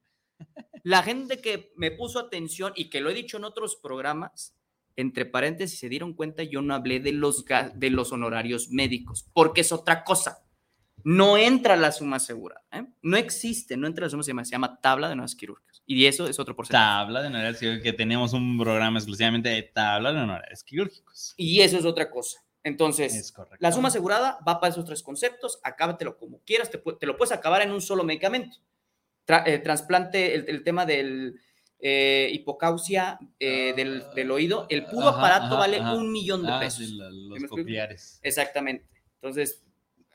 La 0.84 1.04
gente 1.04 1.40
que 1.42 1.72
me 1.76 1.92
puso 1.92 2.20
atención 2.20 2.74
y 2.76 2.90
que 2.90 3.02
lo 3.02 3.10
he 3.10 3.14
dicho 3.14 3.38
en 3.38 3.44
otros 3.44 3.76
programas, 3.76 4.56
entre 4.96 5.26
paréntesis, 5.26 5.80
se 5.80 5.90
dieron 5.90 6.14
cuenta, 6.14 6.44
yo 6.44 6.62
no 6.62 6.74
hablé 6.74 7.00
de 7.00 7.12
los, 7.12 7.46
de 7.76 7.90
los 7.90 8.12
honorarios 8.12 8.70
médicos, 8.70 9.28
porque 9.34 9.62
es 9.62 9.72
otra 9.72 10.04
cosa. 10.04 10.44
No 11.04 11.38
entra 11.38 11.76
la 11.76 11.92
suma 11.92 12.18
asegurada. 12.18 12.64
¿eh? 12.72 12.86
No 13.02 13.18
existe, 13.18 13.78
no 13.78 13.88
entra 13.88 14.06
la 14.06 14.10
suma 14.10 14.22
asegurada, 14.22 14.46
se 14.46 14.52
llama 14.52 14.80
tabla 14.82 15.10
de 15.10 15.16
nuevas 15.16 15.36
quirúrgicas. 15.36 15.82
Y 15.86 16.06
eso 16.06 16.28
es 16.28 16.40
otro 16.40 16.56
porcentaje. 16.56 16.84
Tabla 16.84 17.22
de 17.22 17.28
honorarios 17.28 17.58
quirúrgicos, 17.60 17.84
que 17.84 17.94
tenemos 17.94 18.34
un 18.34 18.58
programa 18.58 19.00
exclusivamente 19.00 19.50
de 19.50 19.64
tabla 19.64 20.14
de 20.14 20.20
honorarios 20.22 20.64
quirúrgicos. 20.64 21.34
Y 21.38 21.62
eso 21.62 21.78
es 21.78 21.86
otra 21.86 22.10
cosa. 22.10 22.40
Entonces. 22.64 23.34
La 23.60 23.72
suma 23.72 23.88
asegurada 23.88 24.38
va 24.48 24.60
para 24.60 24.72
esos 24.72 24.86
tres 24.86 25.02
conceptos, 25.04 25.60
acábatelo 25.64 26.18
como 26.18 26.40
quieras, 26.46 26.70
te, 26.70 26.82
lo 27.08 27.18
puedes 27.18 27.32
acabar 27.32 27.62
en 27.64 27.72
un 27.72 27.82
solo 27.82 28.04
medicamento. 28.04 28.58
Tra- 29.28 29.44
eh, 29.48 29.58
trasplante, 29.60 30.36
el, 30.36 30.46
el 30.48 30.64
tema 30.64 30.86
del 30.86 31.40
eh, 31.80 32.30
hipocausia 32.32 33.18
eh, 33.40 33.74
del, 33.76 34.04
del 34.16 34.30
oído, 34.30 34.68
el 34.70 34.86
puro 34.86 35.10
Ajá, 35.10 35.18
aparato 35.18 35.46
ajá, 35.46 35.56
vale 35.56 35.78
ajá. 35.80 35.96
un 35.96 36.12
millón 36.12 36.44
de 36.46 36.52
Ah, 36.52 36.60
pesos. 36.60 36.86
sí, 36.86 36.96
los 37.00 37.44
copiares. 37.46 38.20
Exactamente. 38.22 38.86
Entonces, 39.16 39.64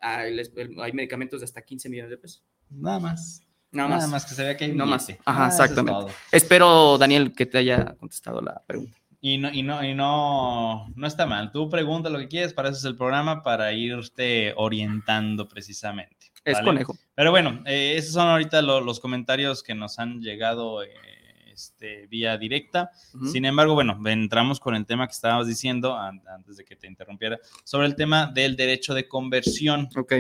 hay, 0.00 0.38
hay 0.82 0.92
medicamentos 0.92 1.40
de 1.40 1.44
hasta 1.44 1.62
15 1.62 1.88
millones 1.88 2.11
de 2.11 2.18
pesos. 2.18 2.44
Nada 2.70 2.98
más. 3.00 3.42
Nada, 3.72 3.88
Nada 3.88 4.00
más. 4.02 4.11
más 4.11 4.26
que 4.26 4.35
se 4.35 4.42
vea 4.44 4.56
que 4.56 4.64
hay 4.66 4.72
No 4.72 4.87
más. 4.87 5.09
Ajá, 5.24 5.44
Ah, 5.44 5.48
es 5.48 5.54
exactamente. 5.54 6.00
todo. 6.00 6.11
Espero, 6.32 6.98
Daniel, 6.98 7.32
que 7.35 7.46
te 7.46 7.59
haya 7.59 7.96
contestado 7.98 8.40
la 8.40 8.62
pregunta. 8.66 8.96
Y 9.20 9.38
no, 9.38 9.50
y 9.52 9.62
no, 9.62 9.82
y 9.85 9.92
no, 9.94 10.88
no 10.94 11.06
está 11.06 11.26
mal. 11.26 11.50
Tú 11.50 11.68
pregunta 11.68 12.09
lo 12.11 12.18
que 12.18 12.28
quieres, 12.28 12.52
para 12.54 12.68
eso 12.68 12.78
es 12.78 12.85
el 12.85 12.96
programa, 12.96 13.42
para 13.42 13.72
irte 13.72 14.52
orientando 14.56 15.48
precisamente. 15.48 16.16
Es 16.44 16.54
¿vale? 16.54 16.66
conejo. 16.66 16.96
Pero 17.14 17.30
bueno, 17.32 17.61
eh, 17.66 17.94
esos 17.96 18.12
son 18.12 18.28
ahorita 18.28 18.62
lo- 18.62 18.80
los 18.80 19.00
comentarios 19.00 19.62
que 19.64 19.74
nos 19.74 19.98
han 19.98 20.20
llegado 20.20 20.82
eh, 20.85 20.90
este, 21.56 22.06
vía 22.06 22.36
directa. 22.36 22.90
Sin 23.32 23.44
embargo, 23.46 23.72
bueno, 23.74 23.98
entramos 24.06 24.60
con 24.60 24.74
el 24.76 24.84
tema 24.86 25.06
que 25.06 25.12
estabas 25.12 25.46
diciendo 25.48 25.96
an- 25.96 26.22
antes 26.28 26.56
de 26.58 26.64
que 26.64 26.76
te 26.76 26.86
interrumpiera, 26.86 27.38
sobre 27.64 27.86
el 27.86 27.96
tema 27.96 28.26
del 28.26 28.54
derecho 28.56 28.92
de 28.94 29.08
conversión 29.08 29.88
Ok. 29.96 30.12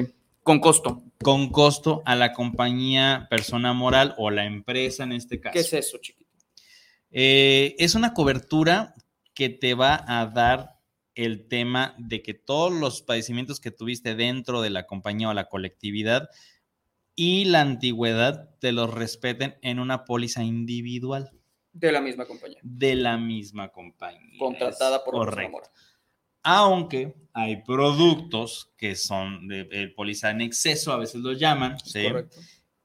Con 0.42 0.60
costo. 0.60 1.02
con 1.22 1.50
costo 1.50 2.02
a 2.06 2.14
la 2.16 2.32
compañía, 2.32 3.26
persona 3.28 3.72
moral 3.72 4.14
o 4.16 4.30
la 4.30 4.46
empresa 4.46 5.02
en 5.04 5.12
este 5.12 5.40
caso. 5.40 5.52
¿Qué 5.52 5.60
es 5.60 5.72
eso, 5.72 5.98
chiquito? 6.00 6.30
Eh, 7.10 7.74
es 7.78 7.94
una 7.94 8.14
cobertura 8.14 8.94
que 9.34 9.48
te 9.48 9.74
va 9.74 10.04
a 10.06 10.26
dar 10.26 10.76
el 11.14 11.48
tema 11.48 11.94
de 11.98 12.22
que 12.22 12.34
todos 12.34 12.72
los 12.72 13.02
padecimientos 13.02 13.58
que 13.60 13.70
tuviste 13.70 14.14
dentro 14.14 14.60
de 14.62 14.70
la 14.70 14.86
compañía 14.86 15.28
o 15.30 15.34
la 15.34 15.48
colectividad 15.48 16.28
y 17.16 17.46
la 17.46 17.62
antigüedad 17.62 18.50
te 18.60 18.70
los 18.72 18.92
respeten 18.92 19.56
en 19.62 19.80
una 19.80 20.04
póliza 20.04 20.44
individual 20.44 21.32
De 21.72 21.90
la 21.90 22.00
misma 22.00 22.26
compañía. 22.26 22.58
de 22.62 22.94
la 22.94 23.16
misma 23.16 23.68
compañía. 23.70 24.38
Contratada 24.38 25.02
por 25.04 25.14
correcto. 25.14 25.50
moral. 25.50 25.70
Aunque 26.42 27.14
hay 27.32 27.62
productos 27.64 28.70
que 28.76 28.94
son 28.94 29.48
de, 29.48 29.64
de 29.64 29.88
póliza 29.88 30.30
en 30.30 30.42
exceso, 30.42 30.92
a 30.92 30.96
veces 30.98 31.20
los 31.20 31.38
llaman, 31.40 31.76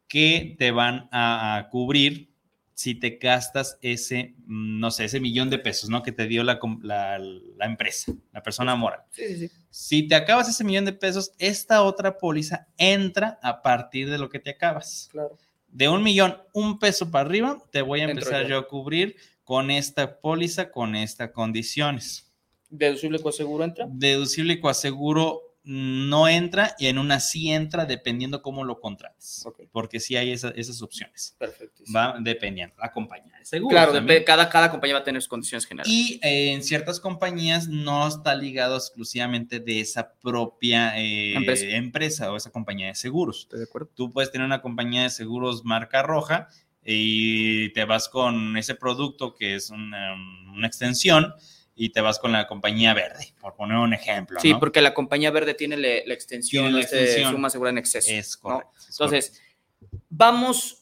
que 0.07 0.55
te 0.57 0.71
van 0.71 1.07
a, 1.11 1.57
a 1.57 1.69
cubrir 1.69 2.31
si 2.73 2.95
te 2.95 3.11
gastas 3.21 3.77
ese, 3.81 4.33
mm, 4.45 4.79
no 4.79 4.89
sé, 4.91 5.05
ese 5.05 5.19
millón 5.19 5.49
de 5.49 5.59
pesos, 5.59 5.89
¿no? 5.89 6.01
Que 6.01 6.11
te 6.11 6.25
dio 6.27 6.43
la, 6.43 6.59
la- 6.81 7.19
la 7.19 7.65
empresa, 7.65 8.11
la 8.31 8.41
persona 8.41 8.75
moral. 8.75 9.01
Sí, 9.11 9.27
sí, 9.27 9.47
sí. 9.47 9.51
Si 9.71 10.05
te 10.05 10.15
acabas 10.15 10.49
ese 10.49 10.65
millón 10.65 10.83
de 10.83 10.91
pesos, 10.91 11.31
esta 11.39 11.81
otra 11.81 12.17
póliza 12.17 12.67
entra 12.77 13.39
a 13.41 13.61
partir 13.61 14.09
de 14.09 14.17
lo 14.17 14.29
que 14.29 14.39
te 14.39 14.51
acabas. 14.51 15.07
Claro. 15.11 15.37
De 15.69 15.87
un 15.87 16.03
millón, 16.03 16.37
un 16.53 16.77
peso 16.77 17.09
para 17.09 17.25
arriba, 17.25 17.57
te 17.71 17.81
voy 17.81 18.01
a 18.01 18.09
empezar 18.09 18.45
yo. 18.47 18.57
a 18.57 18.67
cubrir 18.67 19.15
con 19.45 19.71
esta 19.71 20.19
póliza, 20.19 20.71
con 20.71 20.95
estas 20.95 21.31
condiciones. 21.31 22.29
¿Deducible 22.69 23.19
seguro 23.31 23.63
entra? 23.63 23.85
Deducible 23.89 24.53
y 24.53 24.59
coaseguro 24.59 25.50
no 25.63 26.27
entra 26.27 26.75
y 26.79 26.87
en 26.87 26.97
una 26.97 27.19
sí 27.19 27.51
entra 27.51 27.85
dependiendo 27.85 28.41
cómo 28.41 28.63
lo 28.63 28.79
contrates. 28.79 29.45
Porque 29.71 29.99
sí 29.99 30.15
hay 30.17 30.31
esa- 30.31 30.49
esas 30.55 30.81
opciones. 30.81 31.35
Perfecto. 31.37 31.83
Va 31.95 32.15
dependiendo. 32.19 32.75
La 32.79 32.91
compañía 32.91 33.37
de 33.37 33.45
seguros. 33.45 33.71
Claro, 33.71 33.93
también. 33.93 34.23
cada, 34.23 34.49
cada 34.49 34.71
compañía 34.71 34.95
va 34.95 35.01
a 35.01 35.03
tener 35.03 35.21
sus 35.21 35.29
condiciones 35.29 35.65
generales. 35.67 35.93
Y 35.93 36.19
eh, 36.23 36.51
en 36.53 36.63
ciertas 36.63 36.99
compañías 36.99 37.67
no 37.67 38.07
está 38.07 38.33
ligado 38.35 38.75
exclusivamente 38.75 39.59
de 39.59 39.81
esa 39.81 40.13
propia 40.15 40.99
eh, 40.99 41.35
Empresa. 41.35 41.65
empresa. 41.67 42.31
o 42.31 42.37
esa 42.37 42.49
compañía 42.51 42.87
de 42.87 42.95
seguros. 42.95 43.41
Estoy 43.41 43.59
de 43.59 43.65
acuerdo. 43.65 43.89
Tú 43.93 44.11
puedes 44.11 44.31
tener 44.31 44.45
una 44.45 44.61
compañía 44.63 45.03
de 45.03 45.09
seguros 45.11 45.63
marca 45.63 46.01
roja 46.01 46.47
y 46.83 47.69
te 47.73 47.85
vas 47.85 48.09
con 48.09 48.57
ese 48.57 48.73
producto 48.73 49.35
que 49.35 49.53
es 49.55 49.69
una, 49.69 50.15
una 50.53 50.65
extensión 50.65 51.33
y 51.83 51.89
te 51.89 51.99
vas 51.99 52.19
con 52.19 52.31
la 52.31 52.45
compañía 52.47 52.93
verde, 52.93 53.33
por 53.41 53.55
poner 53.55 53.77
un 53.77 53.93
ejemplo. 53.93 54.39
Sí, 54.39 54.51
¿no? 54.53 54.59
porque 54.59 54.81
la 54.81 54.93
compañía 54.93 55.31
verde 55.31 55.55
tiene 55.55 55.77
le- 55.77 56.03
la 56.05 56.13
extensión, 56.13 56.65
Tiene 56.65 56.77
la 56.77 56.83
este, 56.83 57.01
extensión. 57.03 57.31
suma 57.33 57.49
segura 57.49 57.71
en 57.71 57.79
exceso. 57.79 58.11
Entonces, 58.89 59.41
vamos 60.09 60.77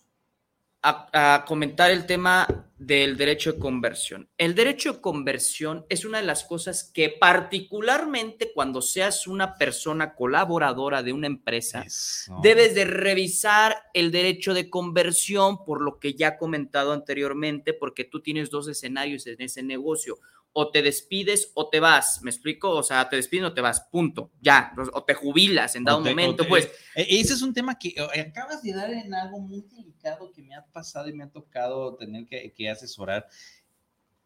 a, 0.82 1.36
a 1.36 1.46
comentar 1.46 1.92
el 1.92 2.06
tema 2.06 2.48
del 2.78 3.18
derecho 3.18 3.54
de 3.54 3.60
conversión. 3.60 4.30
El 4.38 4.56
derecho 4.56 4.94
de 4.94 5.02
conversión 5.02 5.86
es 5.90 6.06
una 6.06 6.20
de 6.20 6.26
las 6.26 6.44
cosas 6.46 6.90
que 6.94 7.10
particularmente 7.10 8.52
cuando 8.54 8.82
seas 8.82 9.28
una 9.28 9.56
persona 9.58 10.16
colaboradora 10.16 11.04
de 11.04 11.12
una 11.14 11.28
empresa. 11.28 11.82
Eso. 11.82 12.40
Debes 12.42 12.76
de 12.76 12.86
revisar 12.86 13.76
el 13.94 14.12
derecho 14.12 14.54
de 14.54 14.70
conversión 14.70 15.64
por 15.66 15.82
lo 15.82 16.00
que 16.00 16.14
ya 16.14 16.30
he 16.30 16.38
comentado 16.38 16.94
anteriormente, 16.94 17.74
porque 17.74 18.06
tú 18.06 18.22
tienes 18.22 18.50
dos 18.50 18.68
escenarios 18.70 19.28
en 19.28 19.42
ese 19.42 19.62
negocio. 19.64 20.18
O 20.52 20.72
te 20.72 20.82
despides 20.82 21.52
o 21.54 21.70
te 21.70 21.80
vas, 21.80 22.22
¿me 22.24 22.32
explico? 22.32 22.72
O 22.72 22.84
sea, 22.84 23.08
te 23.08 23.16
despides 23.16 23.46
o 23.46 23.54
te 23.54 23.62
vas, 23.62 23.82
punto, 23.92 24.32
ya. 24.42 24.74
O 24.94 25.04
te 25.04 25.14
jubilas 25.14 25.76
en 25.76 25.84
dado 25.86 26.02
te- 26.04 26.10
momento, 26.10 26.44
te- 26.44 26.50
pues. 26.50 26.66
eh, 26.96 27.06
Ese 27.08 27.34
es 27.34 27.42
un 27.42 27.54
tema 27.54 27.78
que 27.78 27.90
eh, 27.90 28.22
acabas 28.22 28.62
de 28.64 28.74
dar 28.74 28.92
en 28.92 29.14
algo 29.14 29.40
muy 29.40 29.62
delicado 29.62 30.32
que 30.32 30.42
me 30.42 30.56
ha 30.56 30.66
pasado 30.66 31.08
y 31.08 31.14
me 31.14 31.24
ha 31.24 31.30
tocado 31.30 31.96
tener 31.96 32.26
que, 32.26 32.52
que 32.54 32.70
asesorar. 32.70 33.28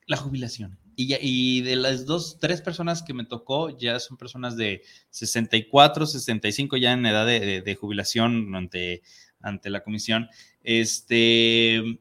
La 0.05 0.17
jubilación. 0.17 0.77
Y, 0.95 1.07
ya- 1.07 1.17
y 1.21 1.61
de 1.61 1.75
las 1.77 2.05
dos, 2.05 2.37
tres 2.39 2.61
personas 2.61 3.01
que 3.03 3.13
me 3.13 3.23
tocó, 3.25 3.69
ya 3.77 3.99
son 3.99 4.17
personas 4.17 4.57
de 4.57 4.83
64, 5.11 6.05
65, 6.05 6.75
ya 6.77 6.91
en 6.93 7.05
edad 7.05 7.25
de, 7.25 7.39
de- 7.39 7.61
de 7.61 7.75
jubilación 7.75 8.53
ante, 8.55 9.01
ante 9.41 9.69
la 9.69 9.81
comisión, 9.83 10.29
este, 10.63 11.99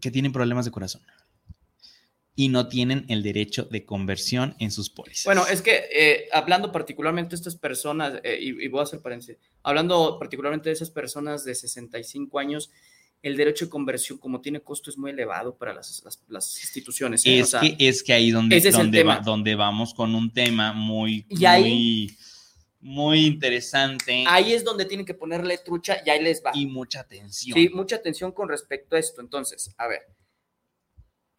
que 0.00 0.10
tienen 0.10 0.32
problemas 0.32 0.64
de 0.64 0.70
corazón. 0.70 1.02
Y 2.40 2.48
no 2.48 2.68
tienen 2.68 3.04
el 3.08 3.22
derecho 3.22 3.64
de 3.64 3.84
conversión 3.84 4.54
en 4.58 4.70
sus 4.70 4.88
pólizas. 4.88 5.24
Bueno, 5.24 5.46
es 5.46 5.60
que 5.62 5.84
eh, 5.92 6.28
hablando 6.32 6.72
particularmente 6.72 7.30
de 7.30 7.36
estas 7.36 7.56
personas, 7.56 8.20
eh, 8.24 8.38
y, 8.40 8.64
y 8.64 8.68
voy 8.68 8.80
a 8.80 8.84
hacer 8.84 9.00
paréntesis, 9.00 9.36
hablando 9.62 10.16
particularmente 10.18 10.68
de 10.70 10.74
esas 10.74 10.90
personas 10.90 11.44
de 11.44 11.54
65 11.54 12.38
años, 12.38 12.70
el 13.22 13.36
derecho 13.36 13.66
de 13.66 13.70
conversión, 13.70 14.16
como 14.18 14.40
tiene 14.40 14.60
costo, 14.60 14.88
es 14.88 14.96
muy 14.96 15.10
elevado 15.10 15.54
para 15.58 15.74
las, 15.74 16.02
las- 16.04 16.22
las 16.28 16.60
instituciones. 16.62 17.26
¿eh? 17.26 17.40
O 17.40 17.44
Es, 17.44 17.50
sea, 17.50 17.60
que, 17.60 17.76
es 17.78 18.02
que 18.02 18.12
ahí 18.14 18.30
donde, 18.30 18.56
ese 18.56 18.68
es 18.70 18.74
el 18.76 18.80
donde, 18.84 19.02
va- 19.02 19.14
tema. 19.16 19.24
donde 19.24 19.54
vamos 19.56 19.92
con 19.92 20.14
un 20.14 20.32
tema 20.32 20.72
muy, 20.72 21.26
Y 21.28 21.44
ahí- 21.44 21.62
muy, 21.62 22.16
muy 22.82 23.26
interesante 23.26 24.24
ahí 24.26 24.54
es 24.54 24.64
donde 24.64 24.86
tienen 24.86 25.04
que 25.04 25.12
ponerle 25.12 25.58
trucha 25.58 25.98
y 26.06 26.08
ahí 26.08 26.22
les 26.22 26.42
va. 26.42 26.52
y 26.54 26.64
mucha 26.64 27.00
atención. 27.00 27.54
Sí, 27.54 27.68
mucha 27.68 27.96
atención 27.96 28.32
con 28.32 28.48
respecto 28.48 28.96
a 28.96 28.98
esto. 28.98 29.20
Entonces, 29.20 29.74
a 29.76 29.86
ver, 29.86 30.00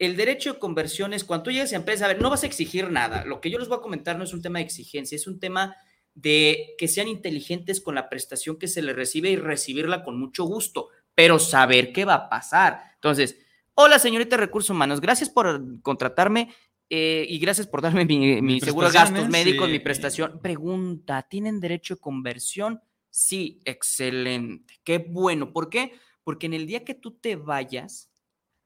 el 0.02 0.16
derecho 0.16 0.54
de 0.54 0.58
conversión 0.58 1.14
es 1.14 1.22
cuando 1.22 1.44
tú 1.44 1.50
llegas 1.52 1.72
a 1.72 1.76
empresa, 1.76 2.06
a 2.06 2.08
ver, 2.08 2.20
no 2.20 2.28
vas 2.28 2.42
a 2.42 2.46
exigir 2.46 2.90
nada. 2.90 3.24
Lo 3.24 3.40
que 3.40 3.50
yo 3.50 3.58
les 3.60 3.68
voy 3.68 3.78
a 3.78 3.82
comentar 3.82 4.18
no 4.18 4.24
es 4.24 4.32
un 4.32 4.42
tema 4.42 4.58
de 4.58 4.64
exigencia, 4.64 5.14
es 5.14 5.28
un 5.28 5.38
tema 5.38 5.76
de 6.14 6.74
que 6.76 6.88
sean 6.88 7.06
inteligentes 7.06 7.80
con 7.80 7.94
la 7.94 8.08
prestación 8.08 8.58
que 8.58 8.66
se 8.66 8.82
les 8.82 8.96
recibe 8.96 9.30
y 9.30 9.36
recibirla 9.36 10.02
con 10.02 10.18
mucho 10.18 10.42
gusto, 10.42 10.88
pero 11.14 11.38
saber 11.38 11.92
qué 11.92 12.04
va 12.04 12.14
a 12.14 12.28
pasar. 12.28 12.82
Entonces, 12.96 13.38
hola 13.74 14.00
señorita 14.00 14.36
Recursos 14.36 14.70
Humanos, 14.70 15.00
gracias 15.00 15.30
por 15.30 15.80
contratarme 15.82 16.52
eh, 16.90 17.24
y 17.28 17.38
gracias 17.38 17.68
por 17.68 17.80
darme 17.80 18.04
mi, 18.04 18.60
seguro 18.60 18.88
de 18.88 18.94
gastos 18.94 19.28
médicos, 19.28 19.66
Sí. 19.66 19.72
mi 19.72 19.78
prestación. 19.78 20.40
Pregunta, 20.42 21.22
¿tienen 21.22 21.60
derecho 21.60 21.94
de 21.94 22.00
conversión? 22.00 22.82
Sí, 23.08 23.60
excelente. 23.64 24.80
Qué 24.82 24.98
bueno. 24.98 25.52
¿Por 25.52 25.70
qué? 25.70 25.92
Porque 26.24 26.46
en 26.46 26.54
el 26.54 26.66
día 26.66 26.84
que 26.84 26.94
tú 26.94 27.12
te 27.12 27.36
vayas, 27.36 28.10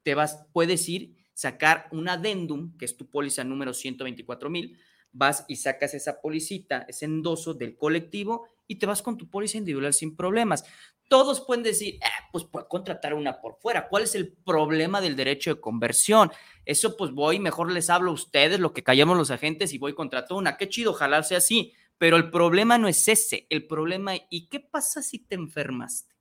te 0.01 0.15
vas, 0.15 0.47
puedes 0.51 0.89
ir, 0.89 1.16
sacar 1.37 1.87
un 1.91 2.09
adendum, 2.09 2.75
que 2.79 2.85
es 2.85 2.97
tu 2.97 3.07
póliza 3.11 3.43
número 3.43 3.71
124 3.71 4.49
mil, 4.49 4.75
vas 5.11 5.45
y 5.47 5.57
sacas 5.57 5.93
esa 5.93 6.19
policita, 6.19 6.83
ese 6.89 7.05
endoso 7.05 7.53
del 7.53 7.77
colectivo 7.77 8.47
y 8.65 8.77
te 8.79 8.87
vas 8.87 9.03
con 9.03 9.17
tu 9.19 9.29
póliza 9.29 9.59
individual 9.59 9.93
sin 9.93 10.15
problemas. 10.15 10.63
Todos 11.07 11.41
pueden 11.45 11.61
decir, 11.63 11.99
"Ah, 12.03 12.27
pues 12.31 12.43
puedo 12.45 12.67
contratar 12.67 13.13
una 13.13 13.39
por 13.39 13.55
fuera. 13.59 13.87
¿Cuál 13.87 14.03
es 14.03 14.15
el 14.15 14.33
problema 14.33 14.99
del 14.99 15.15
derecho 15.15 15.53
de 15.53 15.61
conversión? 15.61 16.31
Eso 16.65 16.97
pues 16.97 17.11
voy, 17.11 17.37
mejor 17.39 17.71
les 17.71 17.91
hablo 17.91 18.09
a 18.09 18.15
ustedes, 18.15 18.59
lo 18.59 18.73
que 18.73 18.81
callamos 18.83 19.15
los 19.15 19.29
agentes 19.29 19.73
y 19.73 19.77
voy 19.77 19.93
contrato 19.93 20.35
una. 20.35 20.57
Qué 20.57 20.67
chido, 20.67 20.89
ojalá 20.91 21.21
sea 21.21 21.37
así. 21.37 21.71
Pero 21.99 22.17
el 22.17 22.31
problema 22.31 22.79
no 22.79 22.87
es 22.87 23.07
ese. 23.07 23.45
El 23.51 23.67
problema, 23.67 24.13
¿y 24.31 24.47
qué 24.49 24.59
pasa 24.59 25.03
si 25.03 25.19
te 25.19 25.35
enfermaste? 25.35 26.15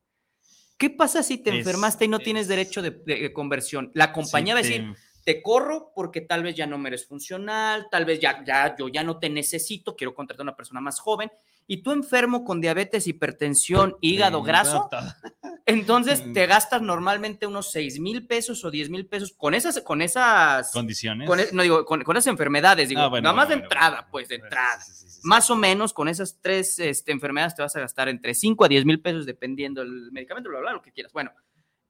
¿Qué 0.79 0.91
pasa 0.91 1.23
si 1.23 1.39
te 1.39 1.51
Es- 1.51 1.57
enfermaste 1.57 2.05
y 2.05 2.09
no 2.09 2.19
es- 2.19 2.25
tienes 2.25 2.49
derecho 2.49 2.83
de, 2.83 2.91
de 2.91 3.33
conversión? 3.33 3.91
La 3.95 4.13
compañía 4.13 4.53
va 4.55 4.61
a 4.61 4.63
decir, 4.63 4.85
te- 5.27 5.43
corro 5.43 5.93
porque 5.95 6.21
tal 6.21 6.43
vez 6.45 6.55
ya 6.55 6.67
no 6.67 6.79
me 6.79 6.89
eres 6.89 7.07
funcional, 7.07 7.89
tal 7.91 8.05
vez 8.05 8.21
ya, 8.21 8.45
ya 8.45 8.75
yo 8.79 8.87
ya 8.89 9.03
no 9.03 9.19
te 9.19 9.29
necesito, 9.29 9.97
quiero 9.97 10.15
contratar 10.15 10.43
a 10.43 10.49
una 10.51 10.57
persona 10.57 10.81
más 10.81 11.01
joven. 11.01 11.31
Y 11.67 11.83
tú 11.83 11.91
enfermo 11.91 12.45
con 12.45 12.61
diabetes, 12.61 13.09
hipertensión, 13.09 13.97
hígado 14.01 14.41
te- 14.43 14.47
graso, 14.47 14.89
entonces 15.67 16.25
Mm. 16.25 16.33
te 16.33 16.47
gastas 16.47 16.81
normalmente 16.81 17.47
unos 17.47 17.73
6 17.73 17.99
mil 17.99 18.27
pesos 18.27 18.65
o 18.65 18.71
10 18.71 18.89
mil 18.89 19.07
pesos 19.07 19.33
con 19.37 19.53
esas, 19.55 19.81
con 19.81 20.01
esas, 20.01 20.71
Condiciones. 20.73 21.27
con 21.29 21.41
e- 21.41 21.49
no 21.53 21.63
digo, 21.63 21.85
con, 21.85 22.03
con 22.05 22.17
esas 22.17 22.29
enfermedades, 22.29 22.89
digo, 22.89 23.01
Ah, 23.01 23.09
bueno, 23.09 23.25
nada 23.25 23.35
más 23.37 23.47
bueno, 23.49 23.59
de 23.61 23.65
entrada, 23.65 23.91
bueno, 23.97 24.09
pues 24.13 24.29
de 24.29 24.37
entrada. 24.37 24.81
sí, 24.81 24.93
sí, 24.93 25.09
sí, 25.09 25.11
sí. 25.11 25.21
Más 25.25 25.51
o 25.51 25.57
menos 25.57 25.93
con 25.93 26.07
esas 26.09 26.39
tres 26.41 26.79
este, 26.79 27.11
enfermedades 27.11 27.57
te 27.57 27.63
vas 27.63 27.75
a 27.75 27.81
gastar 27.81 28.09
entre 28.09 28.33
5 28.35 28.65
a 28.65 28.69
10 28.69 28.85
mil 28.85 29.01
pesos 29.01 29.27
dependiendo 29.27 29.81
del 29.83 30.13
medicamento, 30.13 30.51
bla, 30.51 30.61
bla, 30.61 30.73
lo 30.73 30.83
que 30.83 30.93
quieras. 30.93 31.13
Bueno, 31.13 31.33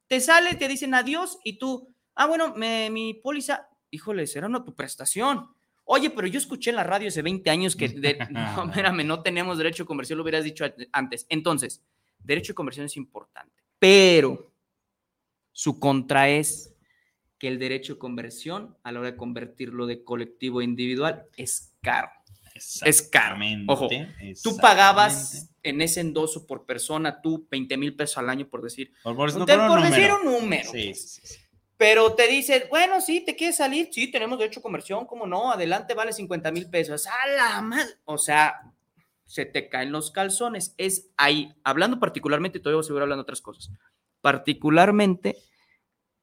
te 0.07 0.21
sale, 0.21 0.55
te 0.55 0.69
dicen 0.69 0.95
adiós 0.95 1.39
y 1.45 1.59
tú, 1.59 1.95
ah, 2.17 2.27
bueno, 2.27 2.55
me- 2.57 2.91
mi 2.91 3.15
póliza, 3.15 3.69
híjole, 3.91 4.27
será 4.27 4.47
una 4.49 4.65
tu 4.65 4.75
prestación. 4.75 5.49
Oye, 5.85 6.11
pero 6.11 6.27
yo 6.27 6.39
escuché 6.39 6.71
en 6.71 6.77
la 6.77 6.83
radio 6.85 7.09
hace 7.09 7.23
20 7.23 7.49
años 7.49 7.77
que, 7.77 7.89
de- 7.89 8.19
no, 8.31 8.65
espérame, 8.65 9.05
no 9.07 9.23
tenemos 9.23 9.57
derecho 9.59 9.85
de 9.85 9.87
conversión, 9.87 10.17
lo 10.19 10.25
hubieras 10.25 10.43
dicho 10.45 10.65
antes. 10.93 11.27
Entonces, 11.29 11.83
derecho 12.19 12.53
de 12.53 12.57
conversión 12.57 12.87
es 12.87 12.97
importante, 12.97 13.63
pero 13.79 14.53
su 15.53 15.79
contra 15.79 16.29
es 16.29 16.75
que 17.39 17.49
el 17.49 17.59
derecho 17.59 17.95
de 17.95 17.99
conversión, 17.99 18.77
a 18.83 18.93
la 18.93 19.01
hora 19.01 19.11
de 19.13 19.17
convertirlo 19.17 19.87
de 19.87 20.03
colectivo 20.03 20.61
a 20.61 20.65
individual, 20.65 21.27
es 21.37 21.75
caro. 21.83 22.09
Es 22.55 23.03
caro. 23.03 23.37
Ojo, 23.69 23.89
Tú 24.43 24.57
pagabas 24.57 25.51
en 25.63 25.83
ese 25.83 26.01
endoso 26.01 26.47
por 26.47 26.65
persona, 26.65 27.21
tú 27.21 27.47
20 27.51 27.77
mil 27.77 27.95
pesos 27.95 28.17
al 28.17 28.31
año 28.31 28.49
por 28.49 28.63
decir, 28.63 28.93
Por, 29.03 29.15
por, 29.15 29.31
Te- 29.33 29.39
no, 29.39 29.47
por 29.47 29.61
un 29.61 29.69
por 29.69 29.83
decir 29.83 30.09
número. 30.09 30.17
un 30.37 30.41
número. 30.43 30.71
Sí, 30.73 30.85
pues. 30.87 31.11
sí, 31.13 31.27
sí. 31.27 31.39
Pero 31.77 32.15
te 32.15 32.27
dice, 32.29 32.67
bueno, 32.71 33.01
sí, 33.01 33.21
te 33.21 33.37
quieres 33.37 33.57
salir, 33.57 33.89
sí, 33.93 34.11
tenemos 34.11 34.39
derecho 34.39 34.61
a 34.61 34.63
conversión, 34.63 35.07
¿cómo 35.07 35.27
no? 35.27 35.53
Adelante 35.53 35.95
vale 35.95 36.13
50 36.13 36.51
mil 36.51 36.71
pesos. 36.71 37.07
¡A 37.07 37.27
la 37.29 37.61
madre! 37.61 37.95
O 38.05 38.17
sea, 38.17 38.73
se 39.27 39.45
te 39.45 39.69
caen 39.69 39.93
los 39.93 40.11
calzones. 40.11 40.75
Es 40.79 41.11
ahí, 41.17 41.53
hablando 41.65 42.01
particularmente, 42.01 42.61
todavía 42.61 42.77
voy 42.77 42.85
a 42.85 42.87
seguir 42.87 43.03
hablando 43.03 43.23
otras 43.23 43.43
cosas. 43.43 43.71
Particularmente, 44.23 45.37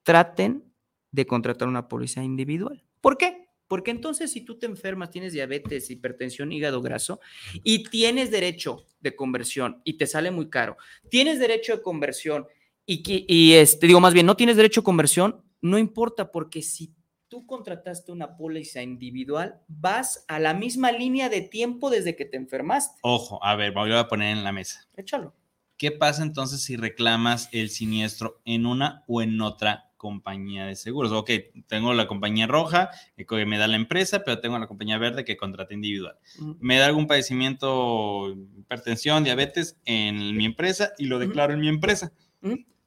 traten 0.03 0.63
de 1.11 1.25
contratar 1.27 1.67
una 1.67 1.87
póliza 1.87 2.23
individual. 2.23 2.83
¿Por 3.01 3.17
qué? 3.17 3.47
Porque 3.67 3.91
entonces 3.91 4.31
si 4.31 4.41
tú 4.41 4.59
te 4.59 4.65
enfermas, 4.65 5.11
tienes 5.11 5.33
diabetes, 5.33 5.89
hipertensión, 5.89 6.51
hígado 6.51 6.81
graso 6.81 7.19
y 7.63 7.83
tienes 7.83 8.29
derecho 8.29 8.85
de 8.99 9.15
conversión 9.15 9.81
y 9.83 9.97
te 9.97 10.05
sale 10.07 10.31
muy 10.31 10.49
caro, 10.49 10.77
tienes 11.09 11.39
derecho 11.39 11.77
de 11.77 11.81
conversión 11.81 12.47
y, 12.85 13.03
que- 13.03 13.25
y 13.27 13.53
este, 13.53 13.87
digo 13.87 13.99
más 13.99 14.13
bien, 14.13 14.25
no 14.25 14.35
tienes 14.35 14.55
derecho 14.57 14.81
de 14.81 14.85
conversión, 14.85 15.41
no 15.61 15.77
importa 15.77 16.31
porque 16.31 16.61
si 16.61 16.93
tú 17.29 17.45
contrataste 17.47 18.11
una 18.11 18.35
póliza 18.35 18.83
individual, 18.83 19.61
vas 19.67 20.25
a 20.27 20.39
la 20.39 20.53
misma 20.53 20.91
línea 20.91 21.29
de 21.29 21.41
tiempo 21.41 21.89
desde 21.89 22.15
que 22.15 22.25
te 22.25 22.37
enfermaste. 22.37 22.99
Ojo, 23.01 23.43
a 23.43 23.55
ver, 23.55 23.71
voy 23.71 23.91
a 23.93 24.07
poner 24.07 24.35
en 24.37 24.43
la 24.43 24.51
mesa. 24.51 24.87
Échalo. 24.95 25.33
¿Qué 25.77 25.91
pasa 25.91 26.21
entonces 26.23 26.61
si 26.61 26.75
reclamas 26.75 27.49
el 27.51 27.69
siniestro 27.69 28.39
en 28.45 28.65
una 28.67 29.03
o 29.07 29.21
en 29.23 29.41
otra 29.41 29.89
compañía 29.97 30.65
de 30.67 30.75
seguros? 30.75 31.11
Ok, 31.11 31.31
tengo 31.67 31.93
la 31.93 32.07
compañía 32.07 32.45
roja 32.45 32.91
eh, 33.17 33.25
que 33.25 33.45
me 33.47 33.57
da 33.57 33.67
la 33.67 33.77
empresa, 33.77 34.23
pero 34.23 34.39
tengo 34.39 34.59
la 34.59 34.67
compañía 34.67 34.97
verde 34.99 35.25
que 35.25 35.35
contrata 35.35 35.73
individual. 35.73 36.15
Me 36.59 36.77
da 36.77 36.85
algún 36.85 37.07
padecimiento, 37.07 38.29
hipertensión, 38.59 39.23
diabetes 39.23 39.77
en 39.85 40.37
mi 40.37 40.45
empresa 40.45 40.91
y 40.99 41.05
lo 41.05 41.17
declaro 41.19 41.53
en 41.53 41.61
mi 41.61 41.67
empresa. 41.69 42.11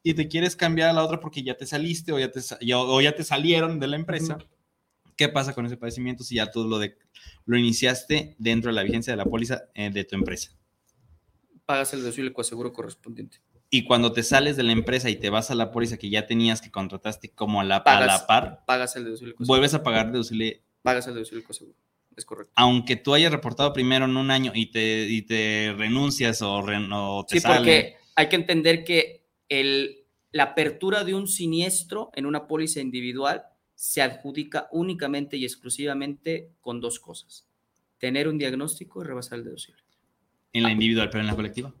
Y 0.09 0.13
te 0.13 0.27
quieres 0.27 0.55
cambiar 0.55 0.89
a 0.89 0.93
la 0.93 1.03
otra 1.03 1.19
porque 1.19 1.43
ya 1.43 1.55
te 1.57 1.65
saliste 1.65 2.11
o 2.13 2.19
ya 2.19 2.31
te, 2.31 2.39
ya- 2.61 2.79
o 2.79 3.01
ya 3.01 3.13
te 3.15 3.23
salieron 3.23 3.79
de 3.79 3.87
la 3.87 3.95
empresa. 3.97 4.37
¿Qué 5.15 5.27
pasa 5.29 5.53
con 5.53 5.65
ese 5.65 5.77
padecimiento 5.77 6.23
si 6.23 6.35
ya 6.35 6.49
tú 6.51 6.67
lo, 6.67 6.77
de, 6.79 6.97
lo 7.45 7.57
iniciaste 7.57 8.35
dentro 8.37 8.69
de 8.71 8.75
la 8.75 8.83
vigencia 8.83 9.11
de 9.13 9.17
la 9.17 9.25
póliza 9.25 9.63
eh, 9.73 9.89
de 9.89 10.03
tu 10.05 10.15
empresa? 10.15 10.51
Pagas 11.65 11.93
el 11.93 12.01
deducible 12.01 12.31
coaseguro 12.31 12.71
correspondiente. 12.71 13.39
Y 13.69 13.83
cuando 13.83 14.13
te 14.13 14.23
sales 14.23 14.55
de 14.55 14.63
la 14.63 14.71
empresa 14.71 15.09
y 15.09 15.17
te 15.17 15.29
vas 15.29 15.51
a 15.51 15.55
la 15.55 15.71
póliza 15.71 15.97
que 15.97 16.09
ya 16.09 16.25
tenías 16.25 16.61
que 16.61 16.71
contrataste 16.71 17.29
como 17.31 17.59
a 17.59 17.65
la, 17.65 17.77
a 17.77 17.83
Pagas, 17.83 18.21
la 18.21 18.27
par, 18.27 18.63
pagas 18.65 18.95
el 18.95 19.03
deducible 19.03 19.35
vuelves 19.39 19.73
a 19.73 19.83
pagar 19.83 20.11
deducible, 20.11 20.61
Pagas 20.83 21.05
el 21.07 21.15
deducible 21.15 21.43
coaseguro. 21.43 21.75
Es 22.15 22.23
correcto. 22.25 22.51
aunque 22.55 22.95
tú 22.95 23.13
hayas 23.13 23.31
reportado 23.31 23.73
primero 23.73 24.05
en 24.05 24.15
un 24.17 24.31
año 24.31 24.51
y 24.55 24.67
te, 24.71 25.05
y 25.07 25.21
te 25.23 25.75
renuncias 25.77 26.41
o, 26.41 26.61
ren- 26.61 26.89
o 26.93 27.25
te 27.27 27.35
Sí, 27.35 27.39
sale. 27.41 27.55
porque 27.57 27.95
hay 28.15 28.29
que 28.29 28.35
entender 28.37 28.83
que 28.85 29.27
el, 29.49 29.96
la 30.31 30.43
apertura 30.43 31.03
de 31.03 31.13
un 31.15 31.27
siniestro 31.27 32.11
en 32.15 32.25
una 32.25 32.47
póliza 32.47 32.79
individual 32.81 33.43
se 33.75 34.01
adjudica 34.01 34.67
únicamente 34.71 35.37
y 35.37 35.45
exclusivamente 35.45 36.49
con 36.61 36.81
dos 36.81 36.99
cosas. 36.99 37.45
Tener 37.99 38.27
un 38.27 38.37
diagnóstico 38.37 39.01
y 39.01 39.05
rebasar 39.05 39.39
el 39.39 39.45
deducible. 39.45 39.81
En 40.53 40.63
la 40.63 40.71
individual, 40.71 41.09
pero 41.09 41.21
en 41.21 41.27
la 41.27 41.35
colectiva. 41.35 41.73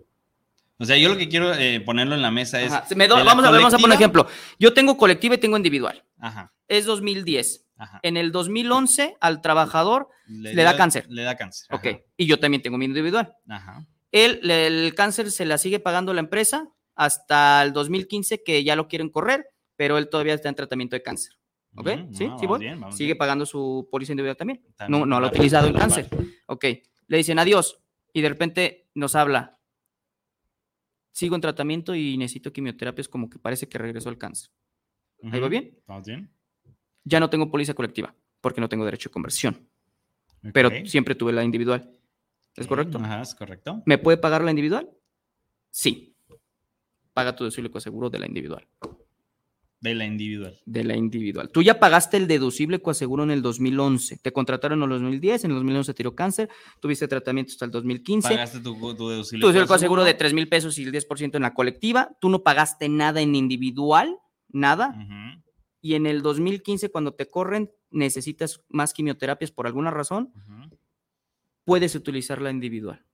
O 0.79 0.85
sea, 0.85 0.95
yo 0.97 1.09
lo 1.09 1.17
que 1.17 1.27
quiero 1.27 1.53
eh, 1.55 1.79
ponerlo 1.81 2.13
en 2.13 2.21
la 2.21 2.29
mesa 2.29 2.61
es. 2.61 2.71
Me 2.95 3.07
do- 3.07 3.17
la 3.17 3.23
vamos, 3.23 3.45
a 3.45 3.51
vamos 3.51 3.73
a 3.73 3.77
poner 3.79 3.95
ejemplo. 3.95 4.27
Yo 4.59 4.73
tengo 4.73 4.95
colectiva 4.95 5.33
y 5.35 5.39
tengo 5.39 5.57
individual. 5.57 6.03
Ajá, 6.19 6.53
Es 6.67 6.85
2010. 6.85 7.65
ajá. 7.77 7.99
En 8.03 8.15
el 8.17 8.31
2011 8.31 9.17
al 9.19 9.41
trabajador, 9.41 10.09
le 10.27 10.53
da 10.55 10.77
cáncer. 10.77 11.07
Le 11.09 11.23
da 11.23 11.35
cáncer. 11.35 11.67
ok, 11.71 11.85
ajá, 11.87 11.99
y 12.15 12.27
yo 12.27 12.39
también 12.39 12.61
tengo 12.61 12.77
mi 12.77 12.85
individual. 12.85 13.33
Ajá. 13.47 13.87
Él, 14.11 14.39
le- 14.43 14.67
el 14.67 14.93
cáncer 14.93 15.31
se 15.31 15.45
la 15.45 15.57
sigue 15.57 15.79
pagando 15.79 16.13
la 16.13 16.19
empresa 16.21 16.69
hasta 16.97 17.63
el 17.63 17.71
2015 17.73 18.43
que 18.43 18.63
ya 18.63 18.75
lo 18.75 18.87
quieren 18.87 19.09
correr, 19.09 19.47
pero 19.75 19.97
él 19.97 20.09
todavía 20.09 20.33
está 20.33 20.49
en 20.49 20.55
tratamiento 20.55 20.95
de 20.95 21.03
cáncer. 21.03 21.33
¿Ok? 21.75 21.89
¿Sí? 21.89 21.95
no, 21.97 22.13
¿Sí 22.17 22.25
vamos 22.25 22.47
voy? 22.47 22.59
bien, 22.59 22.79
vamos 22.81 22.95
Sigue 22.97 23.07
bien. 23.09 23.17
pagando 23.19 23.45
su 23.45 23.87
póliza 23.91 24.13
individual 24.13 24.35
también. 24.35 24.65
También, 24.75 24.99
No, 25.01 25.05
no 25.05 25.19
lo 25.19 25.27
ha 25.27 25.29
utilizado 25.29 25.67
en 25.67 25.73
cáncer. 25.75 26.09
Ok. 26.47 26.65
Le 27.07 27.17
dicen 27.17 27.37
adiós 27.39 27.79
y 28.11 28.21
de 28.21 28.29
repente 28.29 28.89
nos 28.95 29.15
habla. 29.15 29.59
Sigo 31.11 31.35
en 31.35 31.41
tratamiento 31.41 31.93
y 31.95 32.17
necesito 32.17 32.51
quimioterapias 32.51 33.07
como 33.07 33.29
que 33.29 33.39
parece 33.39 33.69
que 33.69 33.77
regresó 33.77 34.09
el 34.09 34.17
cáncer. 34.17 34.49
¿Ahí 35.31 35.39
va 35.39 35.47
bien? 35.49 35.79
¿Vamos 35.87 36.05
bien? 36.07 36.31
Ya 37.03 37.19
no 37.19 37.29
tengo 37.29 37.49
póliza 37.49 37.73
colectiva 37.73 38.13
porque 38.41 38.59
no 38.61 38.69
tengo 38.69 38.85
derecho 38.85 39.09
de 39.09 39.13
conversión, 39.13 39.67
pero 40.53 40.69
siempre 40.85 41.15
tuve 41.15 41.31
la 41.33 41.43
individual. 41.43 41.91
¿Es 42.55 42.67
correcto? 42.67 42.97
Ajá, 42.99 43.21
es 43.21 43.33
correcto. 43.35 43.81
¿Me 43.85 43.97
puede 43.97 44.17
pagar 44.17 44.43
la 44.43 44.49
individual? 44.51 44.89
Sí. 45.71 46.16
Paga 47.17 47.35
tu 47.35 47.45
deducible 47.45 47.71
coaseguro 47.71 48.11
de 48.11 48.19
la 48.19 48.27
individual. 48.27 48.67
De 49.81 49.95
la 49.95 50.05
individual. 50.05 50.55
De 50.67 50.83
la 50.83 50.95
individual. 50.95 51.49
Tú 51.49 51.63
ya 51.63 51.79
pagaste 51.79 52.15
el 52.15 52.27
deducible 52.27 52.79
coaseguro 52.79 53.23
en 53.23 53.31
el 53.31 53.41
2011. 53.41 54.17
Te 54.17 54.31
contrataron 54.31 54.77
en 54.77 54.83
el 54.83 54.89
2010, 54.89 55.45
en 55.45 55.49
el 55.49 55.57
2011 55.57 55.95
te 55.95 56.03
dio 56.03 56.13
cáncer, 56.13 56.47
tuviste 56.79 57.07
tratamiento 57.07 57.53
hasta 57.53 57.65
el 57.65 57.71
2015. 57.71 58.29
Pagaste 58.29 58.59
tu, 58.59 58.75
tu 58.95 59.09
deducible. 59.09 59.41
Tu 59.41 59.47
deducible 59.47 59.65
coaseguro 59.65 59.67
coaseguro. 59.67 60.03
de 60.03 60.13
3 60.13 60.33
mil 60.35 60.47
pesos 60.47 60.77
y 60.77 60.83
el 60.83 60.91
10% 60.91 61.33
en 61.33 61.41
la 61.41 61.55
colectiva. 61.55 62.15
Tú 62.21 62.29
no 62.29 62.43
pagaste 62.43 62.87
nada 62.87 63.19
en 63.19 63.33
individual, 63.33 64.15
nada. 64.49 64.95
Y 65.81 65.95
en 65.95 66.05
el 66.05 66.21
2015, 66.21 66.91
cuando 66.91 67.15
te 67.15 67.27
corren, 67.27 67.71
necesitas 67.89 68.61
más 68.69 68.93
quimioterapias 68.93 69.49
por 69.49 69.65
alguna 69.65 69.89
razón, 69.89 70.31
puedes 71.63 71.95
utilizar 71.95 72.43
la 72.43 72.51
individual. 72.51 73.06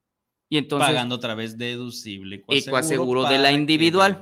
Y 0.54 0.58
entonces. 0.58 0.88
Pagando 0.88 1.16
otra 1.16 1.34
vez 1.34 1.58
deducible 1.58 2.44
Y 2.48 2.62
coaseguro 2.62 3.24
de 3.26 3.39
la 3.39 3.52
individual. 3.52 4.20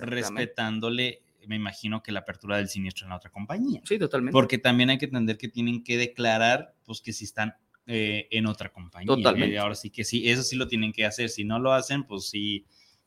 respetándole, 0.00 1.22
me 1.46 1.54
imagino 1.54 2.02
que 2.02 2.10
la 2.10 2.20
apertura 2.20 2.56
del 2.56 2.68
siniestro 2.68 3.06
en 3.06 3.10
la 3.10 3.16
otra 3.16 3.30
compañía. 3.30 3.80
Sí, 3.84 3.96
totalmente. 3.96 4.32
Porque 4.32 4.58
también 4.58 4.90
hay 4.90 4.98
que 4.98 5.04
entender 5.04 5.38
que 5.38 5.46
tienen 5.48 5.84
que 5.84 5.96
declarar, 5.96 6.74
pues, 6.84 7.00
que 7.00 7.12
si 7.12 7.26
están 7.26 7.54
eh, 7.86 8.26
en 8.32 8.46
otra 8.46 8.72
compañía. 8.72 9.06
Totalmente. 9.06 9.54
Eh, 9.54 9.58
ahora 9.58 9.76
sí 9.76 9.90
que 9.90 10.02
sí, 10.02 10.28
eso 10.28 10.42
sí 10.42 10.56
lo 10.56 10.66
tienen 10.66 10.92
que 10.92 11.04
hacer. 11.04 11.28
Si 11.28 11.44
no 11.44 11.60
lo 11.60 11.72
hacen, 11.72 12.02
pues 12.02 12.28
sí, 12.28 12.64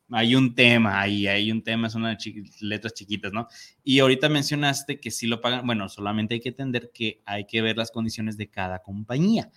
hay 0.09 0.33
un 0.35 0.55
tema 0.55 1.01
ahí, 1.01 1.27
hay 1.27 1.51
un 1.51 1.61
tema, 1.61 1.89
son 1.89 2.03
unas 2.03 2.19
chi- 2.19 2.43
letras 2.61 2.93
chiquitas, 2.93 3.33
¿no? 3.33 3.49
Y 3.83 3.99
ahorita 3.99 4.29
mencionaste 4.29 5.01
que 5.01 5.11
sí 5.11 5.27
lo 5.27 5.41
pagan, 5.41 5.65
bueno, 5.65 5.89
solamente 5.89 6.35
hay 6.35 6.39
que 6.39 6.49
entender 6.49 6.91
que 6.93 7.21
hay 7.25 7.43
que 7.45 7.61
ver 7.61 7.75
las 7.75 7.91
condiciones 7.91 8.37
de 8.37 8.47
cada 8.49 8.79
compañía. 8.81 9.51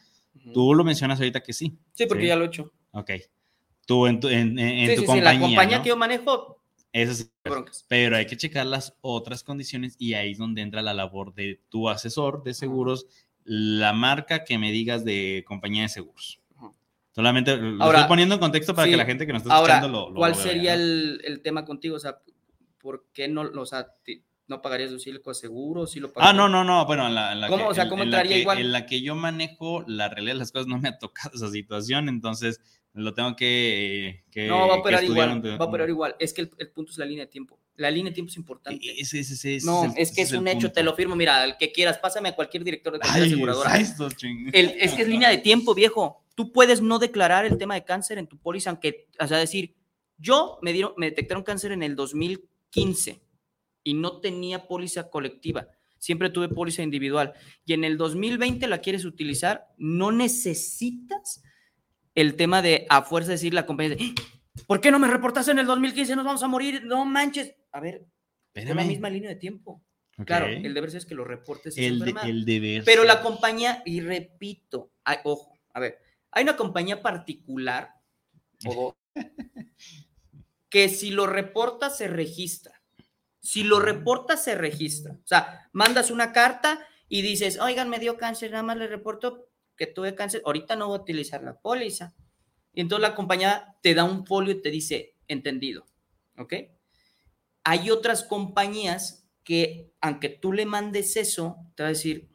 Tú 0.55 0.75
lo 0.75 0.85
mencionas 0.85 1.19
ahorita 1.19 1.41
que 1.43 1.53
sí. 1.53 1.77
Sí, 1.93 2.07
porque 2.07 2.23
Sí. 2.25 2.29
ya 2.29 2.37
lo 2.37 2.45
he 2.45 2.49
hecho. 2.49 2.73
Ok. 2.93 3.11
Tú 3.87 4.07
en 4.07 4.21
tu, 4.21 4.29
en, 4.29 4.59
en- 4.59 4.69
en 4.79 4.89
sí, 4.91 4.95
tu 4.97 5.01
sí, 5.03 5.07
compañía. 5.07 5.33
la 5.35 5.41
compañía 5.41 5.77
¿no? 5.79 5.83
que 5.83 5.89
yo 5.89 5.97
manejo, 5.97 6.57
Eso. 6.93 7.25
Pero 7.89 8.17
hay 8.17 8.27
que 8.27 8.37
checar 8.37 8.67
las 8.67 8.97
otras 9.01 9.43
condiciones 9.45 9.95
y 9.99 10.15
ahí 10.15 10.33
es 10.33 10.39
donde 10.39 10.63
entra 10.63 10.83
la 10.83 10.93
labor 10.95 11.35
de 11.35 11.61
tu 11.69 11.89
asesor 11.89 12.43
de 12.43 12.53
seguros, 12.55 13.07
la 13.45 13.93
marca 13.93 14.45
que 14.45 14.59
me 14.59 14.73
digas 14.73 15.05
de 15.05 15.45
compañía 15.47 15.83
de 15.83 15.89
seguros. 15.89 16.41
Solamente 17.13 17.57
lo 17.57 17.83
Ahora, 17.83 17.99
estoy 17.99 18.09
poniendo 18.09 18.35
en 18.37 18.41
contexto 18.41 18.75
para 18.75 18.89
que 18.89 18.97
la 18.97 19.05
gente 19.05 19.27
que 19.27 19.33
nos 19.33 19.43
está 19.43 19.55
Ahora, 19.55 19.75
escuchando 19.75 19.99
lo, 20.01 20.09
lo- 20.11 20.17
¿cuál 20.17 20.33
lo 20.33 20.37
vea, 20.39 20.47
sería 20.47 20.77
¿no? 20.77 20.83
el, 20.83 21.21
el 21.25 21.43
tema 21.43 21.65
contigo? 21.65 21.97
O 21.97 22.01
sea, 22.01 22.19
¿por 22.81 23.07
qué 23.13 23.27
no, 23.29 23.43
o 23.43 23.67
sea, 23.67 23.89
no 24.51 24.61
pagarías 24.61 24.91
deducible 24.91 25.23
coaseguro? 25.23 25.87
¿Sí 25.87 25.99
lo 26.01 26.09
Ah, 26.09 26.13
pagarías? 26.13 26.37
no, 26.37 26.49
no, 26.51 26.65
no, 26.65 26.85
bueno, 26.85 27.07
en 27.07 27.15
la, 27.15 27.33
en 27.33 27.41
la 27.41 27.49
¿Cómo? 27.49 27.65
que, 27.65 27.71
O 27.71 27.75
sea, 27.75 27.85
en- 27.85 27.89
¿cómo 27.91 28.03
en 28.03 28.11
la 28.11 28.23
que- 28.25 28.39
igual? 28.41 28.59
En 28.59 28.73
la 28.73 28.85
que 28.85 29.01
yo 29.01 29.15
manejo, 29.15 29.83
la 29.87 30.09
realidad 30.09 30.35
de 30.35 30.39
las 30.41 30.53
cosas 30.53 30.67
no 30.67 30.79
me 30.79 30.89
ha 30.89 30.99
tocado 30.99 31.31
esa 31.35 31.49
situación, 31.51 32.09
entonces 32.11 32.61
Lo 32.93 33.15
tengo 33.15 33.37
que. 33.37 34.25
que 34.33 34.49
No, 34.49 34.67
va 34.67 34.75
a 34.75 34.79
operar 34.79 35.05
igual. 35.05 35.31
un- 35.31 35.45
Va 35.45 35.65
a 35.65 35.69
operar 35.69 35.89
igual. 35.89 36.17
Es 36.19 36.33
que 36.35 36.41
el, 36.41 36.51
el 36.59 36.71
punto 36.73 36.91
es 36.91 36.99
la 36.99 37.05
línea 37.05 37.25
de 37.25 37.31
tiempo. 37.31 37.57
La 37.77 37.89
línea 37.89 38.11
de 38.11 38.15
tiempo 38.15 38.31
es 38.31 38.37
importante. 38.37 38.81
Ese, 39.01 39.21
ese, 39.21 39.35
ese, 39.35 39.55
ese 39.59 39.67
no, 39.67 39.95
es 39.97 40.11
que 40.13 40.23
es 40.23 40.33
un 40.33 40.49
hecho, 40.49 40.73
te 40.73 40.83
lo 40.83 40.97
firmo. 40.97 41.15
Mira, 41.15 41.45
el 41.45 41.57
que 41.57 41.71
quieras, 41.71 41.99
pásame 41.99 42.31
a 42.31 42.35
cualquier 42.35 42.65
director 42.65 42.93
de 42.95 42.99
cualquier 42.99 43.23
Ay, 43.23 43.31
aseguradora. 43.33 43.77
El- 43.79 44.71
es 44.81 44.93
que 44.95 45.03
es 45.03 45.09
línea 45.09 45.29
de 45.31 45.39
tiempo, 45.39 45.73
viejo. 45.73 46.25
Tú 46.35 46.51
puedes 46.51 46.83
no 46.83 46.99
declarar 46.99 47.45
el 47.47 47.59
tema 47.59 47.75
de 47.75 47.85
cáncer 47.85 48.19
en 48.19 48.27
tu 48.27 48.39
póliza, 48.39 48.71
aunque, 48.71 49.07
o 49.21 49.27
sea, 49.29 49.39
decir, 49.39 49.77
yo 50.19 50.59
me, 50.61 50.73
dieron, 50.73 50.93
me 50.97 51.07
detectaron 51.11 51.45
cáncer 51.45 51.71
en 51.71 51.85
el 51.85 51.95
2015 51.95 53.21
y 53.83 53.95
no 53.95 54.21
tenía 54.21 54.67
póliza 54.67 55.11
colectiva. 55.11 55.69
Siempre 55.99 56.31
tuve 56.31 56.49
póliza 56.49 56.83
individual. 56.83 57.35
Y 57.65 57.73
en 57.75 57.85
el 57.85 57.97
2020 57.99 58.67
la 58.69 58.79
quieres 58.81 59.05
utilizar, 59.05 59.67
no 59.77 60.13
necesitas 60.13 61.43
el 62.15 62.37
tema 62.37 62.63
de 62.63 62.87
a 62.89 63.03
fuerza 63.03 63.33
decir 63.33 63.53
la 63.55 63.67
compañía, 63.67 63.97
de, 63.97 64.05
"¡Ah! 64.05 64.23
¿por 64.67 64.81
qué 64.81 64.91
no 64.91 64.99
me 64.99 65.09
reportaste 65.09 65.51
en 65.53 65.59
el 65.59 65.67
2015? 65.67 66.17
Nos 66.17 66.25
vamos 66.25 66.43
a 66.43 66.49
morir. 66.49 66.85
No 66.85 67.05
manches. 67.05 67.55
A 67.73 67.81
ver, 67.81 68.07
es 68.55 68.65
la 68.65 68.75
misma 68.89 69.11
línea 69.11 69.31
de 69.31 69.37
tiempo. 69.37 69.83
Claro, 70.27 70.47
el 70.47 70.75
deber 70.75 70.91
ser 70.91 70.99
es 70.99 71.07
que 71.07 71.15
lo 71.15 71.25
reportes. 71.25 71.79
el, 71.79 71.99
de- 72.01 72.15
el 72.25 72.45
deber. 72.45 72.83
Pero 72.85 73.05
la 73.05 73.23
compañía, 73.23 73.83
y 73.87 74.01
repito, 74.01 74.93
hay- 75.05 75.19
ojo, 75.25 75.59
a 75.73 75.81
ver, 75.81 75.99
hay 76.31 76.43
una 76.43 76.57
compañía 76.57 77.01
particular 77.01 77.91
o 78.67 78.97
que 80.69 80.89
si 80.89 81.11
lo 81.11 81.27
reporta 81.27 81.91
se 81.91 82.09
registra. 82.09 82.80
Si 83.41 83.63
lo 83.63 83.81
reporta 83.81 84.37
se 84.37 84.55
registra. 84.55 85.13
O 85.15 85.27
sea, 85.27 85.69
mandas 85.73 86.11
una 86.11 86.33
carta 86.33 86.87
y 87.09 87.23
dices, 87.23 87.59
oigan, 87.59 87.89
me 87.89 87.99
dio 87.99 88.17
cáncer, 88.17 88.51
nada 88.51 88.63
más 88.63 88.77
le 88.77 88.87
reporto 88.87 89.49
que 89.77 89.87
tuve 89.87 90.15
cáncer, 90.15 90.43
ahorita 90.45 90.77
no 90.77 90.89
voy 90.89 90.99
a 90.99 91.03
utilizar 91.03 91.43
la 91.43 91.59
póliza. 91.59 92.15
Y 92.73 92.83
entonces 92.83 93.09
la 93.09 93.15
compañía 93.15 93.77
te 93.83 93.95
da 93.95 94.05
un 94.05 94.27
folio 94.27 94.53
y 94.53 94.63
te 94.63 94.71
dice, 94.71 95.17
entendido, 95.27 95.87
¿ok? 96.37 96.55
Hay 97.65 97.91
otras 97.91 98.23
compañías 98.23 99.27
que, 99.43 99.93
aunque 100.01 100.29
tú 100.29 100.53
le 100.53 100.67
mandes 100.67 101.17
eso, 101.17 101.57
te 101.75 101.83
va 101.83 101.89
a 101.89 101.93
decir, 101.93 102.29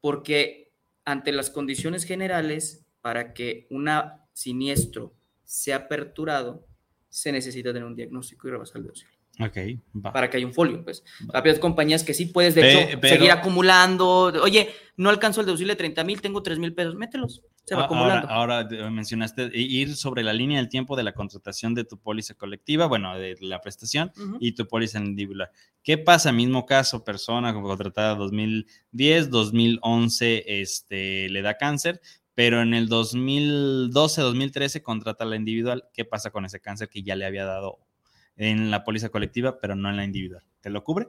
porque 0.00 0.72
ante 1.04 1.32
las 1.32 1.50
condiciones 1.50 2.04
generales, 2.04 2.86
para 3.00 3.32
que 3.32 3.66
un 3.70 3.88
siniestro 4.32 5.14
sea 5.44 5.76
aperturado, 5.76 6.66
se 7.08 7.32
necesita 7.32 7.72
tener 7.72 7.84
un 7.84 7.96
diagnóstico 7.96 8.46
y 8.46 8.50
rebasar 8.50 8.82
el 8.82 8.88
deducible. 9.38 9.80
Ok, 9.94 10.04
va. 10.04 10.12
Para 10.12 10.30
que 10.30 10.36
haya 10.38 10.46
un 10.46 10.54
folio, 10.54 10.82
pues. 10.84 11.04
Hay 11.32 11.58
compañías 11.58 12.02
que 12.04 12.14
sí 12.14 12.26
puedes, 12.26 12.54
de 12.54 12.62
Pe- 12.62 12.82
hecho, 12.82 12.98
pero- 13.00 13.14
seguir 13.14 13.30
acumulando. 13.30 14.32
Oye, 14.42 14.70
no 14.96 15.10
alcanzo 15.10 15.40
el 15.40 15.46
deducible 15.46 15.74
de 15.74 15.76
30 15.76 16.04
mil, 16.04 16.20
tengo 16.20 16.42
3 16.42 16.58
mil 16.58 16.72
pesos, 16.74 16.94
mételos. 16.94 17.42
Se 17.64 17.74
va 17.74 17.82
Ah, 17.82 17.84
acumulando. 17.86 18.28
Ahora, 18.30 18.68
eh, 18.70 18.90
mencionaste 18.90 19.50
ir 19.52 19.96
sobre 19.96 20.22
la 20.22 20.32
línea 20.32 20.58
del 20.58 20.68
tiempo 20.68 20.96
de 20.96 21.02
la 21.02 21.12
contratación 21.12 21.74
de 21.74 21.84
tu 21.84 21.98
póliza 21.98 22.34
colectiva, 22.34 22.86
bueno, 22.86 23.18
de 23.18 23.36
la 23.40 23.60
prestación 23.60 24.12
y 24.40 24.52
tu 24.52 24.66
póliza 24.68 24.98
individual. 25.00 25.50
¿Qué 25.82 25.98
pasa? 25.98 26.30
Mismo 26.32 26.64
caso, 26.64 27.02
persona 27.04 27.52
contratada 27.52 28.14
2010, 28.14 29.30
2011 29.30 30.44
este, 30.62 31.28
le 31.28 31.42
da 31.42 31.56
cáncer, 31.56 32.00
pero 32.34 32.62
en 32.62 32.72
el 32.74 32.88
2012, 32.88 34.20
2013 34.22 34.82
contrata 34.82 35.24
la 35.24 35.36
individual. 35.36 35.84
¿Qué 35.92 36.04
pasa 36.04 36.30
con 36.30 36.44
ese 36.44 36.60
cáncer 36.60 36.88
que 36.88 37.02
ya 37.02 37.16
le 37.16 37.26
había 37.26 37.44
dado 37.44 37.78
en 38.36 38.70
la 38.70 38.84
póliza 38.84 39.08
colectiva, 39.08 39.58
pero 39.60 39.74
no 39.74 39.88
en 39.90 39.96
la 39.96 40.04
individual? 40.04 40.42
¿Te 40.60 40.70
lo 40.70 40.84
cubre? 40.84 41.08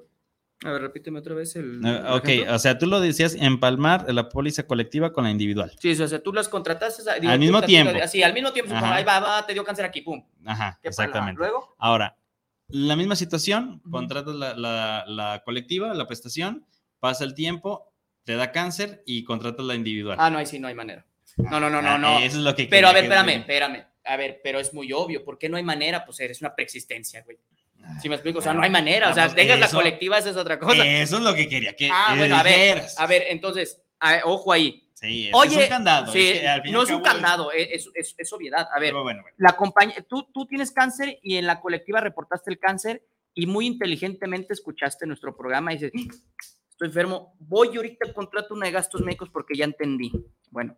A 0.65 0.71
ver, 0.71 0.81
repíteme 0.81 1.19
otra 1.19 1.35
vez 1.35 1.55
el. 1.55 1.85
El 1.85 2.05
ok, 2.07 2.27
ejemplo. 2.29 2.55
o 2.55 2.59
sea, 2.59 2.77
tú 2.79 2.87
lo 2.87 2.99
decías 2.99 3.35
empalmar 3.35 4.11
la 4.11 4.27
póliza 4.29 4.63
colectiva 4.65 5.13
con 5.13 5.25
la 5.25 5.29
individual. 5.29 5.71
Sí, 5.79 5.91
o 6.01 6.07
sea, 6.07 6.23
tú 6.23 6.33
las 6.33 6.49
contrataste. 6.49 7.03
Al 7.27 7.37
mismo 7.39 7.61
tiempo. 7.61 7.93
Sí, 8.07 8.23
al 8.23 8.33
mismo 8.33 8.51
tiempo. 8.51 8.73
Ahí 8.75 9.03
va, 9.03 9.19
va, 9.19 9.45
te 9.45 9.53
dio 9.53 9.63
cáncer 9.63 9.85
aquí, 9.85 10.01
pum. 10.01 10.23
Ajá, 10.45 10.79
exactamente. 10.81 11.37
Luego, 11.37 11.75
Ahora, 11.77 12.17
la 12.69 12.95
misma 12.95 13.15
situación, 13.15 13.81
Ujú. 13.81 13.91
contratas 13.91 14.33
la, 14.33 14.55
la- 14.55 15.05
la 15.07 15.43
colectiva, 15.45 15.93
la 15.93 16.07
prestación, 16.07 16.65
pasa 16.99 17.23
el 17.23 17.35
tiempo, 17.35 17.93
te 18.23 18.35
da 18.35 18.51
cáncer 18.51 19.03
y 19.05 19.23
contratas 19.25 19.63
la 19.65 19.75
individual. 19.75 20.17
ah, 20.19 20.29
no, 20.31 20.39
ahí 20.39 20.47
sí 20.47 20.57
no 20.59 20.67
hay 20.67 20.73
manera. 20.75 21.05
No, 21.37 21.59
no, 21.59 21.69
no, 21.69 21.83
no, 21.83 21.89
Ah, 21.89 21.97
no. 21.99 22.17
Eso 22.17 22.37
es 22.37 22.43
lo 22.43 22.55
que 22.55 22.65
Pero 22.65 22.87
a 22.87 22.93
ver, 22.93 23.03
espérame, 23.03 23.29
espérame. 23.41 23.85
A 24.07 24.17
ver, 24.17 24.41
pero 24.43 24.59
es 24.59 24.73
muy 24.73 24.91
obvio. 24.93 25.23
¿Por 25.23 25.37
qué 25.37 25.49
no 25.49 25.57
hay 25.57 25.63
manera? 25.63 26.05
Pues 26.05 26.19
eres 26.19 26.41
una 26.41 26.55
preexistencia, 26.55 27.23
güey. 27.23 27.37
¿Sí 28.01 28.09
me 28.09 28.15
explico? 28.15 28.39
O 28.39 28.41
sea, 28.41 28.53
no 28.53 28.63
hay 28.63 28.69
manera. 28.69 29.07
O 29.07 29.11
Ah, 29.11 29.13
sea, 29.13 29.27
dejas 29.29 29.59
la 29.59 29.65
eso- 29.67 29.77
colectiva, 29.77 30.17
esa 30.17 30.29
es 30.31 30.35
otra 30.37 30.59
cosa. 30.59 30.85
Eso 30.85 31.17
es 31.17 31.23
lo 31.23 31.33
que 31.33 31.47
quería 31.47 31.73
que 31.75 31.89
Ah, 31.91 32.15
bueno, 32.17 32.35
a 32.35 32.43
ver. 32.43 32.83
A 32.97 33.07
ver, 33.07 33.25
entonces, 33.29 33.81
a- 33.99 34.21
ojo 34.25 34.51
ahí. 34.51 34.83
Sí, 34.93 35.27
es, 35.27 35.33
Oye, 35.35 35.55
es 35.57 35.63
un 35.63 35.69
candado. 35.69 36.11
sí, 36.11 36.27
es 36.31 36.61
que 36.63 36.71
no 36.71 36.81
es 36.81 36.89
un 36.89 37.01
candado, 37.01 37.51
es, 37.51 37.67
es- 37.71 37.89
es- 37.93 38.15
es 38.17 38.33
obviedad. 38.33 38.67
A 38.73 38.79
ver, 38.79 38.93
bueno, 38.93 39.21
bueno. 39.21 39.35
la 39.37 39.55
compañía, 39.55 40.03
tú, 40.09 40.23
tú 40.33 40.47
tienes 40.47 40.71
cáncer 40.71 41.19
y 41.21 41.37
en 41.37 41.45
la 41.45 41.59
colectiva 41.61 42.01
reportaste 42.01 42.49
el 42.49 42.57
cáncer 42.57 43.03
y 43.35 43.45
muy 43.45 43.67
inteligentemente 43.67 44.53
escuchaste 44.53 45.05
nuestro 45.05 45.37
programa 45.37 45.71
y 45.71 45.75
dices, 45.77 45.91
"Mm, 45.93 46.09
estoy 46.71 46.87
enfermo, 46.87 47.35
voy 47.39 47.75
ahorita 47.77 48.11
contrato 48.11 48.55
una 48.55 48.65
de 48.65 48.71
gastos 48.71 49.01
médicos 49.01 49.29
porque 49.29 49.55
ya 49.55 49.65
entendí. 49.65 50.11
Bueno, 50.49 50.75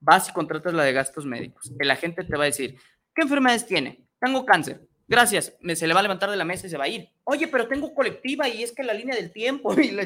vas 0.00 0.28
y 0.28 0.32
contratas 0.32 0.74
la 0.74 0.84
de 0.84 0.92
gastos 0.92 1.26
médicos. 1.26 1.72
El 1.78 1.90
agente 1.90 2.24
te 2.24 2.36
va 2.36 2.44
a 2.44 2.46
decir, 2.46 2.78
¿qué 3.14 3.22
enfermedades 3.22 3.66
tiene? 3.66 4.06
Tengo 4.20 4.44
cáncer. 4.44 4.88
Gracias. 5.08 5.56
Me, 5.60 5.74
se 5.74 5.86
le 5.86 5.94
va 5.94 6.00
a 6.00 6.02
levantar 6.02 6.30
de 6.30 6.36
la 6.36 6.44
mesa 6.44 6.66
y 6.66 6.70
se 6.70 6.76
va 6.76 6.84
a 6.84 6.88
ir. 6.88 7.08
Oye, 7.24 7.48
pero 7.48 7.66
tengo 7.66 7.94
colectiva 7.94 8.46
y 8.46 8.62
es 8.62 8.72
que 8.72 8.82
la 8.82 8.92
línea 8.92 9.16
del 9.16 9.32
tiempo 9.32 9.72
y 9.80 9.90
la 9.90 10.04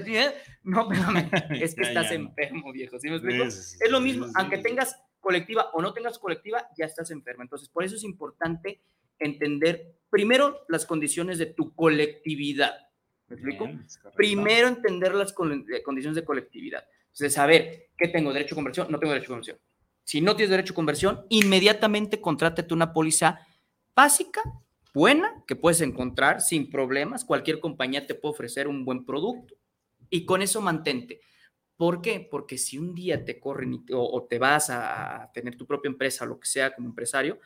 No, 0.62 0.90
espérame. 0.90 1.28
Es 1.60 1.74
que 1.74 1.82
Ya, 1.82 1.88
estás 1.88 2.10
ya, 2.10 2.14
enfermo, 2.14 2.72
viejo. 2.72 2.98
¿Sí 2.98 3.08
me 3.08 3.16
explico? 3.16 3.44
Es 3.44 3.90
lo 3.90 4.00
mismo, 4.00 4.26
aunque 4.36 4.58
tengas 4.58 4.96
colectiva 5.20 5.70
o 5.72 5.82
no 5.82 5.92
tengas 5.92 6.18
colectiva, 6.18 6.68
ya 6.76 6.86
estás 6.86 7.10
enfermo. 7.10 7.42
Entonces, 7.42 7.68
por 7.68 7.84
eso 7.84 7.96
es 7.96 8.04
importante 8.04 8.80
entender 9.18 9.96
primero 10.08 10.64
las 10.68 10.86
condiciones 10.86 11.38
de 11.38 11.46
tu 11.46 11.74
colectividad. 11.74 12.74
¿Me 13.28 13.36
explico? 13.36 13.66
Bien. 13.66 13.86
Primero 14.14 14.68
entender 14.68 15.14
las 15.14 15.32
eh, 15.32 15.82
condiciones 15.82 16.16
de 16.16 16.24
colectividad. 16.24 16.84
Entonces, 17.06 17.32
saber 17.32 17.90
qué 17.96 18.08
tengo 18.08 18.32
derecho 18.32 18.54
a 18.54 18.56
conversión, 18.56 18.90
no 18.90 18.98
tengo 18.98 19.12
derecho 19.12 19.32
a 19.32 19.34
conversión. 19.34 19.58
Si 20.04 20.20
no 20.20 20.36
tienes 20.36 20.50
derecho 20.50 20.72
a 20.72 20.76
conversión, 20.76 21.26
inmediatamente 21.28 22.20
contrátate 22.20 22.74
una 22.74 22.92
póliza 22.92 23.46
básica, 23.94 24.42
buena, 24.94 25.44
que 25.46 25.56
puedes 25.56 25.80
encontrar 25.80 26.40
sin 26.40 26.70
problemas. 26.70 27.24
Cualquier 27.24 27.60
compañía 27.60 28.06
te 28.06 28.14
puede 28.14 28.32
ofrecer 28.32 28.68
un 28.68 28.84
buen 28.84 29.04
producto 29.04 29.54
y 30.10 30.24
con 30.24 30.42
eso 30.42 30.60
mantente. 30.60 31.20
¿Por 31.76 32.02
qué? 32.02 32.26
Porque 32.30 32.58
si 32.58 32.78
un 32.78 32.94
día 32.94 33.24
te 33.24 33.40
corren 33.40 33.84
te- 33.84 33.94
o, 33.96 34.26
te 34.28 34.38
vas 34.38 34.70
a 34.70 35.30
tener 35.32 35.56
tu 35.56 35.66
propia 35.66 35.88
empresa, 35.88 36.24
lo 36.26 36.38
que 36.38 36.46
sea 36.46 36.74
como 36.74 36.88
empresario, 36.88 37.38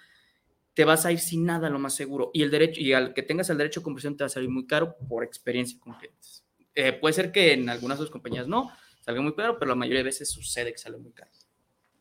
te 0.75 0.85
vas 0.85 1.07
a 1.07 1.13
ir 1.13 1.19
sin 1.21 1.45
nada, 1.45 1.71
lo 1.71 1.79
más 1.79 1.95
seguro. 1.95 2.31
Y 2.35 2.43
el 2.43 2.51
derecho, 2.51 2.81
y 2.81 2.93
al 2.93 3.15
que 3.15 3.23
tengas 3.23 3.49
el 3.51 3.57
derecho 3.59 3.81
a 3.81 3.83
conversión 3.83 4.17
te 4.17 4.25
va 4.25 4.27
a 4.27 4.31
salir 4.31 4.51
muy 4.51 4.67
caro 4.67 4.97
por 5.09 5.25
experiencia 5.25 5.79
con 5.81 5.95
clientes. 5.95 6.45
Eh, 6.75 6.93
puede 6.93 7.15
ser 7.15 7.33
que 7.33 7.55
en 7.55 7.69
algunas 7.71 7.99
otras 7.99 8.11
compañías 8.11 8.47
no, 8.47 8.71
salga 9.01 9.23
muy 9.23 9.35
caro, 9.35 9.59
pero 9.59 9.71
la 9.71 9.75
mayoría 9.75 10.01
de 10.01 10.05
veces 10.05 10.31
sucede 10.31 10.73
que 10.73 10.79
sale 10.79 10.99
muy 10.99 11.13
caro. 11.13 11.31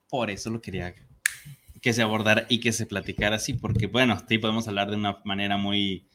Por 0.10 0.30
eso 0.30 0.50
lo 0.50 0.62
quería 0.62 0.94
que 1.82 1.94
se 1.94 2.02
abordara 2.02 2.46
y 2.50 2.60
que 2.60 2.72
se 2.72 2.86
platicara 2.86 3.36
así, 3.36 3.54
porque 3.54 3.88
bueno, 3.88 4.20
sí 4.28 4.38
podemos 4.40 4.68
hablar 4.68 4.90
de 4.90 4.96
una 4.96 5.20
manera 5.24 5.58
muy 5.58 6.08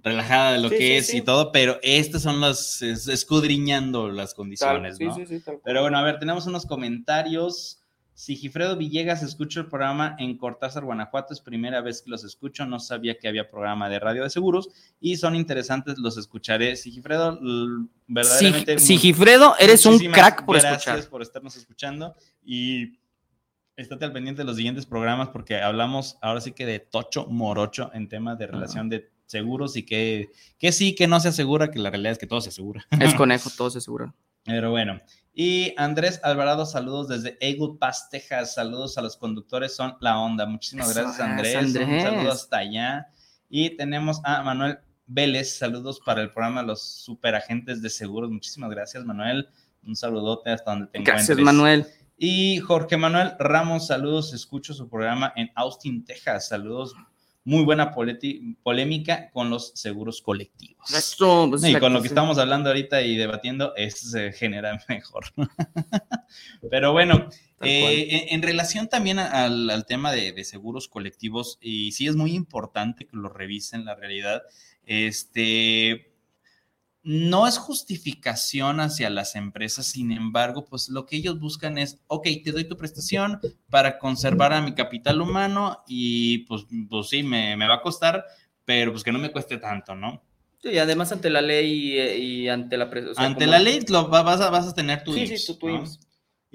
relajada 0.00 0.52
de 0.52 0.58
lo 0.60 0.68
Sí, 0.70 0.76
que 0.78 0.86
sí, 0.86 0.92
es 0.94 1.06
sí. 1.08 1.16
y 1.18 1.20
todo, 1.20 1.52
pero 1.52 1.78
estas 1.82 2.22
son 2.22 2.40
las, 2.40 2.80
es- 2.82 3.08
escudriñando 3.08 4.10
las 4.10 4.34
condiciones, 4.34 4.96
sí, 4.96 5.04
¿no? 5.04 5.14
sí, 5.14 5.26
sí, 5.26 5.40
tal. 5.40 5.60
Pero 5.64 5.82
bueno, 5.82 5.98
a 5.98 6.02
ver, 6.02 6.18
tenemos 6.18 6.46
unos 6.46 6.66
comentarios. 6.66 7.78
Sigifredo 8.14 8.76
Villegas, 8.76 9.22
escucho 9.22 9.60
el 9.60 9.66
programa 9.68 10.16
en 10.18 10.36
Cortázar, 10.36 10.84
Guanajuato. 10.84 11.32
Es 11.32 11.40
primera 11.40 11.80
vez 11.80 12.02
que 12.02 12.10
los 12.10 12.24
escucho. 12.24 12.66
No 12.66 12.78
sabía 12.78 13.18
que 13.18 13.26
había 13.26 13.48
programa 13.50 13.88
de 13.88 13.98
radio 13.98 14.22
de 14.22 14.30
seguros 14.30 14.68
y 15.00 15.16
son 15.16 15.34
interesantes. 15.34 15.98
Los 15.98 16.18
escucharé. 16.18 16.76
Sigifredo, 16.76 17.38
verdaderamente. 18.06 18.76
Sig- 18.76 18.78
Sigifredo, 18.80 19.56
eres 19.58 19.86
un 19.86 19.98
crack 19.98 20.44
por 20.44 20.56
gracias 20.60 20.86
escuchar. 20.86 21.10
por 21.10 21.22
estarnos 21.22 21.56
escuchando 21.56 22.14
y 22.44 22.98
estate 23.76 24.04
al 24.04 24.12
pendiente 24.12 24.42
de 24.42 24.46
los 24.46 24.56
siguientes 24.56 24.86
programas 24.86 25.28
porque 25.28 25.60
hablamos 25.60 26.18
ahora 26.20 26.40
sí 26.40 26.52
que 26.52 26.66
de 26.66 26.78
tocho 26.78 27.26
morocho 27.26 27.90
en 27.94 28.08
temas 28.08 28.38
de 28.38 28.46
relación 28.46 28.88
de 28.88 29.10
seguros 29.26 29.76
y 29.76 29.84
que, 29.84 30.30
que 30.58 30.72
sí, 30.72 30.94
que 30.94 31.06
no 31.06 31.18
se 31.20 31.28
asegura, 31.28 31.70
que 31.70 31.78
la 31.78 31.90
realidad 31.90 32.12
es 32.12 32.18
que 32.18 32.26
todo 32.26 32.40
se 32.40 32.50
asegura. 32.50 32.86
Es 33.00 33.14
conejo, 33.14 33.50
todo 33.56 33.70
se 33.70 33.78
asegura. 33.78 34.14
Pero 34.44 34.70
bueno. 34.70 35.00
Y 35.34 35.72
Andrés 35.78 36.20
Alvarado, 36.22 36.66
saludos 36.66 37.08
desde 37.08 37.38
Eagle 37.40 37.76
Pass, 37.78 38.10
Texas. 38.10 38.54
Saludos 38.54 38.98
a 38.98 39.02
los 39.02 39.16
conductores, 39.16 39.74
son 39.74 39.96
la 40.00 40.18
onda. 40.18 40.44
Muchísimas 40.44 40.90
Eso 40.90 41.00
gracias, 41.00 41.20
Andrés. 41.20 41.56
Andrés. 41.56 41.88
Un 41.88 42.00
saludo 42.00 42.32
hasta 42.32 42.58
allá. 42.58 43.06
Y 43.48 43.70
tenemos 43.76 44.20
a 44.24 44.42
Manuel 44.42 44.78
Vélez. 45.06 45.56
Saludos 45.56 46.00
para 46.04 46.20
el 46.20 46.30
programa 46.30 46.62
Los 46.62 46.82
Superagentes 46.82 47.80
de 47.80 47.88
Seguros. 47.88 48.30
Muchísimas 48.30 48.70
gracias, 48.70 49.04
Manuel. 49.04 49.48
Un 49.86 49.96
saludote 49.96 50.50
hasta 50.50 50.72
donde 50.72 50.86
te 50.88 50.98
Gracias, 51.00 51.30
encuentres. 51.30 51.44
Manuel. 51.44 51.86
Y 52.24 52.58
Jorge 52.60 52.96
Manuel 52.96 53.32
Ramos, 53.36 53.88
saludos. 53.88 54.32
Escucho 54.32 54.74
su 54.74 54.88
programa 54.88 55.32
en 55.34 55.50
Austin, 55.56 56.04
Texas. 56.04 56.46
Saludos. 56.46 56.94
muy 57.42 57.64
buena 57.64 57.90
polémica 57.90 59.28
con 59.32 59.50
los 59.50 59.72
seguros 59.74 60.22
colectivos. 60.22 60.88
Esto, 60.94 61.48
pues, 61.50 61.62
la 61.62 61.80
con 61.80 61.92
lo 61.92 62.00
que 62.00 62.06
estamos 62.06 62.38
hablando 62.38 62.70
ahorita 62.70 63.02
y 63.02 63.16
debatiendo, 63.16 63.74
es, 63.74 64.12
se 64.12 64.30
genera 64.30 64.80
mejor. 64.88 65.24
Pero 66.70 66.92
bueno, 66.92 67.28
eh, 67.60 68.28
en, 68.28 68.36
en 68.36 68.42
relación 68.42 68.86
también 68.86 69.18
al 69.18 69.84
tema 69.88 70.12
de, 70.12 70.30
de 70.30 70.44
seguros 70.44 70.86
colectivos, 70.86 71.58
y 71.60 71.90
sí 71.90 72.06
es 72.06 72.14
muy 72.14 72.34
importante 72.34 73.04
que 73.04 73.16
lo 73.16 73.30
revisen 73.30 73.84
la 73.84 73.96
realidad, 73.96 74.42
este, 74.86 76.11
no 77.04 77.46
es 77.48 77.58
justificación 77.58 78.80
hacia 78.80 79.10
las 79.10 79.34
empresas, 79.34 79.86
sin 79.86 80.12
embargo, 80.12 80.64
pues 80.64 80.88
lo 80.88 81.06
que 81.06 81.16
ellos 81.16 81.38
buscan 81.40 81.78
es, 81.78 81.98
ok, 82.06 82.26
te 82.44 82.52
doy 82.52 82.64
tu 82.64 82.76
prestación 82.76 83.40
para 83.70 83.98
conservar 83.98 84.52
a 84.52 84.62
mi 84.62 84.74
capital 84.74 85.20
humano 85.20 85.82
y 85.86 86.38
pues, 86.46 86.62
pues 86.88 87.08
sí, 87.08 87.22
me, 87.22 87.56
me 87.56 87.66
va 87.68 87.76
a 87.76 87.82
costar, 87.82 88.24
pero 88.64 88.92
pues 88.92 89.02
que 89.02 89.12
no 89.12 89.18
me 89.18 89.32
cueste 89.32 89.58
tanto, 89.58 89.94
¿no? 89.94 90.22
Sí, 90.62 90.68
y 90.70 90.78
además 90.78 91.10
ante 91.10 91.28
la 91.28 91.40
ley 91.42 91.98
eh, 91.98 92.18
y, 92.18 92.48
ante 92.48 92.76
la... 92.76 92.84
o 92.84 93.14
sea, 93.14 93.24
Ante 93.24 93.40
como- 93.46 93.50
la 93.50 93.58
ley 93.58 93.80
lo, 93.88 94.08
va- 94.08 94.22
vas, 94.22 94.40
a, 94.40 94.50
vas 94.50 94.68
a 94.68 94.74
tener 94.74 95.02
tu 95.02 95.12
Sí, 95.12 95.22
IMSS, 95.22 95.40
sí, 95.40 95.46
tu- 95.54 95.58
tu 95.58 95.68
¿no? 95.68 95.74
IMSS. 95.80 95.98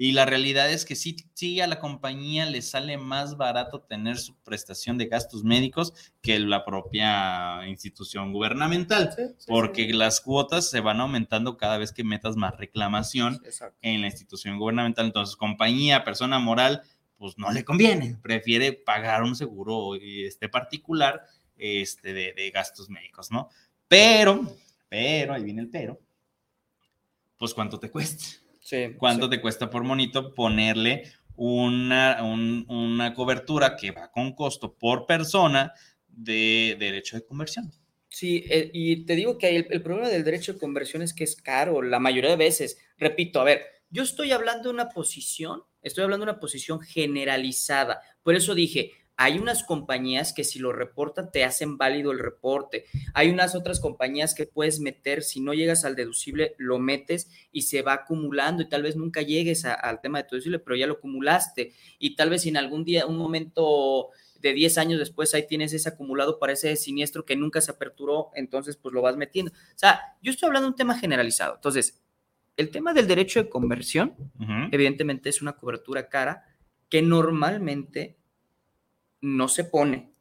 Y 0.00 0.12
la 0.12 0.24
realidad 0.24 0.70
es 0.70 0.84
que 0.84 0.94
sí, 0.94 1.16
sí 1.34 1.60
a 1.60 1.66
la 1.66 1.80
compañía 1.80 2.46
le 2.46 2.62
sale 2.62 2.96
más 2.96 3.36
barato 3.36 3.80
tener 3.80 4.16
su 4.16 4.36
prestación 4.36 4.96
de 4.96 5.06
gastos 5.06 5.42
médicos 5.42 5.92
que 6.22 6.38
la 6.38 6.64
propia 6.64 7.66
institución 7.66 8.32
gubernamental, 8.32 9.12
Sí, 9.14 9.22
sí, 9.36 9.46
porque 9.48 9.86
sí. 9.86 9.92
las 9.92 10.20
cuotas 10.20 10.70
se 10.70 10.78
van 10.78 11.00
aumentando 11.00 11.56
cada 11.56 11.78
vez 11.78 11.90
que 11.90 12.04
metas 12.04 12.36
más 12.36 12.56
reclamación 12.56 13.42
en 13.82 14.00
la 14.00 14.06
institución 14.06 14.56
gubernamental. 14.60 15.06
Entonces, 15.06 15.34
compañía, 15.34 16.04
persona 16.04 16.38
moral, 16.38 16.82
pues 17.16 17.36
no 17.36 17.50
le 17.50 17.64
conviene, 17.64 18.16
prefiere 18.22 18.72
pagar 18.72 19.24
un 19.24 19.34
seguro 19.34 19.96
este, 20.00 20.48
particular 20.48 21.24
este, 21.56 22.12
de, 22.12 22.34
de 22.34 22.50
gastos 22.52 22.88
médicos, 22.88 23.32
¿no? 23.32 23.48
Pero, 23.88 24.42
pero, 24.88 25.34
ahí 25.34 25.42
viene 25.42 25.62
el 25.62 25.68
pero, 25.70 25.98
pues 27.36 27.52
cuánto 27.52 27.80
te 27.80 27.90
cuesta. 27.90 28.24
Sí, 28.68 28.94
¿Cuánto 28.96 29.26
sí. 29.26 29.30
te 29.30 29.40
cuesta 29.40 29.70
por 29.70 29.84
monito 29.84 30.34
ponerle 30.34 31.04
una, 31.36 32.22
un- 32.24 32.66
una 32.68 33.14
cobertura 33.14 33.76
que 33.76 33.92
va 33.92 34.10
con 34.10 34.34
costo 34.34 34.74
por 34.76 35.06
persona 35.06 35.72
de 36.08 36.76
derecho 36.78 37.16
de 37.16 37.24
conversión? 37.24 37.72
Sí, 38.10 38.44
eh, 38.48 38.70
y 38.72 39.04
te 39.04 39.14
digo 39.16 39.36
que 39.38 39.54
el, 39.54 39.66
el 39.70 39.82
problema 39.82 40.08
del 40.08 40.24
derecho 40.24 40.54
de 40.54 40.58
conversión 40.58 41.02
es 41.02 41.12
que 41.14 41.24
es 41.24 41.36
caro 41.36 41.82
la 41.82 41.98
mayoría 41.98 42.30
de 42.30 42.36
veces. 42.36 42.78
Repito, 42.96 43.40
a 43.40 43.44
ver, 43.44 43.62
yo 43.90 44.02
estoy 44.02 44.32
hablando 44.32 44.64
de 44.68 44.74
una 44.74 44.88
posición, 44.88 45.62
estoy 45.82 46.04
hablando 46.04 46.24
de 46.26 46.32
una 46.32 46.40
posición 46.40 46.80
generalizada. 46.80 48.00
Por 48.22 48.34
eso 48.34 48.54
dije, 48.54 48.92
hay 49.20 49.38
unas 49.40 49.64
compañías 49.64 50.32
que 50.32 50.44
si 50.44 50.60
lo 50.60 50.72
reportan 50.72 51.30
te 51.32 51.42
hacen 51.42 51.76
válido 51.76 52.12
el 52.12 52.20
reporte. 52.20 52.84
Hay 53.14 53.30
unas 53.30 53.56
otras 53.56 53.80
compañías 53.80 54.32
que 54.32 54.46
puedes 54.46 54.78
meter, 54.78 55.24
si 55.24 55.40
no 55.40 55.54
llegas 55.54 55.84
al 55.84 55.96
deducible, 55.96 56.54
lo 56.56 56.78
metes 56.78 57.28
y 57.50 57.62
se 57.62 57.82
va 57.82 57.94
acumulando 57.94 58.62
y 58.62 58.68
tal 58.68 58.84
vez 58.84 58.94
nunca 58.94 59.20
llegues 59.22 59.64
a- 59.64 59.74
al 59.74 60.00
tema 60.00 60.18
de 60.18 60.24
tu 60.28 60.36
deducible, 60.36 60.60
pero 60.60 60.76
ya 60.76 60.86
lo 60.86 60.94
acumulaste. 60.94 61.72
Y 61.98 62.14
tal 62.14 62.30
vez 62.30 62.46
en 62.46 62.56
algún 62.56 62.84
día, 62.84 63.06
un 63.06 63.16
momento 63.18 64.10
de 64.40 64.52
10 64.52 64.78
años 64.78 65.00
después 65.00 65.34
ahí 65.34 65.48
tienes 65.48 65.72
ese 65.72 65.88
acumulado 65.88 66.38
para 66.38 66.52
ese 66.52 66.76
siniestro 66.76 67.24
que 67.24 67.34
nunca 67.34 67.60
se 67.60 67.72
aperturó, 67.72 68.30
entonces 68.36 68.76
pues 68.76 68.94
lo 68.94 69.02
vas 69.02 69.16
metiendo. 69.16 69.50
O 69.50 69.54
sea, 69.78 70.00
yo 70.22 70.30
estoy 70.30 70.46
hablando 70.46 70.66
de 70.68 70.70
un 70.70 70.76
tema 70.76 70.96
generalizado. 70.96 71.56
Entonces, 71.56 72.00
el 72.56 72.70
tema 72.70 72.94
del 72.94 73.08
derecho 73.08 73.42
de 73.42 73.48
conversión, 73.50 74.14
evidentemente 74.72 75.28
es 75.28 75.42
una 75.42 75.54
cobertura 75.56 76.08
cara 76.08 76.44
que 76.88 77.02
normalmente 77.02 78.17
no 79.20 79.48
se 79.48 79.64
pone. 79.64 80.12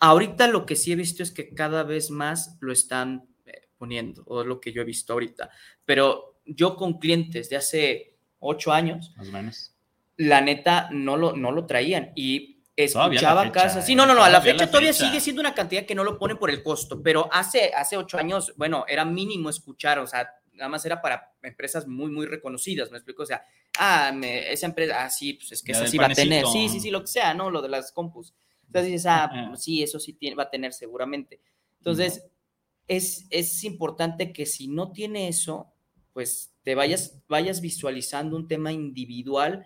Ahorita 0.00 0.46
lo 0.48 0.64
que 0.64 0.76
sí 0.76 0.92
he 0.92 0.96
visto 0.96 1.22
es 1.22 1.32
que 1.32 1.54
cada 1.54 1.82
vez 1.82 2.10
más 2.10 2.56
lo 2.60 2.72
están 2.72 3.26
eh, 3.46 3.68
poniendo, 3.76 4.22
o 4.26 4.42
es 4.42 4.46
lo 4.46 4.60
que 4.60 4.72
yo 4.72 4.82
he 4.82 4.84
visto 4.84 5.12
ahorita. 5.12 5.50
Pero 5.84 6.40
yo 6.44 6.76
con 6.76 6.98
clientes 6.98 7.48
de 7.50 7.56
hace 7.56 8.16
ocho 8.38 8.72
años, 8.72 9.12
Más 9.16 9.28
o 9.28 9.32
menos. 9.32 9.74
la 10.16 10.40
neta 10.40 10.88
no 10.92 11.16
lo, 11.16 11.36
no 11.36 11.50
lo 11.50 11.66
traían 11.66 12.12
y 12.14 12.62
escuchaba 12.76 13.50
casas. 13.50 13.84
Sí, 13.84 13.96
no, 13.96 14.06
no, 14.06 14.14
no, 14.14 14.22
a 14.22 14.30
la 14.30 14.40
fecha 14.40 14.66
la 14.66 14.70
todavía 14.70 14.92
fecha. 14.92 15.06
sigue 15.06 15.20
siendo 15.20 15.40
una 15.40 15.52
cantidad 15.54 15.84
que 15.84 15.96
no 15.96 16.04
lo 16.04 16.16
ponen 16.16 16.38
por 16.38 16.48
el 16.50 16.62
costo, 16.62 17.02
pero 17.02 17.28
hace, 17.32 17.72
hace 17.74 17.96
ocho 17.96 18.18
años, 18.18 18.52
bueno, 18.56 18.84
era 18.86 19.04
mínimo 19.04 19.50
escuchar, 19.50 19.98
o 19.98 20.06
sea, 20.06 20.28
nada 20.58 20.68
más 20.68 20.84
era 20.84 21.00
para 21.00 21.32
empresas 21.42 21.86
muy, 21.86 22.10
muy 22.10 22.26
reconocidas, 22.26 22.90
me 22.90 22.98
explico, 22.98 23.22
o 23.22 23.26
sea, 23.26 23.44
ah, 23.78 24.12
me- 24.14 24.52
esa 24.52 24.66
empresa, 24.66 25.04
ah, 25.04 25.10
sí, 25.10 25.34
pues 25.34 25.52
es 25.52 25.62
que 25.62 25.72
esa 25.72 25.86
sí 25.90 25.96
va 25.98 26.04
a 26.06 26.08
tener, 26.24 26.44
sí, 26.52 26.68
sí, 26.68 26.80
sí, 26.80 26.90
lo 26.90 27.00
que 27.00 27.06
sea, 27.06 27.32
¿no? 27.34 27.50
Lo 27.50 27.62
de 27.62 27.68
las 27.68 27.92
compus. 27.92 28.34
Entonces 28.66 28.92
dices, 28.92 29.06
ah, 29.06 29.30
pues 29.48 29.62
sí, 29.62 29.82
eso 29.82 29.98
sí 29.98 30.12
tiene, 30.12 30.36
va 30.36 30.42
a 30.44 30.50
tener 30.50 30.74
seguramente. 30.74 31.40
Entonces, 31.78 32.24
es, 32.86 33.26
es 33.30 33.64
importante 33.64 34.32
que 34.32 34.44
si 34.46 34.68
no 34.68 34.92
tiene 34.92 35.28
eso, 35.28 35.72
pues 36.12 36.54
te 36.62 36.74
vayas, 36.74 37.22
vayas 37.28 37.60
visualizando 37.60 38.36
un 38.36 38.48
tema 38.48 38.72
individual 38.72 39.64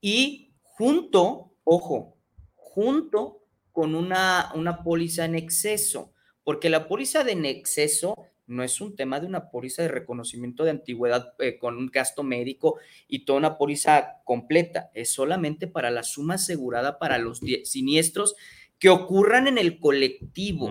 y 0.00 0.52
junto, 0.62 1.54
ojo, 1.64 2.18
junto 2.54 3.42
con 3.72 3.94
una, 3.94 4.52
una 4.54 4.82
póliza 4.82 5.24
en 5.24 5.34
exceso, 5.34 6.12
porque 6.44 6.70
la 6.70 6.86
póliza 6.88 7.24
de 7.24 7.32
en 7.32 7.44
exceso 7.46 8.14
no 8.46 8.62
es 8.62 8.80
un 8.80 8.94
tema 8.96 9.20
de 9.20 9.26
una 9.26 9.50
póliza 9.50 9.82
de 9.82 9.88
reconocimiento 9.88 10.64
de 10.64 10.70
antigüedad 10.70 11.34
eh, 11.38 11.58
con 11.58 11.76
un 11.76 11.86
gasto 11.88 12.22
médico 12.22 12.78
y 13.08 13.24
toda 13.24 13.38
una 13.38 13.58
póliza 13.58 14.22
completa, 14.24 14.90
es 14.94 15.12
solamente 15.12 15.66
para 15.66 15.90
la 15.90 16.02
suma 16.02 16.34
asegurada 16.34 16.98
para 16.98 17.18
los 17.18 17.40
siniestros 17.64 18.36
que 18.78 18.90
ocurran 18.90 19.46
en 19.48 19.56
el 19.58 19.80
colectivo. 19.80 20.68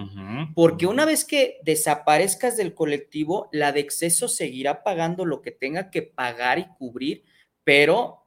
Porque 0.54 0.86
una 0.86 1.06
vez 1.06 1.26
que 1.26 1.58
desaparezcas 1.64 2.56
del 2.56 2.76
colectivo, 2.76 3.50
la 3.52 3.72
de 3.72 3.80
exceso 3.80 4.28
seguirá 4.28 4.84
pagando 4.84 5.26
lo 5.26 5.42
que 5.42 5.52
tenga 5.52 5.90
que 5.90 6.04
pagar 6.04 6.60
y 6.60 6.68
cubrir, 6.78 7.24
pero 7.64 8.22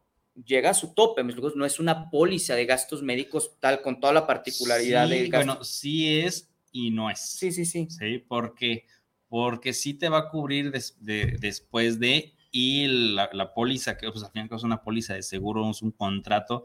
llega 0.44 0.70
a 0.70 0.74
su 0.74 0.94
tope. 0.94 1.22
No 1.22 1.64
es 1.64 1.78
una 1.78 2.10
póliza 2.10 2.56
de 2.56 2.66
gastos 2.66 3.02
médicos 3.02 3.52
tal 3.60 3.80
con 3.80 4.00
toda 4.00 4.12
la 4.12 4.26
particularidad 4.26 5.06
Sí, 5.06 5.14
del 5.14 5.30
gasto. 5.30 5.46
Bueno, 5.46 5.64
sí 5.64 6.20
es 6.20 6.50
y 6.72 6.90
no 6.90 7.08
es. 7.08 7.20
sí, 7.20 7.52
sí, 7.52 7.64
sí. 7.64 7.86
Sí, 7.88 8.18
porque, 8.26 8.84
porque 9.28 9.72
sí 9.72 9.94
te 9.94 10.08
va 10.08 10.18
a 10.18 10.28
cubrir 10.30 10.70
des- 10.70 10.96
de- 11.00 11.36
después 11.40 11.98
de, 12.00 12.34
y 12.50 12.86
la, 12.86 13.28
la 13.32 13.52
póliza, 13.52 13.96
que 13.98 14.10
pues 14.10 14.24
al 14.24 14.30
final 14.30 14.48
es 14.50 14.62
una 14.62 14.82
póliza 14.82 15.14
de 15.14 15.22
seguro, 15.22 15.70
es 15.70 15.82
un 15.82 15.90
contrato 15.90 16.64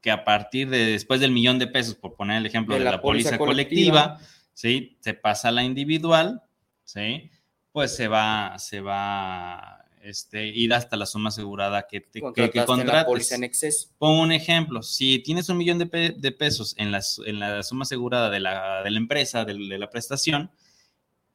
que 0.00 0.10
a 0.10 0.24
partir 0.24 0.70
de 0.70 0.78
después 0.86 1.20
del 1.20 1.30
millón 1.30 1.58
de 1.58 1.66
pesos, 1.66 1.94
por 1.94 2.14
poner 2.16 2.38
el 2.38 2.46
ejemplo 2.46 2.74
de, 2.74 2.84
la, 2.84 3.02
póliza, 3.02 3.30
colectiva, 3.38 4.18
¿sí? 4.54 4.96
Se 5.00 5.14
pasa 5.14 5.48
a 5.48 5.52
la 5.52 5.62
individual, 5.62 6.42
¿sí? 6.84 7.30
Pues 7.72 7.94
se 7.94 8.08
va, 8.08 8.58
se 8.58 8.80
va, 8.80 9.84
este, 10.02 10.46
ir 10.46 10.72
hasta 10.74 10.96
la 10.96 11.04
suma 11.06 11.28
asegurada 11.28 11.86
que, 11.86 12.00
te, 12.00 12.20
que, 12.34 12.50
que 12.50 12.58
la 12.58 12.64
contrates. 12.66 13.04
póliza 13.04 13.34
en 13.36 13.44
exceso. 13.44 13.88
Pongo 13.98 14.22
un 14.22 14.32
ejemplo, 14.32 14.82
si 14.82 15.18
tienes 15.20 15.48
un 15.50 15.58
millón 15.58 15.78
de, 15.78 15.86
pe- 15.86 16.14
de 16.16 16.32
pesos 16.32 16.74
en 16.78 16.90
la, 16.90 17.02
en 17.26 17.38
la 17.38 17.62
suma 17.62 17.82
asegurada 17.82 18.30
de 18.30 18.40
la, 18.40 18.82
de 18.82 18.90
la 18.90 18.98
empresa, 18.98 19.44
del- 19.44 19.68
de, 19.68 19.78
la 19.78 19.90
prestación, 19.90 20.50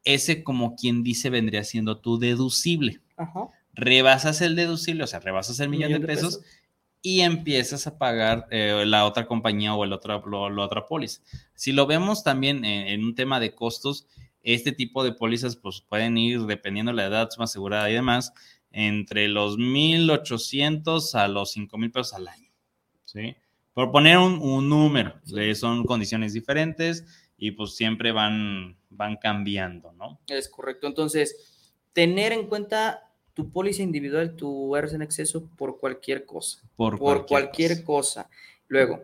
ese 0.05 0.43
como 0.43 0.75
quien 0.75 1.03
dice 1.03 1.29
vendría 1.29 1.63
siendo 1.65 1.97
tu 1.99 2.17
deducible. 2.17 3.01
Ajá. 3.17 3.49
Rebasas 3.73 4.39
el 4.41 4.55
deducible, 4.55 5.03
o 5.03 5.07
sea, 5.07 5.19
rebasas 5.19 5.59
el 5.59 5.67
millón, 5.69 5.91
de, 5.91 5.99
pesos, 5.99 6.39
y 7.01 7.21
empiezas 7.21 7.85
a 7.87 7.97
pagar 7.97 8.47
eh, 8.51 8.83
la 8.87 9.05
otra 9.05 9.27
compañía 9.27 9.73
o 9.75 9.83
el 9.83 9.91
otra, 9.91 10.21
lo- 10.25 10.49
la 10.49 10.63
otra 10.63 10.85
póliza. 10.87 11.21
Si 11.53 11.73
lo 11.73 11.85
vemos 11.85 12.23
también 12.23 12.63
en, 12.63 12.87
en 12.87 13.03
un 13.03 13.13
tema 13.15 13.39
de 13.41 13.53
costos, 13.53 14.07
este 14.41 14.71
tipo 14.71 15.03
de 15.03 15.11
pólizas 15.11 15.55
pues, 15.57 15.81
pueden 15.81 16.17
ir, 16.17 16.41
dependiendo 16.45 16.91
de 16.91 16.95
la 16.97 17.05
edad, 17.05 17.29
suma 17.29 17.45
asegurada 17.45 17.89
y 17.89 17.93
demás, 17.93 18.31
entre 18.71 19.27
los 19.27 19.57
1.800 19.57 21.15
a 21.15 21.27
los 21.27 21.55
5.000 21.55 21.91
pesos 21.91 22.13
al 22.13 22.27
año. 22.27 22.49
¿sí? 23.05 23.35
Por 23.73 23.91
poner 23.91 24.17
un, 24.17 24.39
un 24.41 24.69
número, 24.69 25.15
eh, 25.37 25.53
son 25.55 25.83
condiciones 25.83 26.33
diferentes 26.33 27.05
y 27.37 27.51
pues 27.51 27.75
siempre 27.75 28.11
van, 28.11 28.77
van 28.89 29.17
cambiando, 29.17 29.91
¿no? 29.93 30.19
Es 30.27 30.49
correcto. 30.49 30.87
Entonces, 30.87 31.73
tener 31.93 32.31
en 32.31 32.47
cuenta 32.47 33.09
tu 33.33 33.49
póliza 33.49 33.83
individual, 33.83 34.35
tu 34.35 34.75
eres 34.75 34.93
en 34.93 35.01
exceso 35.01 35.47
por 35.57 35.79
cualquier 35.79 36.25
cosa. 36.25 36.61
Por, 36.75 36.97
por 36.97 37.25
cualquier, 37.25 37.83
cosa. 37.83 38.29
Luego, 38.67 39.03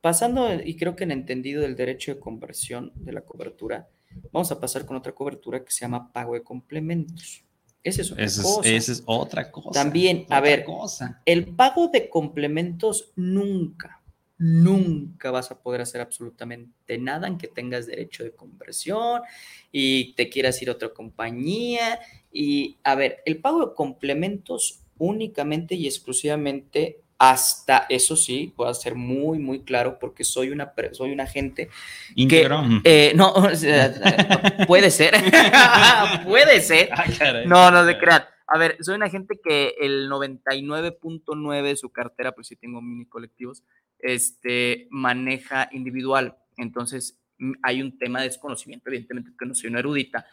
pasando, 0.00 0.52
y 0.54 0.76
creo 0.76 0.94
que 0.94 1.04
en 1.04 1.10
entendido 1.10 1.62
del 1.62 1.76
derecho 1.76 2.14
de 2.14 2.20
conversión 2.20 2.92
de 2.94 3.12
la 3.12 3.22
cobertura, 3.22 3.88
vamos 4.30 4.52
a 4.52 4.60
pasar 4.60 4.86
con 4.86 4.96
otra 4.96 5.12
cobertura 5.12 5.64
que 5.64 5.72
se 5.72 5.80
llama 5.80 6.12
pago 6.12 6.34
de 6.34 6.42
complementos. 6.42 7.44
Esa 7.82 8.02
es 8.02 8.12
otra 8.12 8.24
Esa 8.24 8.40
es, 8.40 8.46
cosa. 8.46 8.68
esa 8.68 8.92
es 8.92 9.02
otra 9.06 9.50
cosa. 9.50 9.82
También, 9.82 10.26
a 10.30 10.40
ver, 10.40 10.64
cosa. 10.64 11.20
El 11.24 11.48
pago 11.56 11.88
de 11.88 12.08
complementos 12.08 13.10
nunca, 13.16 14.01
nunca 14.42 15.30
vas 15.30 15.52
a 15.52 15.60
poder 15.62 15.82
hacer 15.82 16.00
absolutamente 16.00 16.98
nada 16.98 17.28
en 17.28 17.38
que 17.38 17.46
tengas 17.46 17.86
derecho 17.86 18.24
de 18.24 18.32
conversión 18.32 19.22
y 19.70 20.14
te 20.14 20.28
quieras 20.28 20.60
ir 20.60 20.68
a 20.68 20.72
otra 20.72 20.88
compañía. 20.88 22.00
Y 22.32 22.76
a 22.82 22.96
ver, 22.96 23.22
el 23.24 23.38
pago 23.38 23.66
de 23.66 23.74
complementos 23.74 24.80
únicamente 24.98 25.76
y 25.76 25.86
exclusivamente 25.86 26.98
hasta 27.18 27.86
eso 27.88 28.16
sí, 28.16 28.52
puedo 28.56 28.74
ser 28.74 28.96
muy, 28.96 29.38
muy 29.38 29.60
claro 29.60 30.00
porque 30.00 30.24
soy 30.24 30.50
una, 30.50 30.72
soy 30.90 31.12
un 31.12 31.20
agente 31.20 31.68
Íntegro. 32.16 32.64
eh, 32.82 33.12
no, 33.14 33.32
puede 34.66 34.90
ser, 34.90 35.14
puede 36.26 36.60
ser. 36.60 36.88
Ah. 36.90 37.42
No, 37.46 37.70
no 37.70 37.86
se 37.86 37.96
crean. 37.96 38.24
A 38.54 38.58
ver, 38.58 38.76
soy 38.80 38.96
una 38.96 39.08
gente 39.08 39.40
que 39.42 39.76
el 39.80 40.10
99.9 40.10 41.62
de 41.62 41.74
su 41.74 41.90
cartera, 41.90 42.32
pues 42.32 42.48
sí 42.48 42.56
tengo 42.56 42.82
mini 42.82 43.06
colectivos, 43.06 43.64
este, 43.98 44.88
maneja 44.90 45.70
individual. 45.72 46.36
Entonces, 46.58 47.18
hay 47.62 47.80
un 47.80 47.96
tema 47.96 48.20
de 48.20 48.26
desconocimiento, 48.26 48.90
evidentemente, 48.90 49.30
que 49.38 49.46
no 49.46 49.54
soy 49.54 49.70
una 49.70 49.78
erudita, 49.78 50.26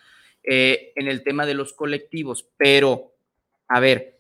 eh, 0.44 0.92
en 0.98 1.08
el 1.08 1.24
tema 1.24 1.46
de 1.46 1.54
los 1.54 1.72
colectivos, 1.72 2.46
pero, 2.58 3.14
a 3.70 3.80
ver, 3.80 4.20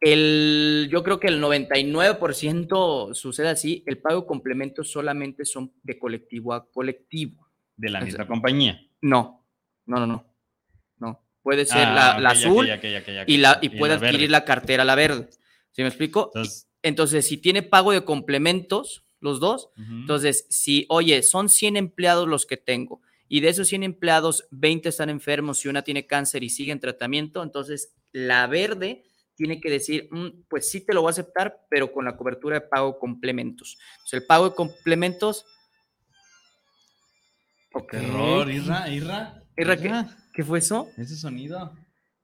el, 0.00 0.88
yo 0.90 1.02
creo 1.02 1.20
que 1.20 1.28
el 1.28 1.42
99% 1.42 3.14
sucede 3.14 3.48
así, 3.48 3.84
el 3.84 3.98
pago 3.98 4.22
de 4.22 4.26
complementos 4.26 4.90
solamente 4.90 5.44
son 5.44 5.70
de 5.82 5.98
colectivo 5.98 6.54
a 6.54 6.66
colectivo. 6.66 7.46
De 7.76 7.90
la 7.90 7.98
o 8.00 8.04
misma 8.06 8.24
sea, 8.24 8.26
compañía. 8.26 8.80
No, 9.02 9.44
no, 9.84 9.98
no, 9.98 10.06
no. 10.06 10.27
Puede 11.48 11.64
ser 11.64 11.78
Ah, 11.86 12.18
la, 12.20 12.34
ya, 12.34 12.46
azul 12.46 12.66
y, 13.26 13.38
la, 13.38 13.58
y 13.62 13.70
ya, 13.70 13.78
puede 13.78 13.94
la 13.94 13.98
adquirir 14.00 14.20
verde. 14.20 14.28
la 14.32 14.44
cartera 14.44 14.84
la 14.84 14.94
verde. 14.94 15.30
¿Sí 15.72 15.80
me 15.80 15.88
explico? 15.88 16.26
Entonces, 16.34 16.68
Entonces, 16.82 17.26
si 17.26 17.38
tiene 17.38 17.62
pago 17.62 17.92
de 17.92 18.04
complementos, 18.04 19.06
los 19.20 19.40
dos, 19.40 19.70
entonces, 19.78 20.44
si, 20.50 20.84
oye, 20.90 21.22
son 21.22 21.48
100 21.48 21.78
empleados 21.78 22.28
los 22.28 22.44
que 22.44 22.58
tengo 22.58 23.00
y 23.28 23.40
de 23.40 23.48
esos 23.48 23.66
100 23.68 23.82
empleados, 23.82 24.46
20 24.50 24.90
están 24.90 25.08
enfermos 25.08 25.64
y 25.64 25.68
una 25.68 25.80
tiene 25.80 26.06
cáncer 26.06 26.42
y 26.44 26.50
sigue 26.50 26.70
en 26.70 26.80
tratamiento, 26.80 27.42
entonces 27.42 27.94
la 28.12 28.46
verde 28.46 29.04
tiene 29.34 29.58
que 29.58 29.70
decir, 29.70 30.08
"Mm, 30.10 30.42
pues 30.50 30.70
sí 30.70 30.84
te 30.84 30.92
lo 30.92 31.00
voy 31.00 31.08
a 31.08 31.12
aceptar, 31.12 31.62
pero 31.70 31.90
con 31.92 32.04
la 32.04 32.14
cobertura 32.14 32.56
de 32.60 32.66
pago 32.66 32.92
de 32.92 32.98
complementos. 32.98 33.78
Entonces, 33.92 34.20
el 34.20 34.26
pago 34.26 34.50
de 34.50 34.54
complementos... 34.54 35.46
Ok. 37.72 37.90
Qué 37.92 37.96
error, 37.96 38.50
Irra, 38.50 38.88
Irra. 38.90 39.42
Irra, 39.56 39.76
¿qué? 39.76 40.04
¿Qué 40.38 40.44
fue 40.44 40.60
eso? 40.60 40.88
Ese 40.96 41.16
sonido. 41.16 41.72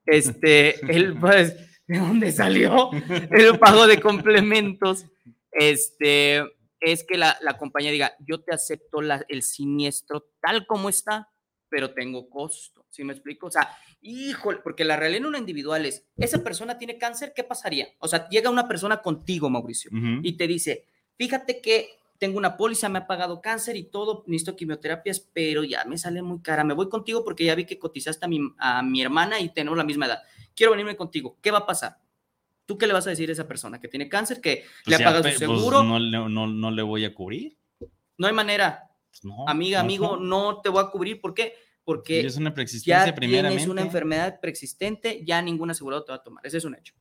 Este, 0.07 0.79
el, 0.95 1.19
pues, 1.19 1.57
¿de 1.89 1.99
dónde 1.99 2.31
salió? 2.31 2.91
El 3.33 3.59
pago 3.59 3.89
de 3.89 4.01
complementos. 4.01 5.05
Este, 5.51 6.45
es 6.79 7.03
que 7.03 7.19
la, 7.19 7.37
la 7.41 7.59
compañía 7.59 7.91
diga, 7.91 8.13
yo 8.21 8.41
te 8.41 8.55
acepto 8.55 9.03
la- 9.03 9.25
el 9.27 9.43
siniestro 9.43 10.31
tal 10.41 10.65
como 10.65 10.89
está, 10.89 11.29
pero 11.69 11.93
tengo 11.93 12.31
costo. 12.31 12.87
¿Sí 12.89 13.03
me 13.03 13.15
explico? 13.15 13.49
O 13.49 13.51
sea, 13.51 13.69
híjole, 14.01 14.61
porque 14.63 14.85
la 14.85 14.97
realidad 14.97 15.23
en 15.23 15.27
una 15.27 15.39
individual 15.39 15.85
es, 15.85 16.07
esa 16.17 16.45
persona 16.45 16.79
tiene 16.79 16.99
cáncer, 16.99 17.33
¿qué 17.35 17.43
pasaría? 17.43 17.89
O 17.99 18.07
sea, 18.07 18.29
llega 18.29 18.49
una 18.49 18.69
persona 18.69 19.03
contigo, 19.03 19.51
Mauricio, 19.51 19.91
y 20.23 20.37
te 20.37 20.47
dice, 20.47 20.85
fíjate 21.19 21.61
que 21.61 21.89
tengo 22.25 22.39
una 22.39 22.57
póliza, 22.57 22.89
me 22.89 23.01
ha 23.01 23.07
pagado 23.07 23.43
cáncer 23.43 23.77
y 23.77 23.83
todo, 23.85 24.25
necesito 24.27 24.57
quimioterapias, 24.57 25.21
pero 25.21 25.63
ya 25.63 25.85
me 25.85 25.99
sale 25.99 26.23
muy 26.23 26.41
cara. 26.41 26.65
Me 26.65 26.73
voy 26.73 26.89
contigo 26.89 27.23
porque 27.23 27.45
ya 27.45 27.55
vi 27.55 27.67
que 27.67 27.79
cotizaste 27.79 28.25
a 28.25 28.29
mi, 28.29 28.41
a 28.59 28.83
mi 28.83 29.03
hermana 29.03 29.41
y 29.41 29.51
tenemos 29.51 29.77
la 29.77 29.85
misma 29.85 30.07
edad. 30.07 30.23
Quiero 30.55 30.71
venirme 30.73 30.97
contigo. 30.97 31.37
¿Qué 31.43 31.51
va 31.51 31.59
a 31.59 31.67
pasar? 31.67 31.99
¿Tú 32.65 32.79
qué 32.79 32.87
le 32.87 32.95
vas 32.95 33.07
a 33.07 33.11
decir 33.11 33.29
a 33.29 33.33
esa 33.35 33.47
persona 33.47 33.79
que 33.79 33.89
tiene 33.89 34.09
cáncer, 34.09 34.41
que 34.41 34.65
Pues 34.85 34.97
le 34.99 35.05
ha 35.05 35.07
pagado 35.07 35.19
su 35.25 35.29
pues 35.29 35.39
seguro? 35.39 35.83
no, 35.83 35.99
le- 35.99 36.31
no, 36.31 36.47
no 36.47 36.71
le 36.71 36.81
voy 36.83 37.05
a 37.05 37.13
cubrir. 37.13 37.59
No 38.17 38.27
hay 38.27 38.33
manera. 38.33 38.91
Pues 39.11 39.23
no, 39.25 39.47
Amiga, 39.47 39.81
amigo, 39.81 40.17
no 40.17 40.63
te 40.63 40.71
voy 40.71 40.83
a 40.83 40.89
cubrir. 40.89 41.21
¿Por 41.21 41.35
qué? 41.35 41.55
Porque 41.85 42.21
Es 42.21 42.39
una 42.39 42.55
preexistencia 42.55 43.05
ya 43.07 43.15
tienes 43.15 43.67
una 43.69 43.83
enfermedad 43.83 44.41
preexistente, 44.41 45.23
ya 45.27 45.43
ningún 45.43 45.71
asegurado 45.71 46.05
te 46.05 46.13
va 46.13 46.17
a 46.17 46.23
tomar. 46.23 46.47
Ese 46.47 46.57
es 46.57 46.65
un 46.65 46.75
hecho. 46.75 46.95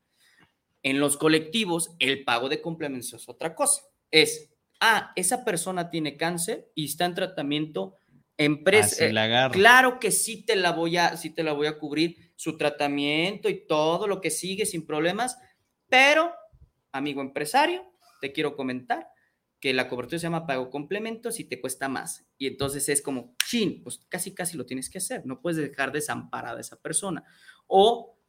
En 0.81 0.99
los 0.99 1.15
colectivos, 1.15 1.91
el 1.99 2.25
pago 2.25 2.49
de 2.49 2.59
complementos 2.61 3.13
es 3.13 3.29
otra 3.29 3.55
cosa. 3.55 3.83
Es, 4.11 4.52
ah, 4.83 5.13
esa 5.15 5.45
persona 5.45 5.89
tiene 5.89 6.17
cáncer 6.17 6.69
y 6.75 6.85
está 6.85 7.05
en 7.05 7.15
tratamiento, 7.15 7.97
empresa. 8.35 9.05
Agarro. 9.05 9.53
Claro 9.53 9.99
que 9.99 10.11
sí 10.11 10.45
te 10.45 10.57
la 10.57 10.71
voy 10.71 10.97
a, 10.97 11.15
sí 11.15 11.29
te 11.29 11.41
la 11.41 11.53
voy 11.53 11.67
a 11.67 11.79
cubrir 11.79 12.33
su 12.35 12.57
tratamiento 12.57 13.47
y 13.47 13.65
todo 13.65 14.07
lo 14.07 14.19
que 14.19 14.29
sigue 14.29 14.65
sin 14.65 14.85
problemas, 14.85 15.37
pero, 15.87 16.33
amigo 16.91 17.21
empresario, 17.21 17.83
te 18.19 18.33
quiero 18.33 18.57
comentar 18.57 19.07
que 19.61 19.73
la 19.73 19.87
cobertura 19.87 20.19
se 20.19 20.23
llama 20.23 20.45
pago 20.45 20.69
complementos 20.69 21.39
y 21.39 21.45
te 21.45 21.61
cuesta 21.61 21.87
más. 21.87 22.25
Y 22.37 22.47
entonces 22.47 22.89
es 22.89 23.01
como, 23.01 23.37
chin, 23.47 23.81
pues 23.81 24.01
casi 24.09 24.33
casi 24.33 24.57
lo 24.57 24.65
tienes 24.65 24.89
que 24.89 24.97
hacer, 24.97 25.25
no 25.25 25.39
puedes 25.39 25.57
dejar 25.57 25.93
desamparada 25.93 26.57
a 26.57 26.61
esa 26.61 26.81
persona. 26.81 27.23
O 27.67 28.19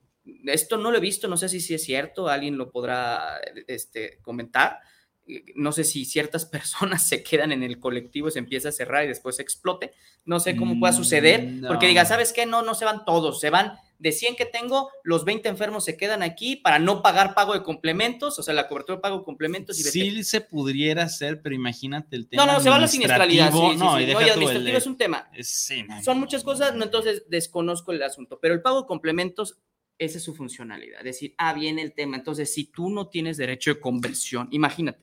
esto 0.44 0.76
no 0.76 0.92
lo 0.92 0.98
he 0.98 1.00
visto, 1.00 1.26
no 1.26 1.36
sé 1.36 1.48
si, 1.48 1.58
si 1.58 1.74
es 1.74 1.82
cierto, 1.82 2.28
alguien 2.28 2.56
lo 2.56 2.70
podrá 2.70 3.40
este, 3.66 4.20
comentar. 4.22 4.78
Eh, 5.26 5.44
No 5.54 5.72
sé 5.72 5.84
si 5.84 6.04
ciertas 6.04 6.44
personas 6.56 7.06
se 7.08 7.22
quedan 7.22 7.52
en 7.52 7.62
el 7.62 7.78
colectivo, 7.78 8.30
se 8.30 8.38
empieza 8.38 8.68
a 8.68 8.72
cerrar 8.72 9.04
y 9.04 9.08
después 9.08 9.38
explote. 9.40 9.92
No 10.24 10.40
sé 10.40 10.56
cómo 10.56 10.78
pueda 10.80 10.92
suceder, 10.92 11.42
Mm, 11.42 11.66
porque 11.66 11.86
no. 11.86 11.90
diga, 11.90 12.04
¿sabes 12.04 12.32
qué? 12.32 12.46
No, 12.46 12.62
no 12.62 12.74
se 12.74 12.84
van 12.84 13.04
todos, 13.04 13.40
se 13.40 13.50
van 13.50 13.74
de 13.98 14.10
100 14.12 14.34
que 14.36 14.44
tengo, 14.44 14.90
los 15.02 15.24
20 15.24 15.48
enfermos 15.48 15.84
se 15.84 15.96
quedan 15.96 16.22
aquí 16.22 16.56
para 16.56 16.78
no 16.78 17.00
pagar 17.00 17.32
pago 17.34 17.54
de 17.54 17.62
complementos, 17.62 18.38
o 18.38 18.42
sea, 18.42 18.52
la 18.52 18.68
cobertura 18.68 18.96
de 18.96 19.02
pago 19.02 19.18
de 19.18 19.24
complementos 19.24 19.78
y 19.78 19.82
vete. 19.84 19.92
Sí 19.92 20.24
se 20.24 20.40
pudiera 20.42 21.04
hacer, 21.04 21.40
pero 21.40 21.54
imagínate 21.54 22.16
el 22.16 22.28
tema 22.28 22.44
No, 22.44 22.52
no, 22.54 22.60
se 22.60 22.68
va 22.70 22.76
a 22.76 22.80
la 22.80 22.88
siniestralidad. 22.88 23.50
Sí, 23.52 23.56
administrativo. 23.58 23.72
sí, 23.72 23.94
no, 23.94 23.96
sí. 23.98 24.10
y 24.10 24.12
No, 24.14 24.20
y 24.20 24.30
administrativo 24.30 24.70
el- 24.70 24.76
es 24.76 24.86
un 24.86 24.96
tema. 24.98 25.30
sí, 25.40 25.82
no, 25.84 26.02
Son 26.02 26.18
muchas 26.18 26.42
cosas, 26.42 26.74
no, 26.74 26.84
entonces 26.84 27.24
desconozco 27.28 27.92
el 27.92 28.02
asunto, 28.02 28.38
pero 28.42 28.52
el 28.52 28.60
pago 28.62 28.82
de 28.82 28.86
complementos, 28.88 29.58
esa 29.96 30.18
es 30.18 30.24
su 30.24 30.34
funcionalidad. 30.34 31.02
Decir, 31.04 31.34
ah, 31.38 31.54
viene 31.54 31.80
el 31.80 31.94
tema. 31.94 32.16
Entonces, 32.16 32.52
si 32.52 32.64
tú 32.64 32.90
no 32.90 33.08
tienes 33.08 33.36
derecho 33.36 33.72
de 33.74 33.80
conversión, 33.80 34.48
imagínate, 34.50 34.98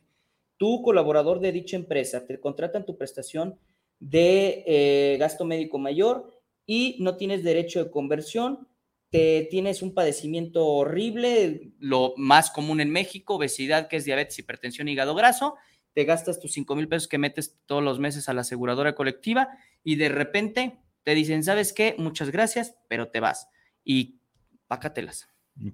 tú, 0.62 0.84
colaborador 0.84 1.40
de 1.40 1.52
dicha 1.52 1.76
empresa, 1.76 2.28
te 2.28 2.40
contratan 2.40 2.86
tu 2.86 2.96
prestación 2.96 3.58
de 4.00 4.64
eh, 4.68 5.18
gasto 5.18 5.44
médico 5.44 5.80
mayor 5.80 6.40
y 6.68 6.98
no 7.00 7.18
tienes 7.18 7.44
derecho 7.44 7.84
de 7.84 7.90
conversión, 7.90 8.68
te 9.10 9.48
tienes 9.50 9.82
un 9.82 9.96
padecimiento 9.96 10.68
horrible, 10.68 11.74
lo 11.80 12.14
más 12.16 12.52
común 12.52 12.80
en 12.80 12.92
México, 12.92 13.38
obesidad, 13.38 13.88
que 13.88 13.96
es 13.96 14.06
diabetes, 14.06 14.38
hipertensión, 14.38 14.88
hígado 14.88 15.16
graso, 15.16 15.56
te 15.96 16.04
gastas 16.04 16.40
tus 16.40 16.52
5 16.52 16.76
mil 16.76 16.88
pesos 16.88 17.08
que 17.08 17.18
metes 17.18 17.58
todos 17.66 17.82
los 17.82 17.98
meses 17.98 18.30
a 18.30 18.34
la 18.36 18.42
aseguradora 18.42 18.94
colectiva 18.94 19.50
y 19.84 19.96
de 19.96 20.10
repente 20.10 20.78
te 21.02 21.16
dicen, 21.16 21.44
¿sabes 21.44 21.74
qué? 21.74 21.96
Muchas 21.98 22.30
gracias, 22.30 22.78
pero 22.88 23.10
te 23.10 23.20
vas. 23.20 23.50
Y 23.84 24.20
pácatelas. 24.68 25.28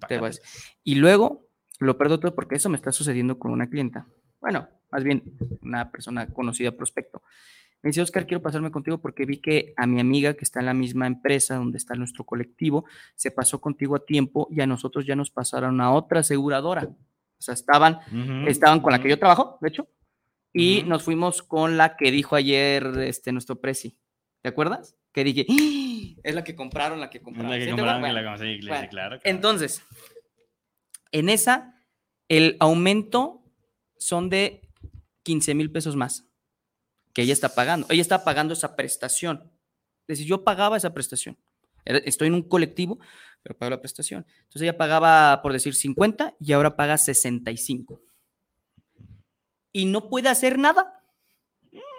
Te 0.08 0.18
vas. 0.18 0.42
Y 0.86 0.96
luego 0.96 1.50
lo 1.78 1.98
perdo 1.98 2.22
todo 2.22 2.34
porque 2.34 2.56
eso 2.56 2.70
me 2.70 2.78
está 2.78 2.94
sucediendo 2.94 3.38
con 3.38 3.52
una 3.52 3.70
clienta. 3.70 4.08
Bueno, 4.40 4.70
más 4.92 5.04
bien 5.04 5.24
una 5.62 5.92
persona 5.92 6.28
conocida, 6.28 6.72
prospecto. 6.72 7.22
Me 7.84 7.90
dice, 7.90 8.02
Oscar, 8.02 8.26
quiero 8.26 8.42
pasarme 8.42 8.72
contigo 8.72 9.00
porque 9.00 9.26
vi 9.26 9.38
que 9.40 9.74
a 9.78 9.86
mi 9.86 10.00
amiga 10.00 10.34
que 10.34 10.44
está 10.44 10.60
en 10.62 10.66
la 10.66 10.74
misma 10.74 11.06
empresa 11.08 11.56
donde 11.56 11.78
está 11.78 11.94
nuestro 11.96 12.24
colectivo, 12.26 12.86
se 13.16 13.30
pasó 13.32 13.62
contigo 13.62 13.96
a 13.96 14.06
tiempo 14.06 14.48
y 14.50 14.62
a 14.62 14.68
nosotros 14.68 15.06
ya 15.06 15.16
nos 15.16 15.30
pasaron 15.30 15.80
a 15.82 15.92
otra 15.92 16.22
aseguradora. 16.22 16.84
O 16.86 17.42
sea, 17.42 17.54
estaban, 17.54 18.00
estaban 18.48 18.80
con 18.82 18.92
la 18.94 19.00
que 19.02 19.10
yo 19.10 19.20
trabajo, 19.20 19.60
de 19.62 19.70
hecho, 19.70 19.88
y 20.52 20.80
Ujú. 20.80 20.90
nos 20.90 21.04
fuimos 21.04 21.44
con 21.44 21.78
la 21.78 21.96
que 21.96 22.10
dijo 22.12 22.36
ayer 22.36 22.84
este, 23.02 23.32
nuestro 23.32 23.62
presi. 23.62 23.96
¿Te 24.42 24.50
acuerdas? 24.50 24.96
Que 25.14 25.24
dije, 25.24 25.46
"¡Ah! 25.48 26.20
es 26.24 26.34
la 26.34 26.44
que 26.44 26.56
compraron, 26.56 27.00
la 27.00 27.12
que 27.12 27.22
compraron. 27.22 27.52
la 27.52 27.58
que 27.58 27.66
¿Sí 27.66 27.70
compraron, 27.70 28.04
acuerdas? 28.04 28.10
que 28.10 28.24
la 28.24 28.38
Bueno, 28.38 28.68
bueno, 28.68 28.90
claro, 28.90 28.90
claro. 28.90 29.20
entonces, 29.24 29.84
en 31.12 31.30
esa, 31.30 31.76
el 32.28 32.58
aumento 32.60 33.44
son 33.98 34.30
de 34.30 34.62
15 35.28 35.56
mil 35.56 35.70
pesos 35.70 35.98
más 35.98 36.26
que 37.12 37.22
ella 37.22 37.34
está 37.34 37.50
pagando. 37.50 37.86
Ella 37.90 38.02
está 38.02 38.24
pagando 38.24 38.54
esa 38.54 38.78
prestación. 38.78 39.52
Es 40.08 40.20
decir, 40.20 40.26
yo 40.26 40.46
pagaba 40.46 40.78
esa 40.78 40.94
prestación. 40.94 41.38
Estoy 41.84 42.30
en 42.30 42.36
un 42.36 42.44
colectivo, 42.44 42.98
pero 43.44 43.58
pago 43.58 43.72
la 43.72 43.82
prestación. 43.82 44.26
Entonces 44.44 44.62
ella 44.62 44.78
pagaba, 44.78 45.42
por 45.42 45.52
decir, 45.52 45.76
50 45.76 46.36
y 46.40 46.54
ahora 46.54 46.78
paga 46.78 46.98
65. 46.98 48.02
Y 49.74 49.86
no 49.86 50.10
puede 50.10 50.30
hacer 50.30 50.58
nada 50.58 51.04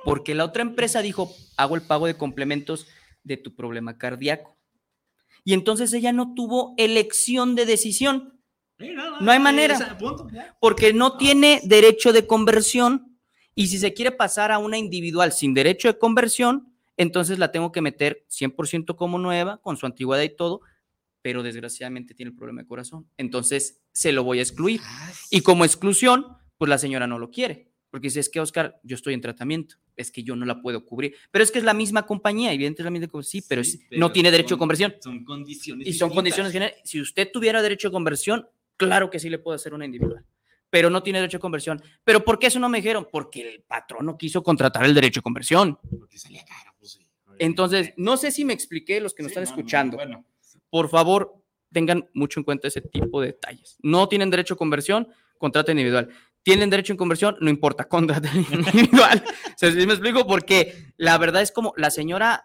porque 0.04 0.34
la 0.34 0.46
otra 0.46 0.62
empresa 0.62 1.02
dijo, 1.02 1.30
hago 1.58 1.76
el 1.76 1.82
pago 1.82 2.06
de 2.06 2.16
complementos 2.16 2.86
de 3.24 3.36
tu 3.36 3.54
problema 3.54 3.98
cardíaco. 3.98 4.56
Y 5.44 5.52
entonces 5.52 5.92
ella 5.92 6.12
no 6.12 6.32
tuvo 6.34 6.72
elección 6.78 7.56
de 7.56 7.66
decisión 7.66 8.38
no, 8.78 9.32
hay 9.32 9.40
manera. 9.40 9.98
porque 10.60 10.92
no 10.92 11.16
tiene 11.16 11.60
derecho 11.64 12.12
de 12.12 12.26
conversión. 12.26 13.07
Y 13.58 13.66
si 13.66 13.78
se 13.78 13.92
quiere 13.92 14.12
pasar 14.12 14.52
a 14.52 14.58
una 14.58 14.78
individual 14.78 15.32
sin 15.32 15.52
derecho 15.54 15.88
de 15.88 15.98
conversión, 15.98 16.72
entonces 16.96 17.38
la 17.38 17.50
tengo 17.50 17.72
que 17.72 17.80
meter 17.80 18.24
100% 18.28 18.94
como 18.96 19.18
nueva, 19.18 19.58
con 19.58 19.76
su 19.76 19.86
antigüedad 19.86 20.22
y 20.22 20.34
todo, 20.34 20.60
pero 21.22 21.42
desgraciadamente 21.42 22.14
tiene 22.14 22.30
el 22.30 22.36
problema 22.36 22.62
de 22.62 22.68
corazón. 22.68 23.08
Entonces 23.16 23.80
se 23.92 24.12
lo 24.12 24.22
voy 24.24 24.38
a 24.38 24.42
excluir. 24.42 24.80
Y 25.30 25.40
como 25.40 25.64
exclusión, 25.64 26.26
pues 26.56 26.68
la 26.68 26.78
señora 26.78 27.06
no 27.06 27.18
lo 27.18 27.30
quiere. 27.30 27.68
Porque 27.90 28.08
dice, 28.08 28.20
es 28.20 28.28
que 28.28 28.38
Oscar, 28.38 28.78
yo 28.84 28.94
estoy 28.96 29.14
en 29.14 29.22
tratamiento, 29.22 29.76
es 29.96 30.10
que 30.12 30.22
yo 30.22 30.36
no 30.36 30.44
la 30.44 30.60
puedo 30.60 30.84
cubrir. 30.84 31.14
Pero 31.30 31.42
es 31.42 31.50
que 31.50 31.58
es 31.58 31.64
la 31.64 31.72
misma 31.74 32.04
compañía, 32.06 32.52
evidentemente 32.52 33.06
misma, 33.06 33.10
co- 33.10 33.22
sí, 33.22 33.42
pero, 33.48 33.62
no 33.92 34.12
tiene 34.12 34.30
derecho 34.30 34.48
de 34.48 34.50
son- 34.50 34.58
conversión. 34.58 34.94
Son 35.00 35.24
condiciones. 35.24 35.86
Y 35.88 35.92
son 35.94 36.08
distintas. 36.10 36.14
condiciones 36.14 36.52
generales. 36.52 36.80
Si 36.84 37.00
usted 37.00 37.30
tuviera 37.32 37.62
derecho 37.62 37.88
de 37.88 37.92
conversión, 37.92 38.46
claro 38.76 39.08
que 39.10 39.18
sí 39.18 39.30
le 39.30 39.38
puedo 39.38 39.56
hacer 39.56 39.72
una 39.74 39.84
individual. 39.86 40.24
Pero 40.70 40.90
no 40.90 41.02
tiene 41.02 41.20
derecho 41.20 41.38
de 41.38 41.42
conversión. 41.42 41.82
¿Pero 42.04 42.24
por 42.24 42.38
qué 42.38 42.48
eso 42.48 42.58
no 42.58 42.68
me 42.68 42.78
dijeron? 42.78 43.08
Porque 43.10 43.48
el 43.48 43.62
patrón 43.62 44.06
no 44.06 44.16
quiso 44.18 44.42
contratar 44.42 44.84
el 44.84 44.94
derecho 44.94 45.20
de 45.20 45.22
conversión. 45.22 45.78
Porque 45.98 46.18
salía 46.18 46.44
caro, 46.44 46.74
pues 46.78 46.92
sí. 46.92 47.06
Entonces, 47.38 47.92
no 47.96 48.16
sé 48.16 48.30
si 48.30 48.44
me 48.44 48.52
expliqué 48.52 49.00
los 49.00 49.14
que 49.14 49.22
nos 49.22 49.32
Sí, 49.32 49.38
están 49.38 49.44
no, 49.44 49.50
no, 49.50 49.56
escuchando. 49.56 49.96
bueno, 49.96 50.24
Por 50.70 50.88
favor, 50.88 51.34
tengan 51.72 52.08
mucho 52.14 52.40
en 52.40 52.44
cuenta 52.44 52.68
ese 52.68 52.80
tipo 52.80 53.20
de 53.20 53.28
detalles. 53.28 53.78
No 53.82 54.08
tienen 54.08 54.30
derecho 54.30 54.54
a 54.54 54.56
conversión, 54.56 55.08
contrata 55.38 55.70
individual. 55.72 56.08
Tienen 56.42 56.70
derecho 56.70 56.92
en 56.92 56.96
conversión, 56.96 57.36
no 57.40 57.48
importa, 57.50 57.84
contrata 57.88 58.28
individual. 58.34 59.22
O 59.26 59.52
sea, 59.56 59.70
¿sí 59.72 59.86
me 59.86 59.92
explico? 59.94 60.26
Porque 60.26 60.92
la 60.96 61.16
verdad 61.18 61.42
es 61.42 61.52
como 61.52 61.72
la 61.76 61.90
señora 61.90 62.44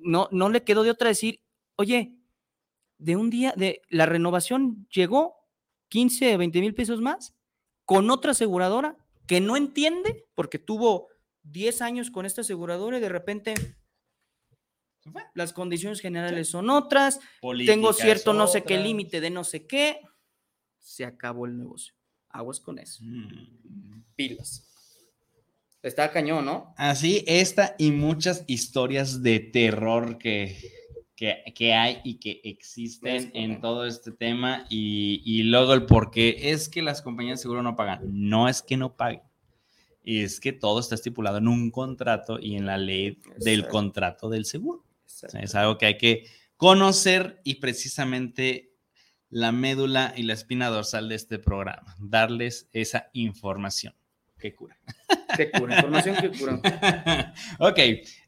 no, 0.00 0.28
no 0.32 0.48
le 0.48 0.64
quedó 0.64 0.82
de 0.82 0.90
otra 0.90 1.08
decir, 1.08 1.42
oye, 1.76 2.14
de 2.98 3.16
un 3.16 3.28
día, 3.30 3.52
de 3.56 3.82
la 3.88 4.06
renovación 4.06 4.86
llegó 4.90 5.34
15, 5.88 6.36
20 6.36 6.60
mil 6.60 6.74
pesos 6.74 7.00
más 7.00 7.34
con 7.90 8.08
otra 8.08 8.30
aseguradora 8.30 8.96
que 9.26 9.40
no 9.40 9.56
entiende 9.56 10.24
porque 10.36 10.60
tuvo 10.60 11.08
10 11.42 11.82
años 11.82 12.12
con 12.12 12.24
esta 12.24 12.42
aseguradora 12.42 12.98
y 12.98 13.00
de 13.00 13.08
repente 13.08 13.54
las 15.34 15.52
condiciones 15.52 15.98
generales 15.98 16.48
son 16.48 16.70
otras, 16.70 17.18
tengo 17.66 17.92
cierto 17.92 18.32
no 18.32 18.46
sé 18.46 18.62
qué 18.62 18.78
límite 18.78 19.20
de 19.20 19.30
no 19.30 19.42
sé 19.42 19.66
qué, 19.66 20.02
se 20.78 21.04
acabó 21.04 21.46
el 21.46 21.58
negocio. 21.58 21.92
Aguas 22.28 22.60
con 22.60 22.78
eso. 22.78 23.02
Mm. 23.02 24.04
Pilas. 24.14 24.64
Está 25.82 26.12
cañón, 26.12 26.44
¿no? 26.44 26.72
Así, 26.76 27.24
esta 27.26 27.74
y 27.76 27.90
muchas 27.90 28.44
historias 28.46 29.20
de 29.20 29.40
terror 29.40 30.16
que, 30.16 30.79
que, 31.20 31.44
que 31.54 31.74
hay 31.74 32.00
y 32.02 32.14
que 32.14 32.40
existen 32.44 33.30
en 33.34 33.60
todo 33.60 33.84
este 33.84 34.10
tema 34.10 34.64
y, 34.70 35.20
y 35.22 35.42
luego 35.42 35.74
el 35.74 35.84
por 35.84 36.10
qué 36.10 36.34
es 36.50 36.70
que 36.70 36.80
las 36.80 37.02
compañías 37.02 37.38
de 37.38 37.42
seguro 37.42 37.62
no 37.62 37.76
pagan. 37.76 38.00
No 38.06 38.48
es 38.48 38.62
que 38.62 38.78
no 38.78 38.96
paguen, 38.96 39.20
es 40.02 40.40
que 40.40 40.54
todo 40.54 40.80
está 40.80 40.94
estipulado 40.94 41.36
en 41.36 41.46
un 41.46 41.70
contrato 41.70 42.38
y 42.40 42.56
en 42.56 42.64
la 42.64 42.78
ley 42.78 43.18
del 43.36 43.56
Exacto. 43.56 43.70
contrato 43.70 44.30
del 44.30 44.46
seguro. 44.46 44.78
O 45.04 45.08
sea, 45.28 45.40
es 45.42 45.54
algo 45.54 45.76
que 45.76 45.84
hay 45.84 45.98
que 45.98 46.24
conocer 46.56 47.42
y 47.44 47.56
precisamente 47.56 48.72
la 49.28 49.52
médula 49.52 50.14
y 50.16 50.22
la 50.22 50.32
espina 50.32 50.70
dorsal 50.70 51.10
de 51.10 51.16
este 51.16 51.38
programa, 51.38 51.96
darles 51.98 52.70
esa 52.72 53.10
información 53.12 53.94
que 54.38 54.54
cura. 54.54 54.78
Qué 55.40 55.50
cura, 55.50 55.76
información 55.76 56.16
que 56.16 56.30
cura. 56.38 56.60
ok, 57.58 57.78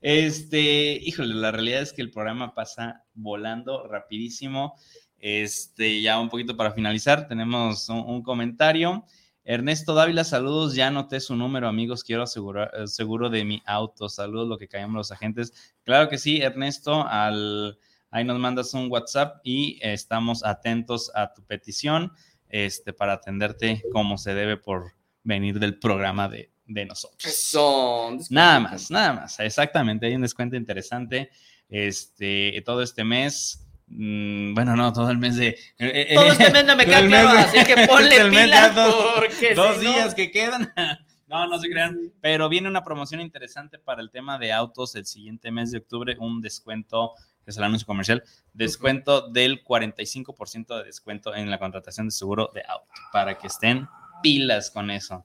este, 0.00 0.98
híjole, 1.02 1.34
la 1.34 1.50
realidad 1.50 1.82
es 1.82 1.92
que 1.92 2.00
el 2.00 2.10
programa 2.10 2.54
pasa 2.54 3.04
volando 3.12 3.86
rapidísimo. 3.86 4.76
Este, 5.18 6.00
ya 6.00 6.18
un 6.18 6.30
poquito 6.30 6.56
para 6.56 6.72
finalizar, 6.72 7.28
tenemos 7.28 7.90
un, 7.90 8.22
comentario. 8.22 9.04
Ernesto 9.44 9.92
Dávila, 9.92 10.24
saludos, 10.24 10.74
ya 10.74 10.86
anoté 10.86 11.20
su 11.20 11.36
número, 11.36 11.68
amigos, 11.68 12.02
quiero 12.02 12.22
asegurar 12.22 12.70
eh, 12.72 12.86
seguro 12.86 13.28
de 13.28 13.44
mi 13.44 13.62
auto. 13.66 14.08
Saludos, 14.08 14.48
lo 14.48 14.56
que 14.56 14.68
caemos 14.68 14.96
los 14.96 15.12
agentes. 15.12 15.52
Claro 15.82 16.08
que 16.08 16.16
sí, 16.16 16.40
Ernesto, 16.40 17.06
al, 17.06 17.78
ahí 18.10 18.24
nos 18.24 18.38
mandas 18.38 18.72
un 18.72 18.90
WhatsApp 18.90 19.42
y 19.44 19.78
estamos 19.82 20.46
atentos 20.46 21.12
a 21.14 21.34
tu 21.34 21.44
petición 21.44 22.12
este, 22.48 22.94
para 22.94 23.12
atenderte 23.12 23.82
como 23.92 24.16
se 24.16 24.32
debe 24.32 24.56
por 24.56 24.92
venir 25.24 25.58
del 25.58 25.78
programa 25.78 26.30
de, 26.30 26.52
de 26.72 26.86
nosotros. 26.86 27.32
Son. 27.34 28.18
Nada 28.30 28.60
más, 28.60 28.90
nada 28.90 29.12
más. 29.12 29.38
Exactamente, 29.40 30.06
hay 30.06 30.14
un 30.14 30.22
descuento 30.22 30.56
interesante. 30.56 31.30
Este, 31.68 32.62
todo 32.64 32.82
este 32.82 33.02
mes. 33.04 33.66
mm, 33.88 34.54
bueno, 34.54 34.76
no, 34.76 34.92
todo 34.92 35.10
el 35.10 35.18
mes 35.18 35.36
de. 35.36 35.48
eh, 35.48 35.56
eh, 35.78 36.14
Todo 36.14 36.26
este 36.32 36.50
mes 36.50 36.64
no 36.64 36.76
me 36.76 36.84
queda 36.86 37.06
claro, 37.06 37.28
así 37.30 37.64
que 37.64 37.86
ponle 37.88 38.16
el 38.16 38.30
pilas 38.30 38.74
dos, 38.74 38.94
porque 39.16 39.54
dos 39.54 39.76
si 39.78 39.84
no- 39.84 39.92
días 39.92 40.14
que 40.14 40.30
quedan. 40.30 40.72
No, 41.28 41.46
no 41.46 41.58
se 41.58 41.70
crean. 41.70 42.12
Pero 42.20 42.50
viene 42.50 42.68
una 42.68 42.84
promoción 42.84 43.22
interesante 43.22 43.78
para 43.78 44.02
el 44.02 44.10
tema 44.10 44.38
de 44.38 44.52
autos 44.52 44.94
el 44.96 45.06
siguiente 45.06 45.50
mes 45.50 45.70
de 45.70 45.78
octubre, 45.78 46.14
un 46.18 46.42
descuento, 46.42 47.14
que 47.42 47.50
es 47.52 47.56
el 47.56 47.64
anuncio 47.64 47.86
comercial, 47.86 48.22
descuento 48.52 49.30
del 49.30 49.64
45% 49.64 50.76
de 50.76 50.84
descuento 50.84 51.34
en 51.34 51.48
la 51.50 51.58
contratación 51.58 52.08
de 52.08 52.10
seguro 52.10 52.50
de 52.52 52.62
auto, 52.68 52.86
para 53.14 53.38
que 53.38 53.46
estén 53.46 53.88
pilas 54.22 54.70
con 54.70 54.90
eso. 54.90 55.24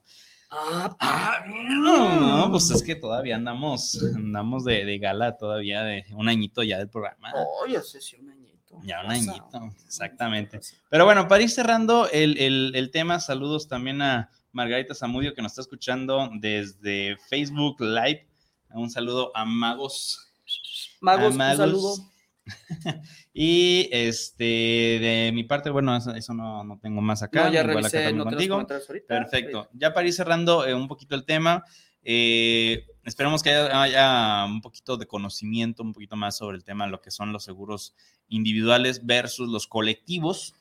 Ah, 0.50 0.96
Ah, 1.00 1.44
no, 1.46 2.20
no, 2.46 2.50
pues 2.50 2.70
es 2.70 2.82
que 2.82 2.94
todavía 2.94 3.36
andamos, 3.36 4.02
andamos 4.14 4.64
de, 4.64 4.84
de 4.86 4.98
gala 4.98 5.36
todavía 5.36 5.82
de 5.82 6.06
un 6.14 6.28
añito 6.28 6.62
ya 6.62 6.78
del 6.78 6.88
programa. 6.88 7.32
Oye, 7.62 7.80
sé 7.82 8.00
si 8.00 8.16
un 8.16 8.30
añito. 8.30 8.78
Ya 8.82 9.02
un 9.04 9.10
añito, 9.10 9.70
exactamente. 9.86 10.60
Pero 10.88 11.04
bueno, 11.04 11.28
para 11.28 11.42
ir 11.42 11.50
cerrando 11.50 12.08
el, 12.10 12.38
el- 12.38 12.72
el 12.74 12.90
tema, 12.90 13.20
saludos 13.20 13.68
también 13.68 14.00
a 14.02 14.30
Margarita 14.52 14.94
Zamudio 14.94 15.34
que 15.34 15.42
nos 15.42 15.52
está 15.52 15.62
escuchando 15.62 16.30
desde 16.34 17.16
Facebook 17.28 17.80
Live. 17.80 18.26
Un 18.70 18.90
saludo 18.90 19.30
a 19.34 19.44
Magos. 19.44 20.30
Magos, 21.00 21.34
a 21.34 21.36
Magos. 21.36 21.58
un 21.58 21.66
saludo. 21.66 22.10
y 23.34 23.88
este, 23.92 24.44
de 24.44 25.30
mi 25.34 25.44
parte, 25.44 25.70
bueno, 25.70 25.96
eso, 25.96 26.14
eso 26.14 26.34
no, 26.34 26.64
no 26.64 26.78
tengo 26.78 27.00
más 27.00 27.22
acá. 27.22 27.44
No, 27.44 27.52
ya 27.52 27.60
acá 27.60 27.72
revisé, 27.72 28.12
no 28.12 28.24
contigo. 28.24 28.56
ahorita. 28.56 29.06
Perfecto. 29.06 29.68
Ya 29.72 29.94
para 29.94 30.06
ir 30.06 30.12
cerrando 30.12 30.66
eh, 30.66 30.74
un 30.74 30.88
poquito 30.88 31.14
el 31.14 31.24
tema, 31.24 31.64
eh, 32.02 32.86
esperemos 33.04 33.42
que 33.42 33.50
haya, 33.50 33.82
haya 33.82 34.44
un 34.44 34.60
poquito 34.60 34.96
de 34.96 35.06
conocimiento, 35.06 35.82
un 35.82 35.92
poquito 35.92 36.16
más 36.16 36.36
sobre 36.36 36.56
el 36.56 36.64
tema 36.64 36.86
de 36.86 36.90
lo 36.90 37.00
que 37.00 37.10
son 37.10 37.32
los 37.32 37.44
seguros 37.44 37.94
individuales 38.28 39.04
versus 39.06 39.48
los 39.48 39.66
colectivos. 39.66 40.54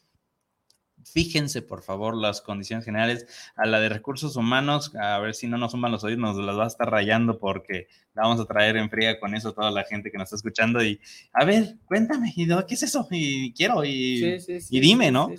Fíjense, 1.14 1.62
por 1.62 1.84
favor, 1.84 2.16
las 2.16 2.42
condiciones 2.42 2.84
generales 2.86 3.26
a 3.56 3.66
la 3.66 3.80
de 3.80 3.90
recursos 3.90 4.36
humanos, 4.36 4.94
a 4.96 5.18
ver 5.20 5.34
si 5.36 5.48
no 5.48 5.58
nos 5.58 5.72
suman 5.72 5.92
los 5.92 6.04
oídos, 6.04 6.20
nos 6.20 6.38
las 6.38 6.58
va 6.58 6.66
a 6.66 6.68
estar 6.68 6.90
rayando 6.90 7.40
porque 7.40 7.88
la 8.14 8.24
vamos 8.24 8.40
a 8.40 8.46
traer 8.46 8.78
en 8.78 8.90
fría 8.90 9.20
con 9.20 9.34
eso 9.34 9.50
a 9.50 9.54
toda 9.54 9.72
la 9.72 9.84
gente 9.86 10.12
que 10.12 10.18
nos 10.18 10.26
está 10.26 10.36
escuchando. 10.36 10.84
Y 10.84 11.00
a 11.32 11.46
ver, 11.46 11.78
cuéntame, 11.86 12.34
¿y 12.36 12.46
no, 12.46 12.66
¿qué 12.66 12.74
es 12.74 12.84
eso? 12.84 13.08
Y 13.10 13.54
quiero, 13.54 13.86
y, 13.86 14.18
Sí, 14.18 14.40
sí, 14.40 14.62
sí, 14.62 14.78
y 14.78 14.80
dime, 14.80 15.12
¿no? 15.12 15.30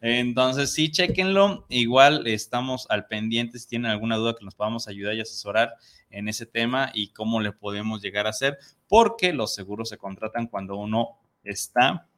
entonces, 0.00 0.72
sí, 0.72 0.90
chequenlo. 0.90 1.66
Igual 1.68 2.26
estamos 2.26 2.86
al 2.88 3.06
pendiente 3.06 3.58
si 3.58 3.68
tienen 3.68 3.90
alguna 3.90 4.16
duda 4.16 4.34
que 4.38 4.44
nos 4.44 4.54
podamos 4.54 4.88
ayudar 4.88 5.14
y 5.14 5.20
asesorar 5.20 5.74
en 6.10 6.28
ese 6.28 6.46
tema 6.46 6.90
y 6.94 7.12
cómo 7.12 7.40
le 7.40 7.52
podemos 7.52 8.00
llegar 8.00 8.26
a 8.26 8.30
hacer, 8.30 8.58
porque 8.88 9.32
los 9.32 9.54
seguros 9.54 9.88
se 9.90 9.98
contratan 9.98 10.46
cuando 10.46 10.76
uno 10.76 11.18
está 11.44 12.08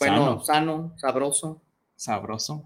Bueno, 0.00 0.40
sano, 0.40 0.44
sano, 0.44 0.94
sabroso. 0.96 1.62
Sabroso. 1.98 2.64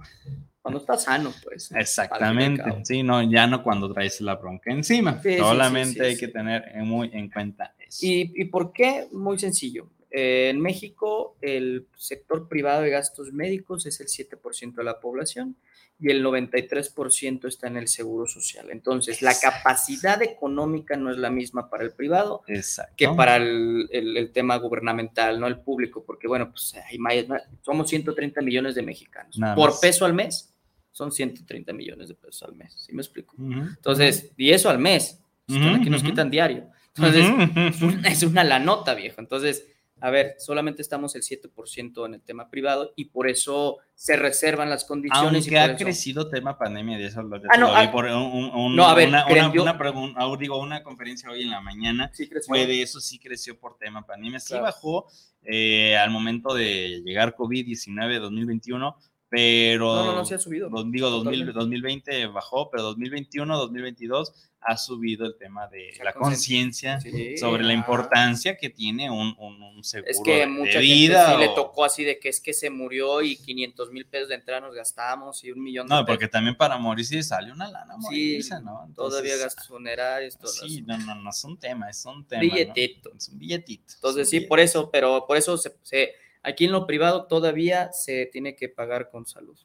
Cuando 0.61 0.79
está 0.79 0.97
sano, 0.97 1.33
pues. 1.43 1.73
Exactamente. 1.73 2.63
Sí, 2.85 3.03
no, 3.03 3.21
ya 3.23 3.49
no 3.49 3.65
cuando 3.65 3.93
traes 3.93 4.21
la 4.21 4.37
bronca 4.37 4.71
encima. 4.71 5.21
Sí, 5.21 5.39
Solamente 5.39 5.95
sí, 5.95 5.99
sí, 5.99 6.05
hay 6.05 6.17
que 6.17 6.29
tener 6.29 6.63
muy 6.85 7.11
en 7.13 7.29
cuenta 7.31 7.75
eso. 7.79 8.07
¿Y, 8.07 8.33
¿Y 8.37 8.45
por 8.45 8.73
qué? 8.73 9.09
Muy 9.13 9.39
sencillo. 9.39 9.89
Eh, 10.13 10.51
en 10.51 10.61
México, 10.61 11.37
el 11.41 11.87
sector 11.97 12.49
privado 12.49 12.83
de 12.83 12.91
gastos 12.91 13.33
médicos 13.33 13.87
es 13.87 14.01
el 14.01 14.09
7% 14.09 14.75
de 14.75 14.85
la 14.85 15.01
población 15.01 15.57
y 15.99 16.11
el 16.11 16.23
93% 16.23 17.47
está 17.49 17.69
en 17.69 17.77
el 17.77 17.89
seguro 17.89 18.27
social. 18.27 18.69
Entonces, 18.71 19.23
la 19.23 19.33
capacidad 19.39 20.21
económica 20.23 20.97
no 20.97 21.11
es 21.11 21.17
la 21.17 21.31
misma 21.31 21.71
para 21.71 21.85
el 21.85 21.93
privado 21.93 22.43
Exacto. 22.49 22.93
que 22.97 23.09
para 23.09 23.37
el, 23.37 23.89
el- 23.91 24.17
el 24.17 24.33
tema 24.33 24.57
gubernamental, 24.57 25.39
no 25.41 25.47
el 25.47 25.61
público, 25.61 26.05
porque 26.05 26.27
bueno, 26.29 26.51
pues 26.51 26.75
hay 26.75 26.99
más- 26.99 27.15
somos 27.63 27.89
130 27.89 28.41
millones 28.43 28.75
de 28.75 28.83
mexicanos. 28.83 29.39
Nada 29.39 29.55
Por 29.55 29.71
más. 29.71 29.79
peso 29.81 30.05
al 30.05 30.13
mes, 30.15 30.53
son 30.91 31.11
130 31.13 31.73
millones 31.73 32.09
de 32.09 32.15
pesos 32.15 32.43
al 32.43 32.55
mes, 32.55 32.75
¿sí 32.85 32.93
me 32.93 33.01
explico? 33.01 33.35
Ujú. 33.39 33.61
Entonces, 33.61 34.31
y 34.37 34.51
eso 34.51 34.69
al 34.69 34.79
mes, 34.79 35.19
Están 35.49 35.75
aquí 35.75 35.91
nos 35.91 36.03
Ujú, 36.03 36.11
quitan 36.11 36.31
diario. 36.31 36.69
Entonces, 36.97 37.29
Ujú, 37.29 37.61
es 37.69 37.77
ujú. 37.83 37.87
una- 37.87 38.09
es 38.09 38.23
una 38.23 38.45
la 38.45 38.59
nota, 38.61 38.95
viejo. 38.95 39.21
Entonces, 39.21 39.67
a 40.03 40.11
ver, 40.11 40.35
solamente 40.39 40.83
estamos 40.83 41.15
el 41.15 41.23
7% 41.23 42.05
en 42.07 42.15
el 42.15 42.23
tema 42.23 42.51
privado 42.51 42.93
y 42.97 43.07
por 43.07 43.29
eso 43.29 43.79
se 43.95 44.17
reservan 44.17 44.69
las 44.69 44.85
condiciones. 44.85 45.47
y 45.47 45.49
Aunque 45.49 45.51
por 45.51 45.59
ha 45.71 45.75
eso- 45.77 45.85
crecido 45.85 46.29
tema 46.29 46.59
pandemia, 46.59 46.99
de 46.99 47.07
eso 47.07 47.23
lo, 47.23 47.37
Ah, 47.37 47.57
no, 47.57 47.69
lo 47.69 47.77
ah, 47.77 47.91
por 47.93 48.07
un- 48.07 48.51
un- 48.55 48.77
no, 48.77 48.85
a 48.87 48.95
ver, 48.95 49.09
una, 49.09 49.25
una- 49.27 49.51
una 49.63 49.79
pregun- 49.79 50.15
ah, 50.17 50.37
digo, 50.39 50.59
una 50.59 50.83
conferencia 50.83 51.31
hoy 51.31 51.43
en 51.43 51.51
la 51.51 51.61
mañana 51.61 52.11
Sí, 52.13 52.29
creció. 52.29 52.49
fue 52.49 52.67
de 52.67 52.83
eso, 52.83 53.01
sí 53.01 53.19
creció 53.19 53.59
por 53.59 53.79
tema 53.79 54.05
pandemia, 54.05 54.41
sí 54.41 54.49
Claro. 54.49 54.65
bajó 54.65 55.07
eh, 55.45 55.97
al 55.97 56.11
momento 56.11 56.55
de 56.55 57.03
llegar 57.05 57.35
COVID-19 57.35 58.21
2021, 58.21 58.97
pero 59.37 59.95
No, 59.95 60.05
no, 60.05 60.15
no, 60.17 60.25
se 60.27 60.35
ha 60.35 60.39
subido. 60.39 60.69
do- 60.69 60.85
digo 60.85 61.09
2000 61.09 61.47
Totalmente. 61.47 61.59
2020 61.59 62.27
bajó, 62.27 62.71
pero 62.71 62.83
2021, 62.83 63.57
2022 63.57 64.33
ha 64.61 64.77
subido 64.77 65.25
el 65.27 65.37
tema 65.39 65.67
de 65.69 65.91
la 66.05 66.13
conciencia 66.13 67.01
Sí, 67.01 67.37
sobre 67.39 67.65
la 67.65 67.71
ah. 67.71 67.77
importancia 67.77 68.57
que 68.59 68.69
tiene 68.69 69.11
un, 69.11 69.35
un- 69.39 69.61
un 69.63 69.83
seguro 69.83 70.11
Es 70.11 70.21
que 70.23 70.41
de- 70.41 70.47
mucha 70.47 70.79
de 70.79 70.85
gente 70.87 70.95
vida. 70.95 71.33
sí 71.33 71.41
le 71.41 71.49
tocó 71.49 71.85
así 71.87 72.05
de 72.05 72.19
que 72.21 72.29
es 72.29 72.41
que 72.43 72.53
se 72.53 72.69
murió 72.69 73.23
y 73.23 73.37
500 73.37 73.91
mil 73.91 74.05
pesos 74.07 74.29
de 74.29 74.35
entrada 74.37 74.61
nos 74.61 74.75
gastamos 74.75 75.43
y 75.45 75.51
un 75.51 75.63
millón 75.63 75.89
de 75.89 75.95
No, 75.95 76.05
porque 76.05 76.29
también 76.29 76.55
para 76.55 76.77
morir 76.77 77.07
sí 77.07 77.23
sale 77.23 77.51
una 77.51 77.71
lana 77.71 77.95
Sí, 77.95 78.03
morirse, 78.03 78.61
¿no? 78.61 78.87
Todavía 78.95 79.37
gastos 79.39 79.67
funerarios, 79.67 80.37
todo 80.37 80.53
Sí, 80.53 80.77
eso. 80.77 80.85
no, 80.87 80.99
no, 80.99 81.15
no 81.15 81.31
es 81.31 81.43
un 81.43 81.59
tema, 81.59 81.89
es 81.89 82.05
un 82.05 82.25
tema. 82.27 82.43
Billetito. 82.43 83.09
¿no? 83.11 83.17
Es 83.17 83.29
un 83.31 83.39
billetito. 83.39 83.85
es 83.89 83.95
Entonces 83.97 84.29
sí, 84.29 84.41
por 84.43 84.61
eso, 84.61 84.91
pero 84.91 85.25
por 85.27 85.39
eso 85.39 85.57
se, 85.57 85.75
se- 85.83 86.13
aquí 86.43 86.65
en 86.65 86.73
lo 86.73 86.87
privado 86.87 87.27
todavía 87.27 87.93
se 87.93 88.27
tiene 88.27 88.55
que 88.57 88.69
pagar 88.69 89.09
con 89.11 89.27
salud. 89.27 89.59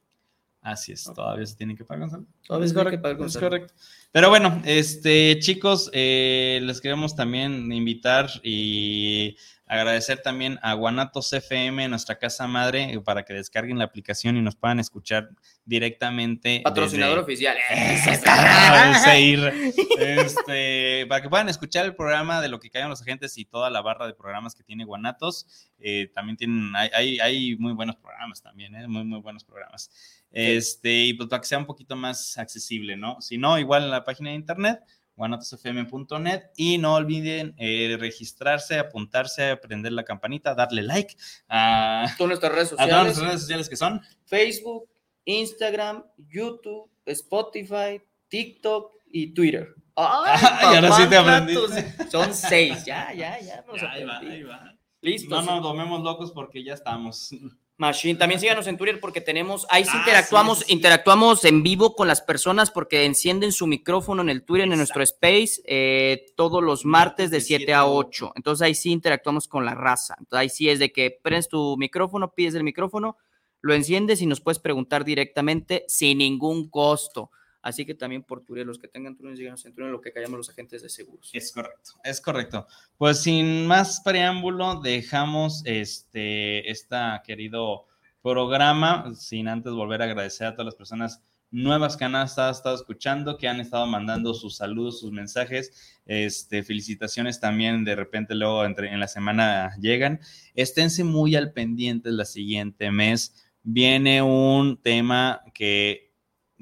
Así 0.62 0.92
es, 0.92 1.04
todavía 1.04 1.46
se 1.46 1.56
tienen 1.56 1.78
que 1.78 1.86
pagar. 1.86 2.12
¿no? 2.12 2.26
Todavía 2.46 2.66
es 2.66 2.72
se 2.72 2.76
tiene 2.76 2.84
correcto, 2.84 2.92
que 2.92 3.02
pagar 3.02 3.18
con 3.18 3.28
es 3.28 3.38
correcto. 3.38 3.74
Pero 4.12 4.30
bueno, 4.30 4.62
este, 4.66 5.40
chicos, 5.40 5.90
eh, 5.94 6.60
les 6.62 6.82
queremos 6.82 7.16
también 7.16 7.72
invitar 7.72 8.30
y 8.44 9.38
agradecer 9.68 10.22
también 10.22 10.60
a 10.62 10.74
Guanatos 10.74 11.32
FM, 11.34 11.88
nuestra 11.90 12.18
casa 12.18 12.48
madre, 12.48 12.94
eh, 12.94 13.00
para 13.02 13.24
que 13.24 13.34
descarguen 13.34 13.78
la 13.78 13.86
aplicación 13.86 14.38
y 14.38 14.42
nos 14.42 14.56
puedan 14.56 14.80
escuchar 14.80 15.30
directamente. 15.66 16.62
Patrocinador 16.64 17.20
desde- 17.20 17.24
oficial. 17.24 17.58
Este, 20.00 21.06
para 21.08 21.22
que 21.22 21.30
puedan 21.30 21.50
escuchar 21.50 21.86
el 21.86 21.96
programa 21.96 22.42
de 22.42 22.50
lo 22.50 22.60
que 22.60 22.70
callan 22.70 22.90
los 22.90 23.02
agentes 23.02 23.38
y 23.38 23.46
toda 23.46 23.70
la 23.70 23.82
barra 23.82 24.08
de 24.08 24.14
programas 24.14 24.56
que 24.56 24.64
tiene 24.64 24.86
Guanatos. 24.86 25.48
Eh, 25.80 26.10
también 26.14 26.38
tienen, 26.38 26.76
hay, 26.76 26.90
hay, 26.94 27.20
hay 27.20 27.56
muy 27.58 27.74
buenos 27.74 27.96
programas 27.98 28.42
también, 28.42 28.76
¿eh? 28.76 28.88
muy, 28.88 29.04
muy 29.04 29.20
buenos 29.20 29.44
programas. 29.44 29.92
Este, 30.32 31.06
y 31.06 31.14
pues 31.14 31.30
para 31.30 31.42
que 31.42 31.48
sea 31.48 31.58
un 31.58 31.66
poquito 31.66 31.96
más 31.96 32.38
accesible, 32.38 32.96
¿no? 32.96 33.20
Si 33.22 33.38
no, 33.38 33.58
igual 33.60 33.84
en 33.84 33.92
la 33.92 34.04
página 34.04 34.30
de 34.30 34.36
internet, 34.36 34.80
guanatosfm.net 35.18 36.44
y 36.56 36.78
no 36.78 36.94
olviden 36.96 37.54
eh, 37.58 37.98
registrarse, 38.00 38.80
apuntarse, 38.80 39.58
prender 39.58 39.92
la 39.92 40.04
campanita, 40.06 40.56
darle 40.56 40.84
like 40.84 41.16
a, 41.50 42.06
Todas 42.18 42.30
nuestras 42.30 42.52
redes 42.54 42.74
a 42.74 42.76
todas 42.76 42.88
sociales. 42.88 43.04
nuestras 43.06 43.28
redes 43.28 43.42
sociales 43.42 43.70
que 43.70 43.76
son 43.76 44.02
Facebook, 44.26 44.90
Instagram, 45.26 46.04
YouTube, 46.30 46.90
Spotify, 47.06 48.02
TikTok 48.30 48.94
y 49.12 49.34
Twitter. 49.34 49.74
¡Ay, 49.96 50.40
Ay, 50.60 50.76
ahora 50.76 50.92
sí 50.92 51.04
te 51.10 51.22
platos! 51.22 51.72
Son 52.12 52.34
seis, 52.34 52.86
ya, 52.86 53.12
ya, 53.14 53.40
ya. 53.42 53.66
Nos 53.68 53.82
Ahí 53.82 54.04
va, 54.04 54.18
aprendí. 54.18 54.36
ahí 54.36 54.44
va. 54.44 54.76
Listo. 55.02 55.30
No 55.36 55.42
sí. 55.42 55.48
nos 55.48 55.62
tomemos 55.64 56.04
locos 56.04 56.32
porque 56.32 56.64
ya 56.64 56.74
estamos. 56.76 57.34
Machine. 57.78 58.18
También 58.18 58.40
síganos 58.42 58.66
en 58.68 58.78
Twitter 58.78 59.00
porque 59.00 59.22
tenemos, 59.22 59.68
ahí 59.70 59.86
sí 59.86 59.92
Ah, 59.94 60.00
interactuamos, 60.00 60.58
sí, 60.58 60.64
sí, 60.64 60.68
sí. 60.70 60.74
interactuamos 60.74 61.46
en 61.46 61.62
vivo 61.62 61.96
con 61.96 62.08
las 62.08 62.22
personas 62.22 62.72
porque 62.72 63.06
encienden 63.06 63.52
su 63.52 63.68
micrófono 63.68 64.24
en 64.24 64.30
el 64.30 64.44
Twitter, 64.44 64.68
en 64.72 64.78
nuestro 64.78 65.04
space, 65.04 65.62
eh, 65.66 66.26
todos 66.36 66.64
los 66.64 66.86
martes 66.86 67.30
de 67.30 67.40
7 67.40 67.74
a 67.74 67.86
8. 67.86 68.34
Entonces 68.36 68.66
ahí 68.66 68.74
sí 68.74 68.92
interactuamos 68.92 69.48
con 69.48 69.64
la 69.64 69.76
raza. 69.76 70.16
Entonces 70.20 70.42
ahí 70.42 70.50
sí 70.50 70.70
es 70.70 70.80
de 70.80 70.92
que 70.92 71.20
prendes 71.22 71.50
tu 71.50 71.78
micrófono, 71.78 72.34
pides 72.34 72.56
el 72.56 72.64
micrófono, 72.64 73.18
lo 73.62 73.74
enciendes 73.74 74.22
y 74.22 74.26
nos 74.26 74.42
puedes 74.42 74.60
preguntar 74.60 75.06
directamente 75.06 75.86
sin 75.88 76.18
ningún 76.18 76.70
costo. 76.70 77.30
Así 77.62 77.86
que 77.86 77.94
también 77.94 78.24
por 78.24 78.44
Twitter, 78.44 78.66
los 78.66 78.80
que 78.80 78.88
tengan 78.88 79.16
Twitter, 79.16 79.38
síganos 79.38 79.66
en 79.66 79.74
Twitter, 79.74 79.92
lo 79.92 80.02
que 80.02 80.12
callamos 80.12 80.38
los 80.38 80.50
agentes 80.50 80.82
de 80.82 80.90
seguros. 80.90 81.30
Es 81.34 81.52
correcto, 81.52 81.92
es 82.04 82.22
correcto. 82.22 82.68
Pues 82.98 83.22
sin 83.22 83.68
más 83.68 84.02
preámbulo, 84.02 84.80
dejamos 84.82 85.64
este 85.66 86.70
esta 86.70 87.22
querido 87.26 87.88
programa, 88.22 89.14
sin 89.16 89.48
antes 89.48 89.74
volver 89.74 90.02
a 90.02 90.06
agradecer 90.06 90.48
a 90.48 90.52
todas 90.54 90.66
las 90.66 90.76
personas 90.76 91.22
nuevas 91.52 91.96
que 91.96 92.06
han 92.06 92.16
estado 92.16 92.76
escuchando, 92.76 93.38
que 93.38 93.48
han 93.48 93.60
estado 93.60 93.88
mandando 93.88 94.34
sus 94.34 94.58
saludos, 94.58 95.00
sus 95.00 95.12
mensajes, 95.12 96.00
este, 96.06 96.64
felicitaciones 96.64 97.40
también, 97.40 97.86
de 97.86 97.96
repente 97.96 98.36
luego 98.36 98.66
entre, 98.66 98.92
en 98.92 99.00
la 99.00 99.08
semana 99.08 99.76
llegan. 99.80 100.20
Esténse 100.56 101.04
muy 101.04 101.36
al 101.36 101.54
pendiente 101.54 102.12
la 102.12 102.26
siguiente 102.26 102.92
mes. 102.92 103.50
Viene 103.64 104.22
un 104.22 104.82
tema 104.82 105.42
que 105.54 106.14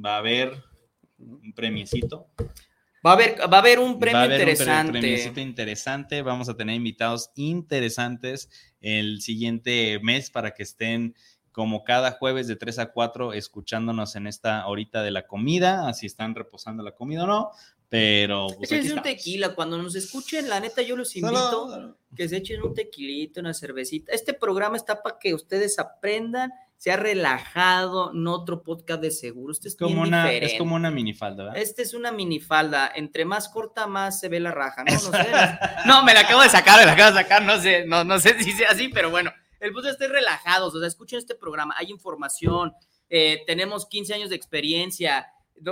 va 0.04 0.16
a 0.16 0.20
haber 0.20 0.64
un 1.26 1.54
premiecito, 1.54 2.30
Va 3.06 3.12
a 3.12 3.14
haber, 3.14 3.40
va 3.42 3.58
a 3.58 3.60
haber 3.60 3.78
un 3.78 4.00
premio 4.00 4.18
Va 4.18 4.22
a 4.22 4.26
haber 4.26 4.42
un 4.42 4.50
interesante. 4.50 4.92
premiecito 4.94 5.40
interesante. 5.40 6.22
Vamos 6.24 6.50
a 6.50 6.58
tener 6.58 6.76
invitados 6.76 7.30
interesantes 7.36 8.50
el 8.82 9.22
siguiente 9.22 10.00
mes 10.02 10.32
para 10.32 10.56
que 10.56 10.64
estén 10.64 11.14
como 11.52 11.84
cada 11.84 12.12
jueves 12.12 12.48
de 12.48 12.56
3 12.56 12.80
a 12.80 12.92
4 12.92 13.34
escuchándonos 13.34 14.16
en 14.16 14.26
esta 14.26 14.66
horita 14.68 15.04
de 15.04 15.12
la 15.12 15.28
comida, 15.28 15.88
así 15.88 16.08
están 16.08 16.36
reposando 16.36 16.84
la 16.84 16.92
comida 16.94 17.24
o 17.24 17.28
no, 17.28 17.52
pero 17.90 18.48
pues, 18.58 18.72
Échense 18.72 18.94
un 18.94 19.02
tequila. 19.04 19.56
Cuando 19.56 19.78
nos 19.78 19.96
escuchen, 19.96 20.50
la 20.50 20.60
neta, 20.60 20.82
yo 20.82 20.98
los 20.98 21.16
invito 21.16 21.98
que 22.16 22.28
se 22.28 22.38
echen 22.38 22.62
un 22.62 22.74
tequilito, 22.74 23.40
una 23.40 23.54
cervecita. 23.54 24.12
Este 24.12 24.34
programa 24.34 24.76
está 24.76 25.02
para 25.02 25.18
que 25.20 25.34
ustedes 25.34 25.80
aprendan, 25.80 26.52
sea 26.86 26.98
relajado, 26.98 28.12
no 28.14 28.36
otro 28.36 28.62
podcast 28.62 29.02
de 29.02 29.10
seguro. 29.10 29.52
Este 29.52 29.70
es, 29.70 29.74
es 29.74 29.80
como 29.80 30.04
una, 30.04 30.26
diferente. 30.26 30.54
es 30.54 30.60
como 30.60 30.76
una 30.76 30.92
minifalda, 30.92 31.46
¿verdad? 31.46 31.60
Este 31.60 31.82
es 31.82 31.96
una 31.96 32.12
minifalda. 32.12 32.92
Entre 32.94 33.26
más 33.26 33.50
corta, 33.50 33.88
más 33.88 34.20
se 34.20 34.30
ve 34.30 34.40
la 34.40 34.52
raja. 34.52 34.84
No, 34.84 34.94
no 34.94 35.00
sé. 35.00 35.10
No, 35.88 36.04
me 36.04 36.14
la 36.14 36.20
acabo 36.20 36.44
de 36.44 36.50
sacar, 36.50 36.80
me 36.80 36.86
la 36.86 36.92
acabo 36.92 37.16
de 37.16 37.24
sacar. 37.24 37.42
No 37.42 37.60
sé, 37.60 37.86
no, 37.88 38.04
no 38.04 38.20
sé 38.20 38.38
si 38.44 38.52
sea 38.52 38.70
así, 38.70 38.90
pero 38.90 39.10
bueno. 39.10 39.34
El 39.60 39.74
punto 39.74 39.88
es 39.88 39.94
estar 39.94 40.12
relajados. 40.12 40.76
O 40.76 40.80
sea, 40.80 40.88
escuchen 40.88 41.18
este 41.18 41.34
programa. 41.34 41.74
Hay 41.76 41.90
información. 41.90 42.72
eh, 43.10 43.42
tenemos 43.48 43.88
15 43.88 44.14
años 44.14 44.30
de 44.30 44.36
experiencia. 44.36 45.26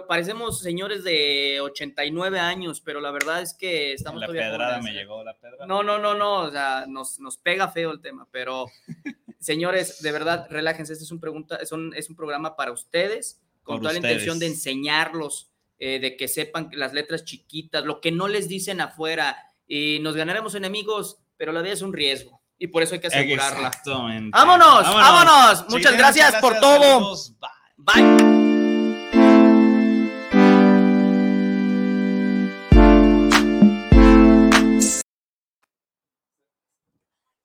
parecemos 0.08 0.62
señores 0.62 1.04
de 1.04 1.60
89 1.62 2.40
años, 2.40 2.82
pero 2.82 3.02
la 3.02 3.12
verdad 3.12 3.44
es 3.44 3.54
que 3.54 3.94
estamos 3.94 4.20
la 4.20 4.26
todavía 4.26 4.50
pedrada 4.50 4.82
me 4.82 4.94
llegó, 4.94 5.24
la 5.24 5.38
pedrada. 5.38 5.68
No, 5.68 5.84
no, 5.84 6.00
no, 6.00 6.16
no, 6.16 6.40
o 6.40 6.50
sea, 6.50 6.86
nos, 6.88 7.20
nos 7.20 7.38
pega 7.38 7.68
feo 7.68 7.92
el 7.92 8.02
tema, 8.02 8.28
pero 8.32 8.66
señores, 9.44 10.02
de 10.02 10.12
verdad, 10.12 10.48
relájense, 10.50 10.94
este 10.94 11.04
es 11.04 11.12
un, 11.12 11.20
pregunta, 11.20 11.58
es 11.58 11.72
un, 11.72 11.94
es 11.96 12.10
un 12.10 12.16
programa 12.16 12.56
para 12.56 12.72
ustedes, 12.72 13.42
con 13.62 13.76
Por 13.76 13.82
toda 13.82 13.94
la 13.94 14.00
intención 14.00 14.40
de 14.40 14.46
ustedes. 14.48 14.66
enseñarlos, 14.66 15.52
eh, 15.80 16.00
de 16.00 16.16
que 16.16 16.28
sepan 16.28 16.70
que 16.70 16.78
las 16.78 16.94
letras 16.94 17.26
chiquitas, 17.26 17.84
lo 17.84 18.00
que 18.00 18.12
no 18.12 18.28
les 18.28 18.48
dicen 18.48 18.80
afuera, 18.80 19.38
y 19.68 20.00
nos 20.02 20.16
ganaremos 20.16 20.56
enemigos, 20.56 21.18
pero 21.36 21.52
la 21.52 21.62
vida 21.62 21.74
es 21.74 21.82
un 21.82 21.94
riesgo, 21.94 22.42
y 22.58 22.68
por 22.68 22.84
eso 22.84 22.94
hay 22.96 23.02
que 23.02 23.08
asegurarla. 23.08 23.68
Exactamente. 23.68 24.30
¡Vámonos! 24.32 24.84
¡Vámonos! 24.84 25.66
Muchas 25.70 25.92
Chiquitines, 25.92 25.98
gracias 25.98 26.36
por 26.36 26.60
todo. 26.60 27.16
bye. 27.78 28.04
Bye. 28.04 28.53